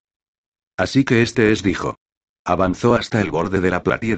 Así 0.80 1.04
que 1.04 1.22
este 1.22 1.52
es, 1.52 1.62
dijo. 1.62 1.98
Avanzó 2.46 2.94
hasta 2.94 3.20
el 3.20 3.32
borde 3.32 3.60
de 3.60 3.70
la 3.70 3.84
platir. 3.84 4.18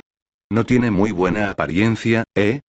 No 0.51 0.63
tiene 0.63 0.91
muy 0.91 1.11
buena 1.11 1.49
apariencia, 1.49 2.23
¿eh? 2.35 2.61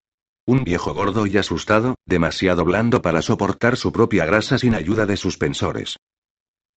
Un 0.46 0.62
viejo 0.62 0.94
gordo 0.94 1.26
y 1.26 1.36
asustado, 1.36 1.96
demasiado 2.06 2.64
blando 2.64 3.02
para 3.02 3.20
soportar 3.20 3.76
su 3.76 3.90
propia 3.90 4.26
grasa 4.26 4.58
sin 4.58 4.76
ayuda 4.76 5.06
de 5.06 5.16
suspensores. 5.16 5.96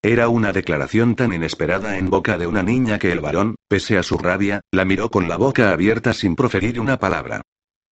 Era 0.02 0.28
una 0.28 0.54
declaración 0.54 1.16
tan 1.16 1.34
inesperada 1.34 2.00
en 2.00 2.10
boca 2.10 2.40
de 2.40 2.48
una 2.48 2.64
niña 2.64 2.98
que 2.98 3.12
el 3.12 3.20
varón, 3.20 3.58
pese 3.68 4.00
a 4.00 4.04
su 4.04 4.18
rabia, 4.18 4.62
la 4.72 4.84
miró 4.84 5.12
con 5.12 5.30
la 5.30 5.38
boca 5.38 5.72
abierta 5.72 6.14
sin 6.14 6.36
proferir 6.36 6.80
una 6.80 6.98
palabra. 6.98 7.44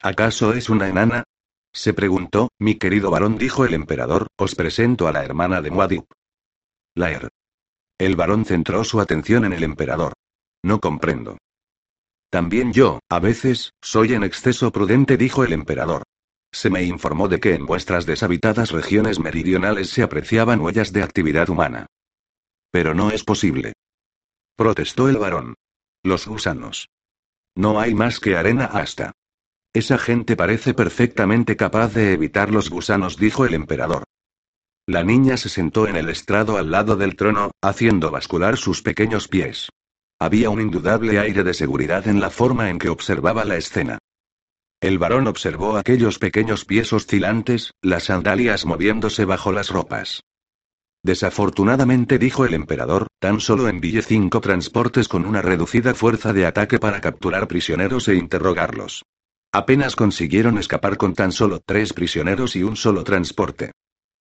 ¿Acaso 0.01 0.53
es 0.53 0.67
una 0.67 0.88
enana? 0.88 1.25
Se 1.71 1.93
preguntó, 1.93 2.49
mi 2.57 2.73
querido 2.79 3.12
varón, 3.12 3.38
dijo 3.38 3.65
el 3.65 3.75
emperador, 3.75 4.25
os 4.36 4.55
presento 4.55 5.07
a 5.07 5.12
la 5.12 5.23
hermana 5.23 5.62
de 5.62 5.69
Muad'Dib. 5.69 6.05
Laer. 6.95 7.29
El 8.02 8.16
varón 8.16 8.46
centró 8.46 8.84
su 8.84 9.00
atención 9.00 9.46
en 9.46 9.54
el 9.54 9.62
emperador. 9.62 10.14
No 10.64 10.80
comprendo. 10.80 11.38
También 12.32 12.74
yo, 12.74 13.00
a 13.12 13.20
veces, 13.20 13.74
soy 13.80 14.16
en 14.16 14.24
exceso 14.24 14.72
prudente, 14.72 15.18
dijo 15.18 15.44
el 15.44 15.54
emperador. 15.54 16.02
Se 16.52 16.72
me 16.72 16.82
informó 16.82 17.28
de 17.28 17.40
que 17.40 17.54
en 17.54 17.68
vuestras 17.68 18.08
deshabitadas 18.08 18.72
regiones 18.72 19.20
meridionales 19.20 19.92
se 19.92 20.02
apreciaban 20.02 20.62
huellas 20.62 20.92
de 20.94 21.04
actividad 21.04 21.48
humana. 21.52 21.86
Pero 22.72 22.96
no 22.96 23.12
es 23.12 23.24
posible. 23.24 23.74
Protestó 24.56 25.08
el 25.08 25.18
varón. 25.18 25.54
Los 26.02 26.26
gusanos. 26.26 26.89
No 27.56 27.80
hay 27.80 27.93
más 27.93 28.20
que 28.20 28.36
arena 28.36 28.66
hasta. 28.66 29.12
Esa 29.74 29.99
gente 29.99 30.36
parece 30.36 30.74
perfectamente 30.74 31.56
capaz 31.56 31.93
de 31.93 32.14
evitar 32.14 32.49
los 32.49 32.72
gusanos, 32.72 33.18
dijo 33.18 33.45
el 33.45 33.54
emperador. 33.54 34.06
La 34.88 35.03
niña 35.03 35.38
se 35.38 35.49
sentó 35.49 35.88
en 35.88 35.95
el 35.95 36.09
estrado 36.09 36.57
al 36.57 36.71
lado 36.71 36.95
del 36.95 37.15
trono, 37.15 37.51
haciendo 37.61 38.11
bascular 38.11 38.57
sus 38.57 38.82
pequeños 38.82 39.27
pies. 39.27 39.69
Había 40.19 40.49
un 40.49 40.61
indudable 40.61 41.19
aire 41.19 41.43
de 41.43 41.53
seguridad 41.53 42.07
en 42.07 42.19
la 42.19 42.29
forma 42.29 42.69
en 42.69 42.79
que 42.79 42.89
observaba 42.89 43.45
la 43.45 43.57
escena. 43.57 43.99
El 44.82 44.97
varón 44.97 45.27
observó 45.27 45.77
aquellos 45.77 46.17
pequeños 46.17 46.65
pies 46.65 46.91
oscilantes, 46.93 47.71
las 47.82 48.05
sandalias 48.05 48.65
moviéndose 48.65 49.25
bajo 49.25 49.51
las 49.51 49.69
ropas. 49.69 50.23
Desafortunadamente 51.03 52.19
dijo 52.19 52.45
el 52.45 52.53
emperador, 52.53 53.07
tan 53.19 53.39
solo 53.39 53.67
envié 53.67 54.01
cinco 54.01 54.41
transportes 54.41 55.07
con 55.07 55.25
una 55.25 55.41
reducida 55.41 55.93
fuerza 55.93 56.34
de 56.34 56.45
ataque 56.45 56.79
para 56.79 57.01
capturar 57.01 57.47
prisioneros 57.47 58.07
e 58.07 58.15
interrogarlos. 58.15 59.03
Apenas 59.51 59.95
consiguieron 59.95 60.57
escapar 60.57 60.97
con 60.97 61.13
tan 61.13 61.32
solo 61.32 61.59
tres 61.65 61.93
prisioneros 61.93 62.55
y 62.55 62.63
un 62.63 62.75
solo 62.75 63.03
transporte. 63.03 63.71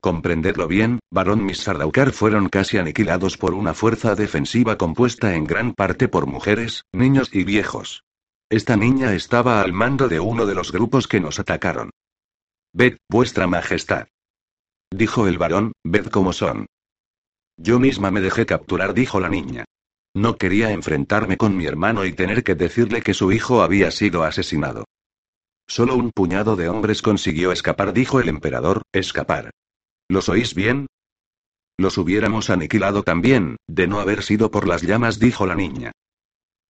Comprendedlo 0.00 0.66
bien, 0.66 1.00
varón 1.10 1.44
mis 1.44 1.58
Sardaukar 1.58 2.12
fueron 2.12 2.48
casi 2.48 2.78
aniquilados 2.78 3.36
por 3.36 3.52
una 3.52 3.74
fuerza 3.74 4.14
defensiva 4.14 4.78
compuesta 4.78 5.34
en 5.34 5.44
gran 5.44 5.74
parte 5.74 6.08
por 6.08 6.26
mujeres, 6.26 6.84
niños 6.92 7.28
y 7.34 7.44
viejos. 7.44 8.02
Esta 8.48 8.76
niña 8.76 9.14
estaba 9.14 9.60
al 9.60 9.74
mando 9.74 10.08
de 10.08 10.18
uno 10.18 10.46
de 10.46 10.54
los 10.54 10.72
grupos 10.72 11.06
que 11.06 11.20
nos 11.20 11.38
atacaron. 11.38 11.90
Ved, 12.72 12.96
vuestra 13.10 13.46
majestad. 13.46 14.08
Dijo 14.90 15.28
el 15.28 15.36
varón, 15.36 15.72
ved 15.84 16.06
cómo 16.06 16.32
son. 16.32 16.66
Yo 17.58 17.78
misma 17.78 18.10
me 18.10 18.22
dejé 18.22 18.46
capturar, 18.46 18.94
dijo 18.94 19.20
la 19.20 19.28
niña. 19.28 19.66
No 20.14 20.36
quería 20.36 20.70
enfrentarme 20.70 21.36
con 21.36 21.56
mi 21.56 21.66
hermano 21.66 22.06
y 22.06 22.14
tener 22.14 22.42
que 22.42 22.54
decirle 22.54 23.02
que 23.02 23.12
su 23.12 23.32
hijo 23.32 23.62
había 23.62 23.90
sido 23.90 24.24
asesinado. 24.24 24.86
Solo 25.68 25.94
un 25.94 26.10
puñado 26.10 26.56
de 26.56 26.70
hombres 26.70 27.02
consiguió 27.02 27.52
escapar, 27.52 27.92
dijo 27.92 28.18
el 28.18 28.28
emperador, 28.28 28.82
escapar. 28.92 29.50
¿Los 30.10 30.28
oís 30.28 30.56
bien? 30.56 30.88
Los 31.78 31.96
hubiéramos 31.96 32.50
aniquilado 32.50 33.04
también, 33.04 33.54
de 33.68 33.86
no 33.86 34.00
haber 34.00 34.24
sido 34.24 34.50
por 34.50 34.66
las 34.66 34.82
llamas, 34.82 35.20
dijo 35.20 35.46
la 35.46 35.54
niña. 35.54 35.92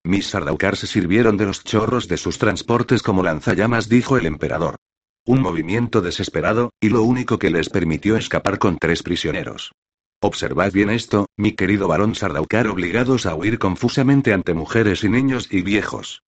Mis 0.05 0.27
Sardaukar 0.27 0.77
se 0.77 0.87
sirvieron 0.87 1.39
de 1.39 1.47
los 1.47 1.65
chorros 1.65 2.07
de 2.07 2.19
sus 2.19 2.37
transportes 2.37 3.03
como 3.03 3.23
lanzallamas, 3.23 3.89
dijo 3.89 4.19
el 4.19 4.27
emperador. 4.27 4.77
Un 5.25 5.41
movimiento 5.41 6.03
desesperado, 6.03 6.75
y 6.83 6.91
lo 6.91 7.03
único 7.03 7.39
que 7.39 7.49
les 7.49 7.71
permitió 7.71 8.19
escapar 8.19 8.59
con 8.59 8.77
tres 8.77 9.03
prisioneros. 9.03 9.73
Observad 10.21 10.73
bien 10.73 10.91
esto, 10.91 11.25
mi 11.39 11.53
querido 11.53 11.89
varón 11.89 12.15
Sardaukar 12.15 12.67
obligados 12.67 13.25
a 13.25 13.35
huir 13.35 13.59
confusamente 13.59 14.35
ante 14.35 14.53
mujeres 14.53 15.03
y 15.03 15.09
niños 15.09 15.49
y 15.51 15.63
viejos. 15.63 16.23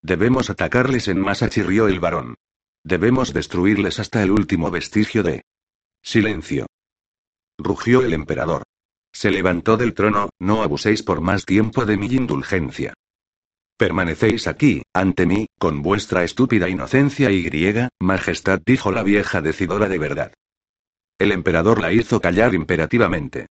Debemos 0.00 0.48
atacarles 0.48 1.08
en 1.08 1.20
masa, 1.20 1.50
chirrió 1.50 1.86
el 1.86 2.00
varón. 2.00 2.36
Debemos 2.82 3.34
destruirles 3.34 4.00
hasta 4.00 4.22
el 4.22 4.30
último 4.30 4.70
vestigio 4.70 5.22
de 5.22 5.42
Silencio. 6.02 6.66
Rugió 7.58 8.02
el 8.02 8.14
emperador. 8.14 8.62
Se 9.12 9.30
levantó 9.30 9.76
del 9.76 9.94
trono, 9.94 10.30
no 10.38 10.62
abuséis 10.62 11.02
por 11.02 11.20
más 11.20 11.44
tiempo 11.44 11.84
de 11.84 11.96
mi 11.96 12.06
indulgencia. 12.06 12.94
Permanecéis 13.76 14.46
aquí, 14.46 14.82
ante 14.94 15.26
mí, 15.26 15.46
con 15.58 15.82
vuestra 15.82 16.24
estúpida 16.24 16.68
inocencia 16.68 17.30
y 17.30 17.42
griega, 17.42 17.88
majestad, 18.00 18.60
dijo 18.64 18.92
la 18.92 19.02
vieja 19.02 19.40
decidora 19.40 19.88
de 19.88 19.98
verdad. 19.98 20.34
El 21.18 21.32
emperador 21.32 21.80
la 21.80 21.92
hizo 21.92 22.20
callar 22.20 22.54
imperativamente. 22.54 23.46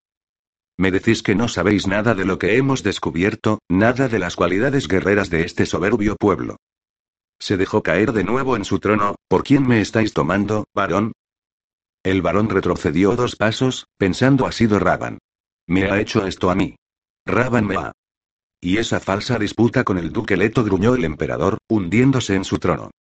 Me 0.78 0.92
decís 0.92 1.24
que 1.24 1.36
no 1.36 1.48
sabéis 1.48 1.88
nada 1.88 2.16
de 2.16 2.26
lo 2.26 2.40
que 2.40 2.58
hemos 2.58 2.84
descubierto, 2.84 3.60
nada 3.70 4.08
de 4.08 4.18
las 4.18 4.36
cualidades 4.36 4.88
guerreras 4.88 5.30
de 5.30 5.44
este 5.44 5.66
soberbio 5.66 6.16
pueblo. 6.16 6.58
Se 7.40 7.58
dejó 7.58 7.84
caer 7.84 8.12
de 8.12 8.24
nuevo 8.24 8.56
en 8.56 8.66
su 8.66 8.80
trono, 8.80 9.16
¿por 9.28 9.44
quién 9.44 9.68
me 9.68 9.82
estáis 9.82 10.14
tomando, 10.14 10.66
varón? 10.74 11.12
El 12.04 12.22
varón 12.22 12.50
retrocedió 12.50 13.16
dos 13.16 13.36
pasos, 13.36 13.88
pensando 13.98 14.46
ha 14.46 14.52
sido 14.52 14.80
Raban. 14.80 15.20
Me 15.68 15.92
ha 15.92 16.00
hecho 16.00 16.26
esto 16.26 16.50
a 16.50 16.56
mí. 16.56 16.76
Raban 17.26 17.66
me 17.66 17.76
ha. 17.76 17.92
Y 18.62 18.78
esa 18.78 19.00
falsa 19.00 19.38
disputa 19.38 19.84
con 19.84 19.98
el 19.98 20.12
duque 20.12 20.38
Leto 20.38 20.64
gruñó 20.64 20.96
el 20.96 21.06
emperador, 21.06 21.58
hundiéndose 21.70 22.36
en 22.36 22.44
su 22.44 22.58
trono. 22.58 22.92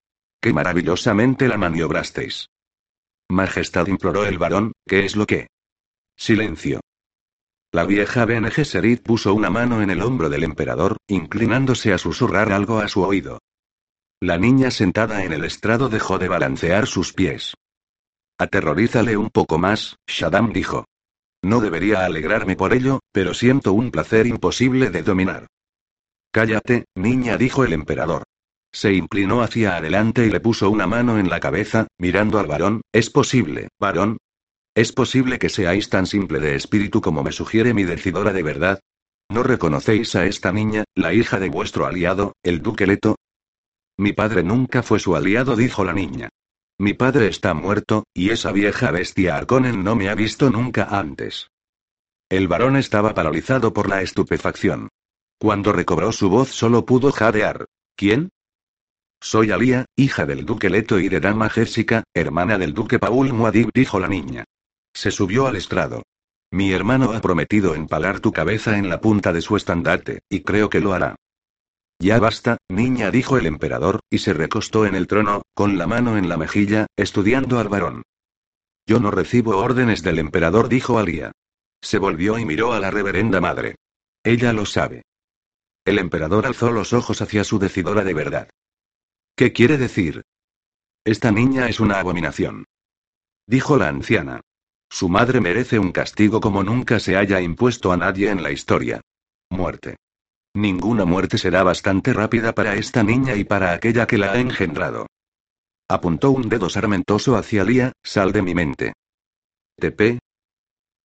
Qué 0.41 0.53
maravillosamente 0.53 1.49
la 1.49 1.57
maniobrasteis. 1.57 2.49
Majestad 3.31 3.87
imploró 3.89 4.25
el 4.25 4.39
varón, 4.39 4.73
¿qué 4.87 5.05
es 5.05 5.17
lo 5.17 5.27
que? 5.27 5.49
Silencio. 6.17 6.81
La 7.73 7.85
vieja 7.85 8.25
Bene 8.25 8.51
Gesserit 8.51 9.03
puso 9.03 9.35
una 9.35 9.51
mano 9.51 9.83
en 9.83 9.91
el 9.91 10.01
hombro 10.01 10.29
del 10.29 10.45
emperador, 10.45 10.97
inclinándose 11.07 11.93
a 11.93 11.99
susurrar 11.99 12.53
algo 12.53 12.79
a 12.79 12.89
su 12.89 13.03
oído. 13.03 13.41
La 14.21 14.39
niña 14.39 14.71
sentada 14.71 15.23
en 15.25 15.33
el 15.33 15.45
estrado 15.45 15.89
dejó 15.89 16.19
de 16.19 16.29
balancear 16.29 16.87
sus 16.87 17.13
pies. 17.13 17.55
Aterrorízale 18.39 19.17
un 19.17 19.31
poco 19.31 19.59
más, 19.59 19.97
Shaddam 20.07 20.53
dijo. 20.53 20.85
No 21.43 21.61
debería 21.61 22.05
alegrarme 22.05 22.57
por 22.57 22.73
ello, 22.73 23.01
pero 23.13 23.35
siento 23.35 23.73
un 23.73 23.91
placer 23.91 24.27
imposible 24.27 24.91
de 24.91 25.03
dominar. 25.03 25.47
Cállate, 26.31 26.85
niña, 26.95 27.37
dijo 27.37 27.65
el 27.65 27.73
emperador. 27.73 28.23
Se 28.73 28.93
inclinó 28.93 29.43
hacia 29.43 29.77
adelante 29.77 30.27
y 30.27 30.31
le 30.31 30.41
puso 30.41 30.71
una 30.71 30.87
mano 30.87 31.19
en 31.19 31.31
la 31.31 31.41
cabeza, 31.41 31.89
mirando 31.99 32.39
al 32.39 32.47
varón, 32.47 32.83
¿es 32.93 33.11
posible, 33.11 33.69
varón? 33.81 34.19
¿Es 34.75 34.93
posible 34.93 35.39
que 35.41 35.49
seáis 35.49 35.89
tan 35.89 36.07
simple 36.07 36.39
de 36.39 36.55
espíritu 36.55 37.01
como 37.01 37.25
me 37.25 37.33
sugiere 37.33 37.75
mi 37.75 37.83
decidora 37.83 38.33
de 38.33 38.43
verdad? 38.43 38.81
¿No 39.29 39.43
reconocéis 39.43 40.15
a 40.15 40.27
esta 40.27 40.53
niña, 40.53 40.85
la 40.95 41.13
hija 41.13 41.41
de 41.41 41.49
vuestro 41.49 41.87
aliado, 41.87 42.35
el 42.45 42.63
duque 42.63 42.87
Leto? 42.87 43.17
Mi 43.99 44.13
padre 44.13 44.45
nunca 44.45 44.83
fue 44.85 45.01
su 45.01 45.17
aliado, 45.17 45.57
dijo 45.57 45.85
la 45.85 45.93
niña. 45.93 46.29
Mi 46.81 46.95
padre 46.95 47.27
está 47.27 47.55
muerto, 47.55 48.05
y 48.15 48.31
esa 48.31 48.53
vieja 48.53 48.93
bestia 48.93 49.37
Arconen 49.37 49.83
no 49.83 49.97
me 49.97 50.09
ha 50.09 50.15
visto 50.15 50.49
nunca 50.49 50.85
antes. 50.85 51.51
El 52.29 52.47
varón 52.47 52.77
estaba 52.77 53.15
paralizado 53.15 53.73
por 53.73 53.89
la 53.89 54.03
estupefacción. 54.03 54.89
Cuando 55.41 55.73
recobró 55.73 56.13
su 56.13 56.29
voz 56.31 56.51
solo 56.51 56.85
pudo 56.85 57.11
jadear. 57.11 57.67
¿Quién? 57.97 58.31
Soy 59.21 59.51
Alía, 59.51 59.87
hija 59.97 60.25
del 60.25 60.47
duque 60.47 60.71
Leto 60.71 61.01
y 61.01 61.09
de 61.09 61.19
Dama 61.19 61.51
Jessica, 61.51 62.05
hermana 62.15 62.59
del 62.59 62.75
duque 62.75 63.01
Paul 63.01 63.33
Muad'Dib, 63.33 63.71
dijo 63.75 63.99
la 63.99 64.07
niña. 64.07 64.45
Se 64.95 65.11
subió 65.11 65.49
al 65.49 65.57
estrado. 65.57 66.05
Mi 66.53 66.73
hermano 66.73 67.13
ha 67.13 67.21
prometido 67.21 67.75
empalar 67.75 68.21
tu 68.21 68.33
cabeza 68.33 68.79
en 68.79 68.89
la 68.89 69.01
punta 69.01 69.33
de 69.33 69.41
su 69.41 69.57
estandarte, 69.57 70.21
y 70.29 70.43
creo 70.43 70.71
que 70.71 70.81
lo 70.81 70.93
hará. 70.93 71.17
Ya 72.01 72.21
basta, 72.21 72.59
niña, 72.69 73.11
dijo 73.11 73.39
el 73.39 73.47
emperador, 73.47 74.01
y 74.09 74.19
se 74.19 74.33
recostó 74.33 74.87
en 74.87 74.95
el 74.95 75.09
trono, 75.09 75.43
con 75.55 75.79
la 75.79 75.87
mano 75.87 76.17
en 76.17 76.29
la 76.29 76.37
mejilla, 76.37 76.87
estudiando 76.97 77.59
al 77.59 77.69
varón. 77.69 78.03
Yo 78.87 79.01
no 79.01 79.11
recibo 79.11 79.57
órdenes 79.59 80.03
del 80.03 80.19
emperador, 80.19 80.69
dijo 80.69 80.99
Alía. 80.99 81.33
Se 81.83 81.99
volvió 81.99 82.39
y 82.39 82.45
miró 82.45 82.73
a 82.73 82.81
la 82.81 82.91
reverenda 82.91 83.41
madre. 83.41 83.77
Ella 84.23 84.53
lo 84.53 84.65
sabe. 84.65 85.03
El 85.85 85.99
emperador 85.99 86.47
alzó 86.47 86.71
los 86.71 86.93
ojos 86.93 87.21
hacia 87.21 87.45
su 87.45 87.59
decidora 87.59 88.05
de 88.05 88.15
verdad. 88.15 88.51
¿Qué 89.35 89.53
quiere 89.53 89.77
decir? 89.77 90.23
Esta 91.05 91.31
niña 91.31 91.69
es 91.69 91.81
una 91.81 91.99
abominación. 91.99 92.65
Dijo 93.47 93.77
la 93.77 93.89
anciana. 93.89 94.41
Su 94.91 95.09
madre 95.09 95.41
merece 95.41 95.79
un 95.79 95.93
castigo 95.93 96.41
como 96.41 96.63
nunca 96.63 97.01
se 97.01 97.17
haya 97.17 97.41
impuesto 97.41 97.93
a 97.93 97.97
nadie 97.97 98.31
en 98.31 98.43
la 98.43 98.51
historia. 98.51 99.01
Muerte. 99.51 99.97
Ninguna 100.55 101.05
muerte 101.05 101.39
será 101.39 101.63
bastante 101.63 102.13
rápida 102.13 102.55
para 102.55 102.75
esta 102.75 103.03
niña 103.03 103.35
y 103.37 103.45
para 103.45 103.73
aquella 103.73 104.07
que 104.07 104.19
la 104.19 104.33
ha 104.33 104.39
engendrado. 104.39 105.07
Apuntó 105.89 106.31
un 106.31 106.49
dedo 106.49 106.69
sarmentoso 106.69 107.37
hacia 107.37 107.65
Lía, 107.65 107.93
sal 108.03 108.33
de 108.33 108.43
mi 108.43 108.55
mente. 108.55 108.93
¿Tepe? 109.77 110.19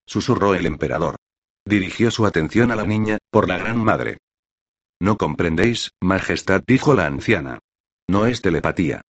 Susurró 0.06 0.54
el 0.54 0.66
emperador. 0.66 1.16
Dirigió 1.64 2.10
su 2.10 2.26
atención 2.26 2.70
a 2.70 2.76
la 2.76 2.84
niña, 2.84 3.18
por 3.30 3.48
la 3.48 3.56
gran 3.56 3.78
madre. 3.78 4.18
No 5.00 5.16
comprendéis, 5.16 5.90
Majestad, 6.02 6.62
dijo 6.66 6.94
la 6.94 7.06
anciana. 7.06 7.58
No 8.08 8.26
es 8.26 8.42
telepatía. 8.42 9.00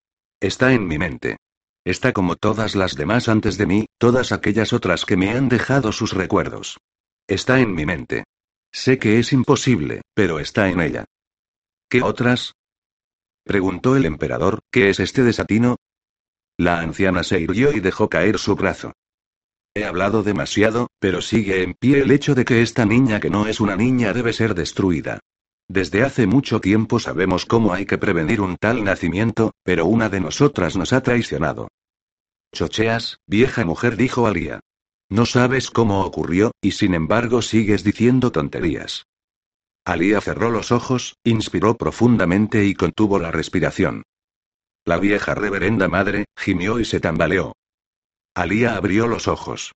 Está 0.40 0.72
en 0.72 0.86
mi 0.86 0.98
mente. 0.98 1.38
Está 1.84 2.12
como 2.12 2.36
todas 2.36 2.74
las 2.76 2.94
demás 2.94 3.28
antes 3.28 3.58
de 3.58 3.66
mí, 3.66 3.86
todas 3.98 4.32
aquellas 4.32 4.72
otras 4.72 5.04
que 5.04 5.16
me 5.16 5.30
han 5.30 5.48
dejado 5.48 5.92
sus 5.92 6.12
recuerdos. 6.12 6.78
Está 7.26 7.60
en 7.60 7.74
mi 7.74 7.84
mente. 7.84 8.24
Sé 8.74 8.98
que 8.98 9.20
es 9.20 9.32
imposible, 9.32 10.02
pero 10.14 10.40
está 10.40 10.68
en 10.68 10.80
ella. 10.80 11.04
¿Qué 11.88 12.02
otras? 12.02 12.54
Preguntó 13.44 13.94
el 13.94 14.04
emperador, 14.04 14.58
¿qué 14.72 14.90
es 14.90 14.98
este 14.98 15.22
desatino? 15.22 15.76
La 16.58 16.80
anciana 16.80 17.22
se 17.22 17.38
irguió 17.38 17.70
y 17.72 17.78
dejó 17.78 18.08
caer 18.08 18.36
su 18.36 18.56
brazo. 18.56 18.92
He 19.74 19.84
hablado 19.84 20.24
demasiado, 20.24 20.88
pero 20.98 21.22
sigue 21.22 21.62
en 21.62 21.74
pie 21.74 22.00
el 22.00 22.10
hecho 22.10 22.34
de 22.34 22.44
que 22.44 22.62
esta 22.62 22.84
niña 22.84 23.20
que 23.20 23.30
no 23.30 23.46
es 23.46 23.60
una 23.60 23.76
niña 23.76 24.12
debe 24.12 24.32
ser 24.32 24.56
destruida. 24.56 25.20
Desde 25.68 26.02
hace 26.02 26.26
mucho 26.26 26.60
tiempo 26.60 26.98
sabemos 26.98 27.46
cómo 27.46 27.72
hay 27.72 27.86
que 27.86 27.98
prevenir 27.98 28.40
un 28.40 28.56
tal 28.56 28.82
nacimiento, 28.82 29.52
pero 29.62 29.86
una 29.86 30.08
de 30.08 30.18
nosotras 30.18 30.76
nos 30.76 30.92
ha 30.92 31.00
traicionado. 31.00 31.68
Chocheas, 32.52 33.18
vieja 33.28 33.64
mujer, 33.64 33.96
dijo 33.96 34.26
Alía. 34.26 34.58
No 35.10 35.26
sabes 35.26 35.70
cómo 35.70 36.04
ocurrió, 36.04 36.52
y 36.60 36.72
sin 36.72 36.94
embargo 36.94 37.42
sigues 37.42 37.84
diciendo 37.84 38.32
tonterías. 38.32 39.06
Alía 39.84 40.20
cerró 40.20 40.50
los 40.50 40.72
ojos, 40.72 41.16
inspiró 41.24 41.76
profundamente 41.76 42.64
y 42.64 42.74
contuvo 42.74 43.18
la 43.18 43.30
respiración. 43.30 44.02
La 44.86 44.98
vieja 44.98 45.34
reverenda 45.34 45.88
madre, 45.88 46.24
gimió 46.36 46.80
y 46.80 46.84
se 46.84 47.00
tambaleó. 47.00 47.54
Alía 48.34 48.76
abrió 48.76 49.06
los 49.06 49.28
ojos. 49.28 49.72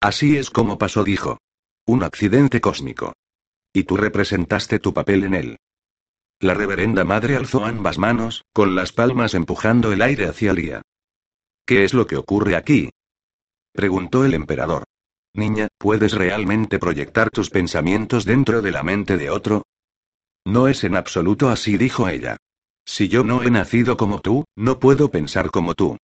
Así 0.00 0.36
es 0.36 0.50
como 0.50 0.78
pasó, 0.78 1.04
dijo. 1.04 1.38
Un 1.86 2.02
accidente 2.02 2.60
cósmico. 2.60 3.12
Y 3.72 3.84
tú 3.84 3.96
representaste 3.96 4.78
tu 4.78 4.92
papel 4.92 5.24
en 5.24 5.34
él. 5.34 5.56
La 6.40 6.54
reverenda 6.54 7.04
madre 7.04 7.36
alzó 7.36 7.64
ambas 7.64 7.98
manos, 7.98 8.44
con 8.52 8.74
las 8.74 8.92
palmas 8.92 9.34
empujando 9.34 9.92
el 9.92 10.02
aire 10.02 10.26
hacia 10.26 10.50
Alía. 10.50 10.82
¿Qué 11.66 11.84
es 11.84 11.94
lo 11.94 12.06
que 12.06 12.16
ocurre 12.16 12.56
aquí? 12.56 12.90
Preguntó 13.72 14.24
el 14.24 14.34
emperador. 14.34 14.84
Niña, 15.34 15.68
¿puedes 15.78 16.12
realmente 16.12 16.78
proyectar 16.78 17.30
tus 17.30 17.50
pensamientos 17.50 18.24
dentro 18.24 18.62
de 18.62 18.72
la 18.72 18.82
mente 18.82 19.16
de 19.16 19.30
otro? 19.30 19.62
No 20.44 20.68
es 20.68 20.84
en 20.84 20.96
absoluto 20.96 21.48
así, 21.48 21.76
dijo 21.76 22.08
ella. 22.08 22.36
Si 22.84 23.08
yo 23.08 23.22
no 23.22 23.42
he 23.42 23.50
nacido 23.50 23.96
como 23.96 24.20
tú, 24.20 24.44
no 24.56 24.80
puedo 24.80 25.10
pensar 25.10 25.50
como 25.50 25.74
tú. 25.74 25.96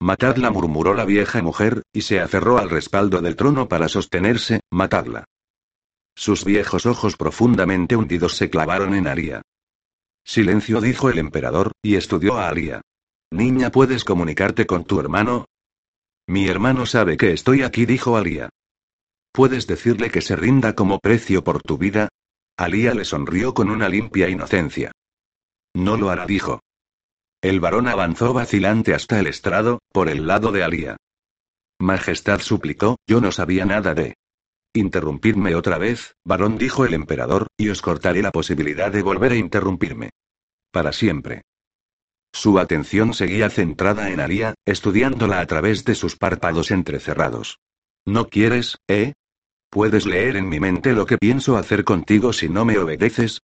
Matadla, 0.00 0.50
murmuró 0.50 0.94
la 0.94 1.04
vieja 1.04 1.42
mujer, 1.42 1.82
y 1.92 2.02
se 2.02 2.20
aferró 2.20 2.58
al 2.58 2.70
respaldo 2.70 3.20
del 3.20 3.36
trono 3.36 3.68
para 3.68 3.88
sostenerse, 3.88 4.60
matadla. 4.70 5.24
Sus 6.16 6.44
viejos 6.44 6.86
ojos 6.86 7.16
profundamente 7.16 7.96
hundidos 7.96 8.34
se 8.36 8.50
clavaron 8.50 8.94
en 8.94 9.06
Aria. 9.06 9.42
Silencio, 10.24 10.80
dijo 10.80 11.10
el 11.10 11.18
emperador, 11.18 11.72
y 11.82 11.94
estudió 11.96 12.38
a 12.38 12.48
Aria. 12.48 12.80
Niña, 13.30 13.70
¿puedes 13.70 14.04
comunicarte 14.04 14.66
con 14.66 14.84
tu 14.84 14.98
hermano? 14.98 15.46
Mi 16.30 16.46
hermano 16.46 16.86
sabe 16.86 17.16
que 17.16 17.32
estoy 17.32 17.64
aquí, 17.64 17.86
dijo 17.86 18.16
Aria. 18.16 18.50
¿Puedes 19.32 19.66
decirle 19.66 20.12
que 20.12 20.20
se 20.20 20.36
rinda 20.36 20.76
como 20.76 21.00
precio 21.00 21.42
por 21.42 21.60
tu 21.60 21.76
vida? 21.76 22.08
Alia 22.56 22.94
le 22.94 23.04
sonrió 23.04 23.52
con 23.52 23.68
una 23.68 23.88
limpia 23.88 24.28
inocencia. 24.28 24.92
No 25.74 25.96
lo 25.96 26.08
hará, 26.08 26.26
dijo. 26.26 26.60
El 27.42 27.58
varón 27.58 27.88
avanzó 27.88 28.32
vacilante 28.32 28.94
hasta 28.94 29.18
el 29.18 29.26
estrado, 29.26 29.80
por 29.92 30.08
el 30.08 30.28
lado 30.28 30.52
de 30.52 30.62
Alia. 30.62 30.96
Majestad 31.80 32.38
suplicó, 32.38 32.96
yo 33.08 33.20
no 33.20 33.32
sabía 33.32 33.64
nada 33.64 33.94
de. 33.94 34.14
Interrumpidme 34.72 35.56
otra 35.56 35.78
vez, 35.78 36.14
varón, 36.24 36.58
dijo 36.58 36.84
el 36.84 36.94
emperador, 36.94 37.48
y 37.56 37.70
os 37.70 37.82
cortaré 37.82 38.22
la 38.22 38.30
posibilidad 38.30 38.92
de 38.92 39.02
volver 39.02 39.32
a 39.32 39.36
interrumpirme. 39.36 40.10
Para 40.70 40.92
siempre. 40.92 41.42
Su 42.32 42.58
atención 42.58 43.12
seguía 43.14 43.50
centrada 43.50 44.10
en 44.10 44.20
Aria, 44.20 44.54
estudiándola 44.64 45.40
a 45.40 45.46
través 45.46 45.84
de 45.84 45.94
sus 45.94 46.16
párpados 46.16 46.70
entrecerrados. 46.70 47.58
¿No 48.06 48.28
quieres, 48.28 48.78
eh? 48.88 49.14
¿Puedes 49.68 50.06
leer 50.06 50.36
en 50.36 50.48
mi 50.48 50.58
mente 50.58 50.92
lo 50.92 51.06
que 51.06 51.18
pienso 51.18 51.56
hacer 51.56 51.84
contigo 51.84 52.32
si 52.32 52.48
no 52.48 52.64
me 52.64 52.78
obedeces? 52.78 53.40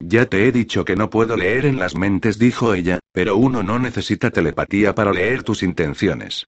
Ya 0.00 0.26
te 0.26 0.46
he 0.46 0.52
dicho 0.52 0.84
que 0.84 0.94
no 0.94 1.10
puedo 1.10 1.36
leer 1.36 1.66
en 1.66 1.78
las 1.78 1.96
mentes, 1.96 2.38
dijo 2.38 2.74
ella, 2.74 3.00
pero 3.12 3.36
uno 3.36 3.62
no 3.62 3.78
necesita 3.78 4.30
telepatía 4.30 4.94
para 4.94 5.12
leer 5.12 5.42
tus 5.42 5.62
intenciones. 5.62 6.46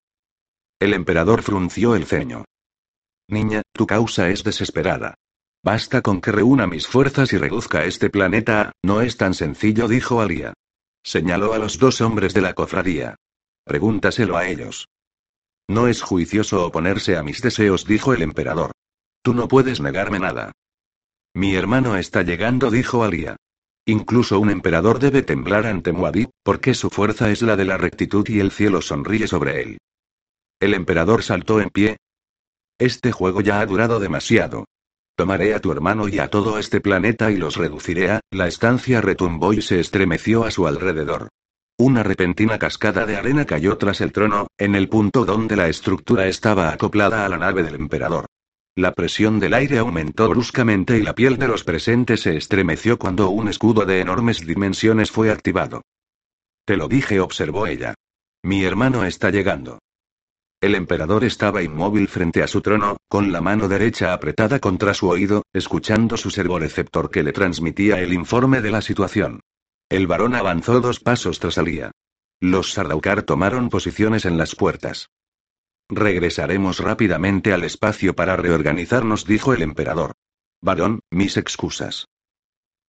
El 0.78 0.94
emperador 0.94 1.42
frunció 1.42 1.94
el 1.94 2.06
ceño. 2.06 2.44
Niña, 3.28 3.62
tu 3.72 3.86
causa 3.86 4.28
es 4.28 4.44
desesperada. 4.44 5.14
Basta 5.62 6.00
con 6.00 6.20
que 6.20 6.32
reúna 6.32 6.66
mis 6.66 6.86
fuerzas 6.86 7.32
y 7.32 7.38
reduzca 7.38 7.84
este 7.84 8.08
planeta 8.08 8.60
a... 8.60 8.72
No 8.82 9.02
es 9.02 9.16
tan 9.16 9.34
sencillo, 9.34 9.88
dijo 9.88 10.20
Alia. 10.20 10.54
Señaló 11.02 11.54
a 11.54 11.58
los 11.58 11.78
dos 11.78 12.00
hombres 12.00 12.34
de 12.34 12.40
la 12.40 12.54
cofradía. 12.54 13.16
Pregúntaselo 13.64 14.36
a 14.36 14.48
ellos. 14.48 14.88
No 15.68 15.86
es 15.86 16.02
juicioso 16.02 16.64
oponerse 16.66 17.16
a 17.16 17.22
mis 17.22 17.40
deseos, 17.40 17.84
dijo 17.86 18.12
el 18.12 18.22
emperador. 18.22 18.72
Tú 19.22 19.34
no 19.34 19.48
puedes 19.48 19.80
negarme 19.80 20.18
nada. 20.18 20.52
Mi 21.34 21.54
hermano 21.54 21.96
está 21.96 22.22
llegando, 22.22 22.70
dijo 22.70 23.04
Alia. 23.04 23.36
Incluso 23.86 24.40
un 24.40 24.50
emperador 24.50 24.98
debe 24.98 25.22
temblar 25.22 25.66
ante 25.66 25.92
Muad'Dib, 25.92 26.30
porque 26.42 26.74
su 26.74 26.90
fuerza 26.90 27.30
es 27.30 27.42
la 27.42 27.56
de 27.56 27.64
la 27.64 27.76
rectitud 27.76 28.28
y 28.28 28.40
el 28.40 28.50
cielo 28.50 28.82
sonríe 28.82 29.26
sobre 29.26 29.62
él. 29.62 29.78
El 30.58 30.74
emperador 30.74 31.22
saltó 31.22 31.60
en 31.60 31.70
pie, 31.70 31.96
este 32.80 33.12
juego 33.12 33.42
ya 33.42 33.60
ha 33.60 33.66
durado 33.66 34.00
demasiado. 34.00 34.64
Tomaré 35.20 35.52
a 35.52 35.60
tu 35.60 35.70
hermano 35.70 36.08
y 36.08 36.18
a 36.18 36.28
todo 36.28 36.58
este 36.58 36.80
planeta 36.80 37.30
y 37.30 37.36
los 37.36 37.56
reduciré 37.56 38.10
a... 38.10 38.20
La 38.30 38.48
estancia 38.48 39.02
retumbó 39.02 39.52
y 39.52 39.60
se 39.60 39.78
estremeció 39.78 40.44
a 40.44 40.50
su 40.50 40.66
alrededor. 40.66 41.28
Una 41.78 42.02
repentina 42.02 42.58
cascada 42.58 43.04
de 43.04 43.16
arena 43.16 43.44
cayó 43.44 43.76
tras 43.76 44.00
el 44.00 44.12
trono, 44.12 44.46
en 44.56 44.74
el 44.74 44.88
punto 44.88 45.26
donde 45.26 45.56
la 45.56 45.68
estructura 45.68 46.26
estaba 46.26 46.72
acoplada 46.72 47.26
a 47.26 47.28
la 47.28 47.36
nave 47.36 47.62
del 47.62 47.74
emperador. 47.74 48.24
La 48.74 48.92
presión 48.92 49.38
del 49.40 49.52
aire 49.52 49.76
aumentó 49.76 50.26
bruscamente 50.30 50.96
y 50.96 51.02
la 51.02 51.14
piel 51.14 51.36
de 51.36 51.48
los 51.48 51.64
presentes 51.64 52.22
se 52.22 52.38
estremeció 52.38 52.98
cuando 52.98 53.28
un 53.28 53.48
escudo 53.48 53.84
de 53.84 54.00
enormes 54.00 54.46
dimensiones 54.46 55.10
fue 55.10 55.30
activado. 55.30 55.82
Te 56.64 56.78
lo 56.78 56.88
dije, 56.88 57.20
observó 57.20 57.66
ella. 57.66 57.92
Mi 58.42 58.64
hermano 58.64 59.04
está 59.04 59.28
llegando. 59.28 59.80
El 60.60 60.74
emperador 60.74 61.24
estaba 61.24 61.62
inmóvil 61.62 62.06
frente 62.06 62.42
a 62.42 62.46
su 62.46 62.60
trono, 62.60 62.98
con 63.08 63.32
la 63.32 63.40
mano 63.40 63.66
derecha 63.66 64.12
apretada 64.12 64.58
contra 64.58 64.92
su 64.92 65.08
oído, 65.08 65.44
escuchando 65.54 66.18
su 66.18 66.30
servoreceptor 66.30 67.10
que 67.10 67.22
le 67.22 67.32
transmitía 67.32 68.00
el 68.00 68.12
informe 68.12 68.60
de 68.60 68.70
la 68.70 68.82
situación. 68.82 69.40
El 69.88 70.06
varón 70.06 70.34
avanzó 70.34 70.80
dos 70.80 71.00
pasos 71.00 71.40
tras 71.40 71.56
Alía. 71.56 71.92
Los 72.40 72.72
Sardaukar 72.72 73.22
tomaron 73.22 73.70
posiciones 73.70 74.26
en 74.26 74.36
las 74.36 74.54
puertas. 74.54 75.08
Regresaremos 75.88 76.78
rápidamente 76.78 77.54
al 77.54 77.64
espacio 77.64 78.14
para 78.14 78.36
reorganizarnos, 78.36 79.24
dijo 79.24 79.54
el 79.54 79.62
emperador. 79.62 80.12
Varón, 80.60 81.00
mis 81.10 81.38
excusas. 81.38 82.06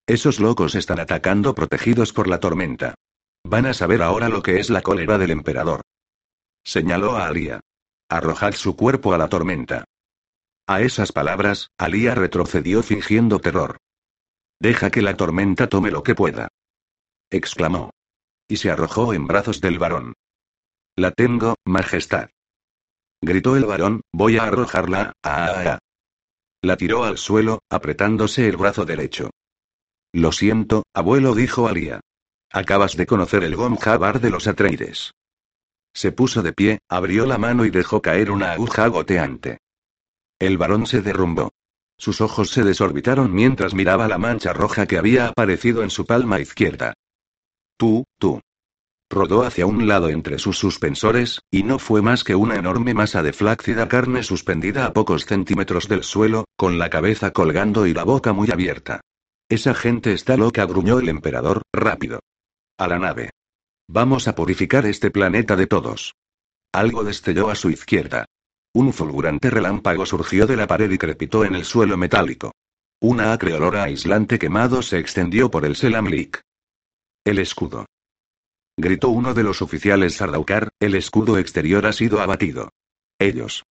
Esos 0.07 0.41
locos 0.41 0.76
están 0.76 0.99
atacando 0.99 1.55
protegidos 1.55 2.11
por 2.11 2.28
la 2.28 2.41
tormenta. 2.41 2.95
Van 3.45 3.65
a 3.65 3.74
saber 3.74 4.01
ahora 4.01 4.28
lo 4.28 4.43
que 4.43 4.59
es 4.59 4.69
la 4.69 4.82
cólera 4.82 5.17
del 5.17 5.32
emperador. 5.32 5.82
Señaló 6.64 7.18
a 7.18 7.28
Alia. 7.28 7.62
Arrojad 8.09 8.53
su 8.53 8.76
cuerpo 8.76 9.14
a 9.14 9.18
la 9.18 9.30
tormenta. 9.30 9.86
A 10.68 10.82
esas 10.82 11.12
palabras, 11.12 11.70
Alia 11.78 12.16
retrocedió 12.16 12.84
fingiendo 12.84 13.39
terror. 13.39 13.78
Deja 14.59 14.91
que 14.91 15.01
la 15.01 15.18
tormenta 15.18 15.68
tome 15.68 15.91
lo 15.91 16.03
que 16.03 16.16
pueda. 16.16 16.49
exclamó. 17.30 17.91
Y 18.47 18.57
se 18.57 18.70
arrojó 18.70 19.14
en 19.14 19.28
brazos 19.28 19.62
del 19.62 19.80
varón. 19.80 20.14
La 20.95 21.12
tengo, 21.12 21.55
Majestad. 21.66 22.30
Gritó 23.22 23.55
el 23.55 23.66
varón, 23.66 24.01
voy 24.12 24.38
a 24.38 24.43
arrojarla, 24.43 25.14
a, 25.24 25.80
La 26.62 26.78
tiró 26.78 27.05
al 27.05 27.18
suelo, 27.18 27.59
apretándose 27.70 28.47
el 28.47 28.57
brazo 28.57 28.86
derecho. 28.86 29.30
Lo 30.12 30.32
siento, 30.32 30.84
abuelo, 30.93 31.34
dijo 31.34 31.68
Alia. 31.68 32.01
Acabas 32.51 32.97
de 32.97 33.05
conocer 33.05 33.43
el 33.43 33.55
Gomjabar 33.55 34.20
de 34.20 34.30
los 34.30 34.47
Atreides. 34.47 35.12
Se 35.94 36.12
puso 36.12 36.42
de 36.42 36.54
pie, 36.54 36.80
abrió 36.89 37.26
la 37.26 37.38
mano 37.38 37.66
y 37.66 37.70
dejó 37.70 38.02
caer 38.02 38.32
una 38.32 38.54
aguja 38.54 38.88
goteante. 38.88 39.60
El 40.39 40.58
varón 40.58 40.88
se 40.88 41.02
derrumbó. 41.02 41.52
Sus 41.98 42.22
ojos 42.22 42.50
se 42.50 42.64
desorbitaron 42.64 43.32
mientras 43.32 43.76
miraba 43.76 44.08
la 44.08 44.18
mancha 44.18 44.54
roja 44.54 44.88
que 44.88 44.98
había 44.98 45.28
aparecido 45.28 45.84
en 45.84 45.92
su 45.92 46.06
palma 46.06 46.39
izquierda. 46.39 46.94
Tú, 47.78 48.06
tú. 48.18 48.42
Rodó 49.10 49.44
hacia 49.44 49.66
un 49.66 49.88
lado 49.88 50.10
entre 50.10 50.39
sus 50.39 50.58
suspensores, 50.58 51.42
y 51.52 51.64
no 51.64 51.80
fue 51.80 52.02
más 52.02 52.24
que 52.24 52.34
una 52.34 52.56
enorme 52.56 52.94
masa 52.94 53.22
de 53.22 53.34
flácida 53.34 53.88
carne 53.88 54.24
suspendida 54.24 54.86
a 54.86 54.94
pocos 54.94 55.26
centímetros 55.26 55.88
del 55.89 56.04
suelo, 56.04 56.46
con 56.56 56.80
la 56.80 56.89
cabeza 56.89 57.32
colgando 57.32 57.86
y 57.86 57.94
la 57.94 58.04
boca 58.04 58.34
muy 58.34 58.50
abierta. 58.50 59.02
Esa 59.50 59.74
gente 59.76 60.14
está 60.14 60.38
loca, 60.38 60.66
gruñó 60.66 61.00
el 61.00 61.10
emperador, 61.10 61.62
rápido. 61.74 62.22
A 62.78 62.88
la 62.88 63.00
nave. 63.00 63.32
Vamos 63.94 64.30
a 64.30 64.36
purificar 64.36 64.86
este 64.86 65.12
planeta 65.12 65.58
de 65.58 65.68
todos. 65.68 66.16
Algo 66.72 67.04
destelló 67.04 67.50
a 67.50 67.56
su 67.56 67.70
izquierda. 67.70 68.26
Un 68.74 68.94
fulgurante 68.94 69.50
relámpago 69.50 70.06
surgió 70.06 70.48
de 70.48 70.56
la 70.56 70.66
pared 70.66 70.89
y 70.89 70.98
crepitó 70.98 71.44
en 71.44 71.56
el 71.56 71.66
suelo 71.66 71.98
metálico. 71.98 72.54
Una 73.02 73.34
acre 73.34 73.54
olor 73.54 73.76
a 73.76 73.84
aislante 73.84 74.39
quemado 74.39 74.82
se 74.82 74.98
extendió 74.98 75.52
por 75.52 75.66
el 75.66 75.76
Selamlik. 75.76 76.39
El 77.26 77.39
escudo. 77.39 77.86
Gritó 78.78 79.10
uno 79.10 79.34
de 79.34 79.44
los 79.44 79.62
oficiales 79.62 80.16
Sardaukar, 80.16 80.70
el 80.80 80.96
escudo 80.96 81.38
exterior 81.38 81.86
ha 81.86 81.92
sido 81.92 82.22
abatido. 82.22 82.70
Ellos. 83.20 83.64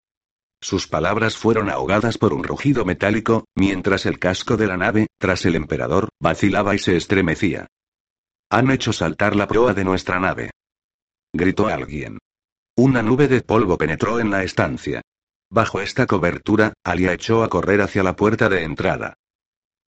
Sus 0.61 0.87
palabras 0.87 1.39
fueron 1.39 1.71
ahogadas 1.71 2.18
por 2.18 2.35
un 2.35 2.45
rugido 2.45 2.85
metálico, 2.85 3.47
mientras 3.57 4.05
el 4.05 4.18
casco 4.18 4.59
de 4.59 4.66
la 4.66 4.77
nave, 4.77 5.07
tras 5.18 5.47
el 5.47 5.55
emperador, 5.55 6.11
vacilaba 6.21 6.75
y 6.75 6.79
se 6.79 6.95
estremecía. 6.99 7.68
Han 8.53 8.68
hecho 8.72 8.92
saltar 8.92 9.36
la 9.36 9.46
proa 9.46 9.74
de 9.74 9.84
nuestra 9.84 10.18
nave. 10.18 10.51
Gritó 11.32 11.68
alguien. 11.68 12.18
Una 12.76 13.01
nube 13.01 13.28
de 13.28 13.42
polvo 13.42 13.78
penetró 13.78 14.18
en 14.18 14.32
la 14.32 14.42
estancia. 14.42 15.03
Bajo 15.48 15.80
esta 15.80 16.07
cobertura, 16.07 16.72
Alia 16.82 17.12
echó 17.12 17.44
a 17.44 17.48
correr 17.48 17.80
hacia 17.80 18.03
la 18.03 18.16
puerta 18.16 18.48
de 18.48 18.64
entrada. 18.64 19.14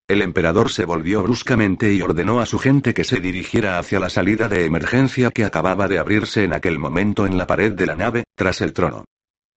El 0.06 0.22
emperador 0.22 0.70
se 0.70 0.84
volvió 0.84 1.24
bruscamente 1.24 1.92
y 1.92 2.02
ordenó 2.02 2.38
a 2.38 2.46
su 2.46 2.60
gente 2.60 2.94
que 2.94 3.02
se 3.02 3.18
dirigiera 3.18 3.80
hacia 3.80 3.98
la 3.98 4.10
salida 4.10 4.48
de 4.48 4.64
emergencia 4.64 5.32
que 5.32 5.44
acababa 5.44 5.88
de 5.88 5.98
abrirse 5.98 6.44
en 6.44 6.52
aquel 6.52 6.78
momento 6.78 7.26
en 7.26 7.38
la 7.38 7.48
pared 7.48 7.72
de 7.72 7.86
la 7.86 7.96
nave, 7.96 8.24
tras 8.36 8.60
el 8.60 8.72
trono. 8.72 9.04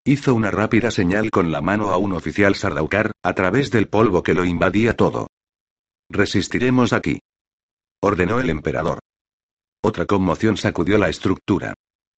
Hizo 0.04 0.34
una 0.34 0.50
rápida 0.50 0.90
señal 0.90 1.30
con 1.30 1.52
la 1.52 1.62
mano 1.62 1.92
a 1.92 1.98
un 1.98 2.14
oficial 2.14 2.56
sardaukar, 2.56 3.12
a 3.22 3.34
través 3.34 3.70
del 3.70 3.88
polvo 3.88 4.24
que 4.24 4.34
lo 4.34 4.46
invadía 4.46 4.96
todo. 4.96 5.28
Resistiremos 6.10 6.92
aquí 6.92 7.20
ordenó 8.02 8.40
el 8.40 8.50
emperador. 8.50 9.00
Otra 9.84 10.06
conmoción 10.06 10.58
sacudió 10.58 10.98
la 10.98 11.10
estructura. 11.10 11.74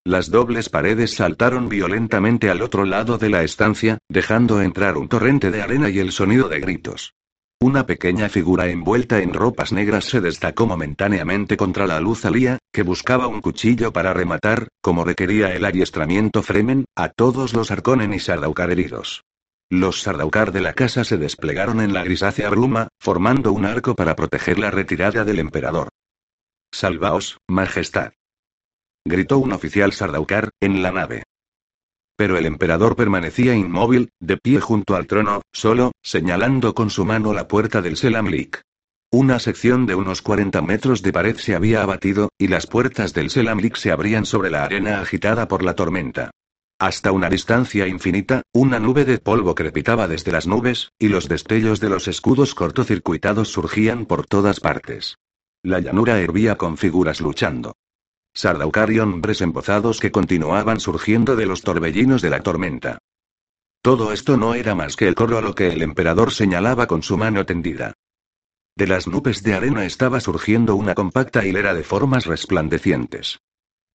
Las 0.05 0.31
dobles 0.31 0.69
paredes 0.69 1.15
saltaron 1.15 1.67
violentamente 1.67 2.49
al 2.49 2.61
otro 2.61 2.85
lado 2.85 3.17
de 3.17 3.29
la 3.29 3.43
estancia, 3.43 3.97
dejando 4.09 4.61
entrar 4.61 4.97
un 4.97 5.09
torrente 5.09 5.51
de 5.51 5.61
arena 5.61 5.89
y 5.89 5.99
el 5.99 6.13
sonido 6.13 6.47
de 6.47 6.61
gritos. 6.61 7.13
Una 7.59 7.85
pequeña 7.87 8.29
figura 8.29 8.67
envuelta 8.67 9.19
en 9.19 9.33
ropas 9.33 9.73
negras 9.73 10.05
se 10.05 10.21
destacó 10.21 10.67
momentáneamente 10.67 11.57
contra 11.57 11.87
la 11.87 11.99
luz 11.99 12.23
alía, 12.23 12.59
que 12.71 12.83
buscaba 12.83 13.27
un 13.27 13.41
cuchillo 13.41 13.91
para 13.91 14.13
rematar, 14.13 14.67
como 14.79 15.03
requería 15.03 15.53
el 15.55 15.65
adiestramiento 15.65 16.43
Fremen, 16.43 16.85
a 16.95 17.09
todos 17.09 17.53
los 17.53 17.71
Arconen 17.71 18.13
y 18.13 18.19
Sardaukar 18.19 18.69
heridos. 18.69 19.23
Los 19.69 20.01
Sardaukar 20.01 20.53
de 20.53 20.61
la 20.61 20.71
casa 20.71 21.03
se 21.03 21.17
desplegaron 21.17 21.81
en 21.81 21.93
la 21.93 22.01
grisácea 22.01 22.49
bruma, 22.49 22.87
formando 23.01 23.51
un 23.51 23.65
arco 23.65 23.95
para 23.95 24.15
proteger 24.15 24.59
la 24.59 24.71
retirada 24.71 25.25
del 25.25 25.39
emperador. 25.39 25.89
Salvaos, 26.71 27.39
Majestad. 27.49 28.13
Gritó 29.05 29.39
un 29.39 29.51
oficial 29.51 29.91
Sardaukar, 29.91 30.51
en 30.61 30.81
la 30.81 30.93
nave. 30.93 31.23
Pero 32.15 32.37
el 32.37 32.45
emperador 32.45 32.95
permanecía 32.95 33.55
inmóvil, 33.55 34.09
de 34.21 34.37
pie 34.37 34.61
junto 34.61 34.95
al 34.95 35.05
trono, 35.05 35.41
solo, 35.51 35.91
señalando 36.01 36.73
con 36.73 36.89
su 36.89 37.03
mano 37.03 37.33
la 37.33 37.49
puerta 37.49 37.81
del 37.81 37.97
Selamlik. 37.97 38.61
Una 39.11 39.37
sección 39.37 39.85
de 39.85 39.95
unos 39.95 40.21
40 40.21 40.61
metros 40.61 41.01
de 41.01 41.11
pared 41.11 41.35
se 41.35 41.55
había 41.55 41.83
abatido, 41.83 42.29
y 42.37 42.47
las 42.47 42.67
puertas 42.67 43.13
del 43.13 43.29
Selamlik 43.29 43.75
se 43.75 43.91
abrían 43.91 44.25
sobre 44.25 44.49
la 44.49 44.63
arena 44.63 45.01
agitada 45.01 45.49
por 45.49 45.61
la 45.61 45.75
tormenta. 45.75 46.31
Hasta 46.79 47.11
una 47.11 47.27
distancia 47.27 47.87
infinita, 47.87 48.43
una 48.53 48.79
nube 48.79 49.03
de 49.03 49.17
polvo 49.17 49.55
crepitaba 49.55 50.07
desde 50.07 50.31
las 50.31 50.45
nubes, 50.45 50.91
y 50.99 51.07
los 51.07 51.27
destellos 51.27 51.79
de 51.79 51.89
los 51.89 52.07
escudos 52.07 52.53
cortocircuitados 52.53 53.49
surgían 53.49 54.05
por 54.05 54.27
todas 54.27 54.59
partes. 54.59 55.17
La 55.63 55.79
llanura 55.79 56.19
hervía 56.19 56.55
con 56.55 56.77
figuras 56.77 57.19
luchando. 57.19 57.75
Sardaukar 58.35 58.91
y 58.91 58.99
hombres 58.99 59.41
embozados 59.41 59.99
que 59.99 60.11
continuaban 60.11 60.79
surgiendo 60.79 61.35
de 61.35 61.47
los 61.47 61.63
torbellinos 61.63 62.21
de 62.21 62.29
la 62.29 62.43
tormenta. 62.43 62.99
Todo 63.81 64.11
esto 64.11 64.37
no 64.37 64.53
era 64.53 64.75
más 64.75 64.95
que 64.95 65.07
el 65.07 65.15
coro 65.15 65.39
a 65.39 65.41
lo 65.41 65.55
que 65.55 65.69
el 65.69 65.81
emperador 65.81 66.31
señalaba 66.31 66.85
con 66.85 67.01
su 67.01 67.17
mano 67.17 67.43
tendida. 67.47 67.93
De 68.75 68.85
las 68.85 69.07
nubes 69.07 69.41
de 69.41 69.55
arena 69.55 69.85
estaba 69.85 70.19
surgiendo 70.19 70.75
una 70.75 70.93
compacta 70.93 71.43
hilera 71.43 71.73
de 71.73 71.83
formas 71.83 72.27
resplandecientes. 72.27 73.39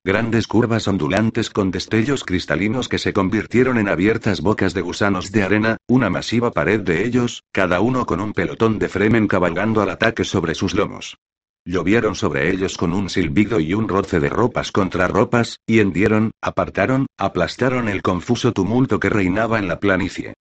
Grandes 0.04 0.48
curvas 0.48 0.88
ondulantes 0.88 1.48
con 1.48 1.70
destellos 1.70 2.24
cristalinos 2.24 2.88
que 2.88 2.98
se 2.98 3.12
convirtieron 3.12 3.78
en 3.78 3.88
abiertas 3.88 4.40
bocas 4.40 4.74
de 4.74 4.80
gusanos 4.80 5.30
de 5.30 5.44
arena, 5.44 5.76
una 5.86 6.10
masiva 6.10 6.50
pared 6.50 6.80
de 6.80 7.06
ellos, 7.06 7.44
cada 7.52 7.80
uno 7.80 8.04
con 8.04 8.20
un 8.20 8.32
pelotón 8.32 8.80
de 8.80 8.88
Fremen 8.88 9.28
cabalgando 9.28 9.80
al 9.80 9.90
ataque 9.90 10.24
sobre 10.24 10.56
sus 10.56 10.74
lomos. 10.74 11.18
Llovieron 11.64 12.16
sobre 12.16 12.50
ellos 12.50 12.76
con 12.76 12.94
un 12.94 13.10
silbido 13.10 13.60
y 13.60 13.74
un 13.74 13.86
roce 13.86 14.18
de 14.18 14.28
ropas 14.28 14.72
contra 14.72 15.06
ropas, 15.06 15.60
y 15.66 15.78
hendieron, 15.78 16.32
apartaron, 16.40 17.06
aplastaron 17.16 17.88
el 17.88 18.02
confuso 18.02 18.50
tumulto 18.52 18.98
que 18.98 19.08
reinaba 19.08 19.60
en 19.60 19.68
la 19.68 19.78
planicie. 19.78 20.34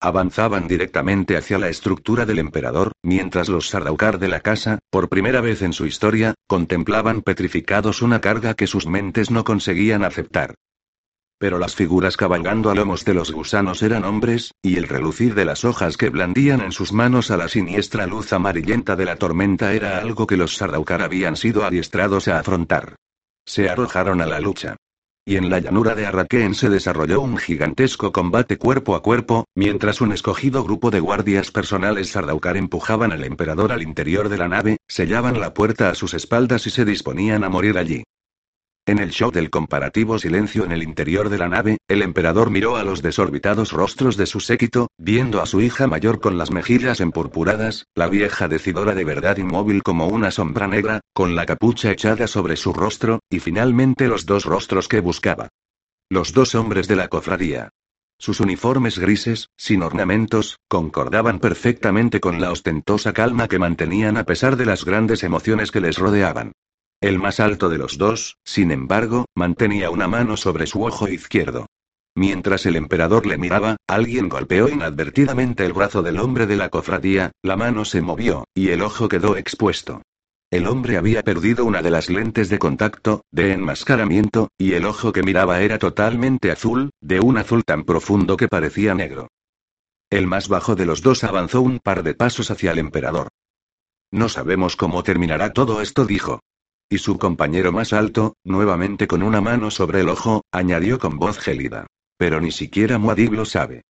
Avanzaban 0.00 0.68
directamente 0.68 1.38
hacia 1.38 1.58
la 1.58 1.68
estructura 1.68 2.26
del 2.26 2.38
emperador, 2.38 2.92
mientras 3.02 3.48
los 3.48 3.70
Sardaukar 3.70 4.18
de 4.18 4.28
la 4.28 4.40
casa, 4.40 4.78
por 4.90 5.08
primera 5.08 5.40
vez 5.40 5.62
en 5.62 5.72
su 5.72 5.86
historia, 5.86 6.34
contemplaban 6.46 7.22
petrificados 7.22 8.02
una 8.02 8.20
carga 8.20 8.54
que 8.54 8.66
sus 8.66 8.86
mentes 8.86 9.30
no 9.30 9.44
conseguían 9.44 10.04
aceptar. 10.04 10.54
Pero 11.38 11.58
las 11.58 11.74
figuras 11.74 12.16
cabalgando 12.16 12.70
a 12.70 12.74
lomos 12.74 13.04
de 13.04 13.14
los 13.14 13.32
gusanos 13.32 13.82
eran 13.82 14.04
hombres, 14.04 14.52
y 14.62 14.76
el 14.76 14.88
relucir 14.88 15.34
de 15.34 15.44
las 15.46 15.64
hojas 15.64 15.96
que 15.96 16.10
blandían 16.10 16.60
en 16.60 16.72
sus 16.72 16.92
manos 16.92 17.30
a 17.30 17.36
la 17.38 17.48
siniestra 17.48 18.06
luz 18.06 18.32
amarillenta 18.32 18.96
de 18.96 19.04
la 19.06 19.16
tormenta 19.16 19.72
era 19.72 19.98
algo 19.98 20.26
que 20.26 20.36
los 20.36 20.56
Sardaukar 20.56 21.02
habían 21.02 21.36
sido 21.36 21.64
adiestrados 21.64 22.28
a 22.28 22.38
afrontar. 22.38 22.96
Se 23.46 23.68
arrojaron 23.68 24.20
a 24.20 24.26
la 24.26 24.40
lucha. 24.40 24.76
Y 25.28 25.34
en 25.34 25.50
la 25.50 25.58
llanura 25.58 25.96
de 25.96 26.06
Arrakeen 26.06 26.54
se 26.54 26.68
desarrolló 26.68 27.20
un 27.20 27.36
gigantesco 27.36 28.12
combate 28.12 28.58
cuerpo 28.58 28.94
a 28.94 29.02
cuerpo, 29.02 29.48
mientras 29.56 30.00
un 30.00 30.12
escogido 30.12 30.62
grupo 30.62 30.92
de 30.92 31.00
guardias 31.00 31.50
personales 31.50 32.10
Sardaukar 32.10 32.56
empujaban 32.56 33.10
al 33.10 33.24
emperador 33.24 33.72
al 33.72 33.82
interior 33.82 34.28
de 34.28 34.38
la 34.38 34.46
nave, 34.46 34.76
sellaban 34.86 35.40
la 35.40 35.52
puerta 35.52 35.90
a 35.90 35.96
sus 35.96 36.14
espaldas 36.14 36.68
y 36.68 36.70
se 36.70 36.84
disponían 36.84 37.42
a 37.42 37.48
morir 37.48 37.76
allí. 37.76 38.04
En 38.88 39.00
el 39.00 39.10
show 39.10 39.32
del 39.32 39.50
comparativo 39.50 40.16
silencio 40.16 40.64
en 40.64 40.70
el 40.70 40.84
interior 40.84 41.28
de 41.28 41.38
la 41.38 41.48
nave, 41.48 41.78
el 41.88 42.02
emperador 42.02 42.50
miró 42.50 42.76
a 42.76 42.84
los 42.84 43.02
desorbitados 43.02 43.72
rostros 43.72 44.16
de 44.16 44.26
su 44.26 44.38
séquito, 44.38 44.86
viendo 44.96 45.42
a 45.42 45.46
su 45.46 45.60
hija 45.60 45.88
mayor 45.88 46.20
con 46.20 46.38
las 46.38 46.52
mejillas 46.52 47.00
empurpuradas, 47.00 47.86
la 47.96 48.06
vieja 48.06 48.46
decidora 48.46 48.94
de 48.94 49.02
verdad 49.02 49.38
inmóvil 49.38 49.82
como 49.82 50.06
una 50.06 50.30
sombra 50.30 50.68
negra, 50.68 51.00
con 51.12 51.34
la 51.34 51.46
capucha 51.46 51.90
echada 51.90 52.28
sobre 52.28 52.54
su 52.54 52.72
rostro, 52.72 53.18
y 53.28 53.40
finalmente 53.40 54.06
los 54.06 54.24
dos 54.24 54.44
rostros 54.44 54.86
que 54.86 55.00
buscaba. 55.00 55.48
Los 56.08 56.32
dos 56.32 56.54
hombres 56.54 56.86
de 56.86 56.94
la 56.94 57.08
cofradía. 57.08 57.70
Sus 58.20 58.38
uniformes 58.38 59.00
grises, 59.00 59.48
sin 59.56 59.82
ornamentos, 59.82 60.58
concordaban 60.68 61.40
perfectamente 61.40 62.20
con 62.20 62.40
la 62.40 62.52
ostentosa 62.52 63.12
calma 63.12 63.48
que 63.48 63.58
mantenían 63.58 64.16
a 64.16 64.22
pesar 64.22 64.56
de 64.56 64.64
las 64.64 64.84
grandes 64.84 65.24
emociones 65.24 65.72
que 65.72 65.80
les 65.80 65.98
rodeaban. 65.98 66.52
El 67.00 67.18
más 67.18 67.40
alto 67.40 67.68
de 67.68 67.78
los 67.78 67.98
dos, 67.98 68.38
sin 68.44 68.70
embargo, 68.70 69.26
mantenía 69.34 69.90
una 69.90 70.08
mano 70.08 70.36
sobre 70.36 70.66
su 70.66 70.82
ojo 70.84 71.08
izquierdo. 71.08 71.66
Mientras 72.14 72.64
el 72.64 72.76
emperador 72.76 73.26
le 73.26 73.36
miraba, 73.36 73.76
alguien 73.86 74.30
golpeó 74.30 74.68
inadvertidamente 74.68 75.66
el 75.66 75.74
brazo 75.74 76.02
del 76.02 76.18
hombre 76.18 76.46
de 76.46 76.56
la 76.56 76.70
cofradía, 76.70 77.32
la 77.42 77.56
mano 77.56 77.84
se 77.84 78.00
movió, 78.00 78.44
y 78.54 78.70
el 78.70 78.80
ojo 78.80 79.08
quedó 79.08 79.36
expuesto. 79.36 80.00
El 80.50 80.66
hombre 80.66 80.96
había 80.96 81.22
perdido 81.22 81.66
una 81.66 81.82
de 81.82 81.90
las 81.90 82.08
lentes 82.08 82.48
de 82.48 82.58
contacto, 82.58 83.22
de 83.30 83.52
enmascaramiento, 83.52 84.48
y 84.56 84.72
el 84.72 84.86
ojo 84.86 85.12
que 85.12 85.22
miraba 85.22 85.60
era 85.60 85.78
totalmente 85.78 86.50
azul, 86.50 86.90
de 87.02 87.20
un 87.20 87.36
azul 87.36 87.64
tan 87.64 87.84
profundo 87.84 88.38
que 88.38 88.48
parecía 88.48 88.94
negro. 88.94 89.28
El 90.08 90.26
más 90.26 90.48
bajo 90.48 90.76
de 90.76 90.86
los 90.86 91.02
dos 91.02 91.24
avanzó 91.24 91.60
un 91.60 91.80
par 91.80 92.02
de 92.02 92.14
pasos 92.14 92.50
hacia 92.50 92.72
el 92.72 92.78
emperador. 92.78 93.28
No 94.10 94.30
sabemos 94.30 94.76
cómo 94.76 95.02
terminará 95.02 95.52
todo 95.52 95.82
esto, 95.82 96.06
dijo. 96.06 96.40
Y 96.88 96.98
su 96.98 97.18
compañero 97.18 97.72
más 97.72 97.92
alto, 97.92 98.36
nuevamente 98.44 99.08
con 99.08 99.24
una 99.24 99.40
mano 99.40 99.72
sobre 99.72 100.02
el 100.02 100.08
ojo, 100.08 100.42
añadió 100.52 101.00
con 101.00 101.18
voz 101.18 101.38
gélida. 101.38 101.86
Pero 102.16 102.40
ni 102.40 102.52
siquiera 102.52 102.98
Muad'Dib 102.98 103.32
lo 103.32 103.44
sabe. 103.44 103.82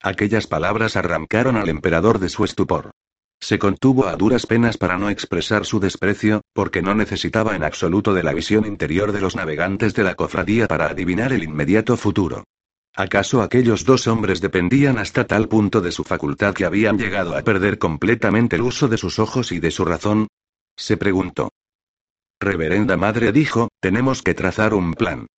Aquellas 0.00 0.46
palabras 0.46 0.96
arrancaron 0.96 1.56
al 1.56 1.68
emperador 1.68 2.20
de 2.20 2.28
su 2.28 2.44
estupor. 2.44 2.92
Se 3.40 3.58
contuvo 3.58 4.06
a 4.06 4.14
duras 4.14 4.46
penas 4.46 4.78
para 4.78 4.98
no 4.98 5.10
expresar 5.10 5.66
su 5.66 5.80
desprecio, 5.80 6.42
porque 6.52 6.80
no 6.80 6.94
necesitaba 6.94 7.56
en 7.56 7.64
absoluto 7.64 8.14
de 8.14 8.22
la 8.22 8.32
visión 8.32 8.66
interior 8.66 9.10
de 9.10 9.20
los 9.20 9.34
navegantes 9.34 9.94
de 9.94 10.04
la 10.04 10.14
cofradía 10.14 10.68
para 10.68 10.86
adivinar 10.86 11.32
el 11.32 11.42
inmediato 11.42 11.96
futuro. 11.96 12.44
¿Acaso 12.94 13.42
aquellos 13.42 13.84
dos 13.84 14.06
hombres 14.06 14.40
dependían 14.40 14.98
hasta 14.98 15.26
tal 15.26 15.48
punto 15.48 15.80
de 15.80 15.90
su 15.90 16.04
facultad 16.04 16.54
que 16.54 16.66
habían 16.66 16.98
llegado 16.98 17.36
a 17.36 17.42
perder 17.42 17.78
completamente 17.78 18.56
el 18.56 18.62
uso 18.62 18.86
de 18.86 18.98
sus 18.98 19.18
ojos 19.18 19.50
y 19.50 19.58
de 19.58 19.72
su 19.72 19.84
razón? 19.84 20.28
Se 20.76 20.96
preguntó. 20.96 21.50
Reverenda 22.42 22.96
Madre 22.96 23.30
dijo, 23.30 23.68
tenemos 23.80 24.20
que 24.20 24.34
trazar 24.34 24.74
un 24.74 24.94
plan. 24.94 25.28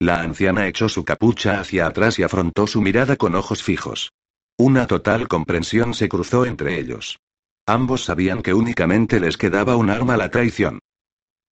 La 0.00 0.22
anciana 0.22 0.66
echó 0.66 0.88
su 0.88 1.04
capucha 1.04 1.60
hacia 1.60 1.86
atrás 1.86 2.18
y 2.18 2.22
afrontó 2.22 2.66
su 2.66 2.80
mirada 2.80 3.16
con 3.16 3.34
ojos 3.34 3.62
fijos. 3.62 4.12
Una 4.56 4.86
total 4.86 5.28
comprensión 5.28 5.92
se 5.92 6.08
cruzó 6.08 6.46
entre 6.46 6.78
ellos. 6.78 7.18
Ambos 7.66 8.04
sabían 8.04 8.40
que 8.40 8.54
únicamente 8.54 9.20
les 9.20 9.36
quedaba 9.36 9.76
un 9.76 9.90
arma 9.90 10.16
la 10.16 10.30
traición. 10.30 10.78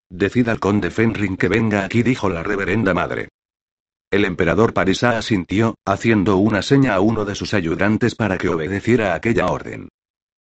Decid 0.09 0.49
al 0.49 0.59
conde 0.59 0.91
Fenring 0.91 1.37
que 1.37 1.49
venga 1.49 1.85
aquí, 1.85 2.03
dijo 2.03 2.31
la 2.31 2.43
reverenda 2.43 2.95
madre. 2.95 3.29
El 4.11 4.25
emperador 4.25 4.73
Parisa 4.73 5.19
asintió, 5.19 5.75
haciendo 5.85 6.39
una 6.39 6.63
seña 6.63 6.95
a 6.95 7.01
uno 7.01 7.27
de 7.27 7.35
sus 7.35 7.53
ayudantes 7.53 8.15
para 8.15 8.39
que 8.39 8.49
obedeciera 8.49 9.15
aquella 9.15 9.49
orden. 9.49 9.91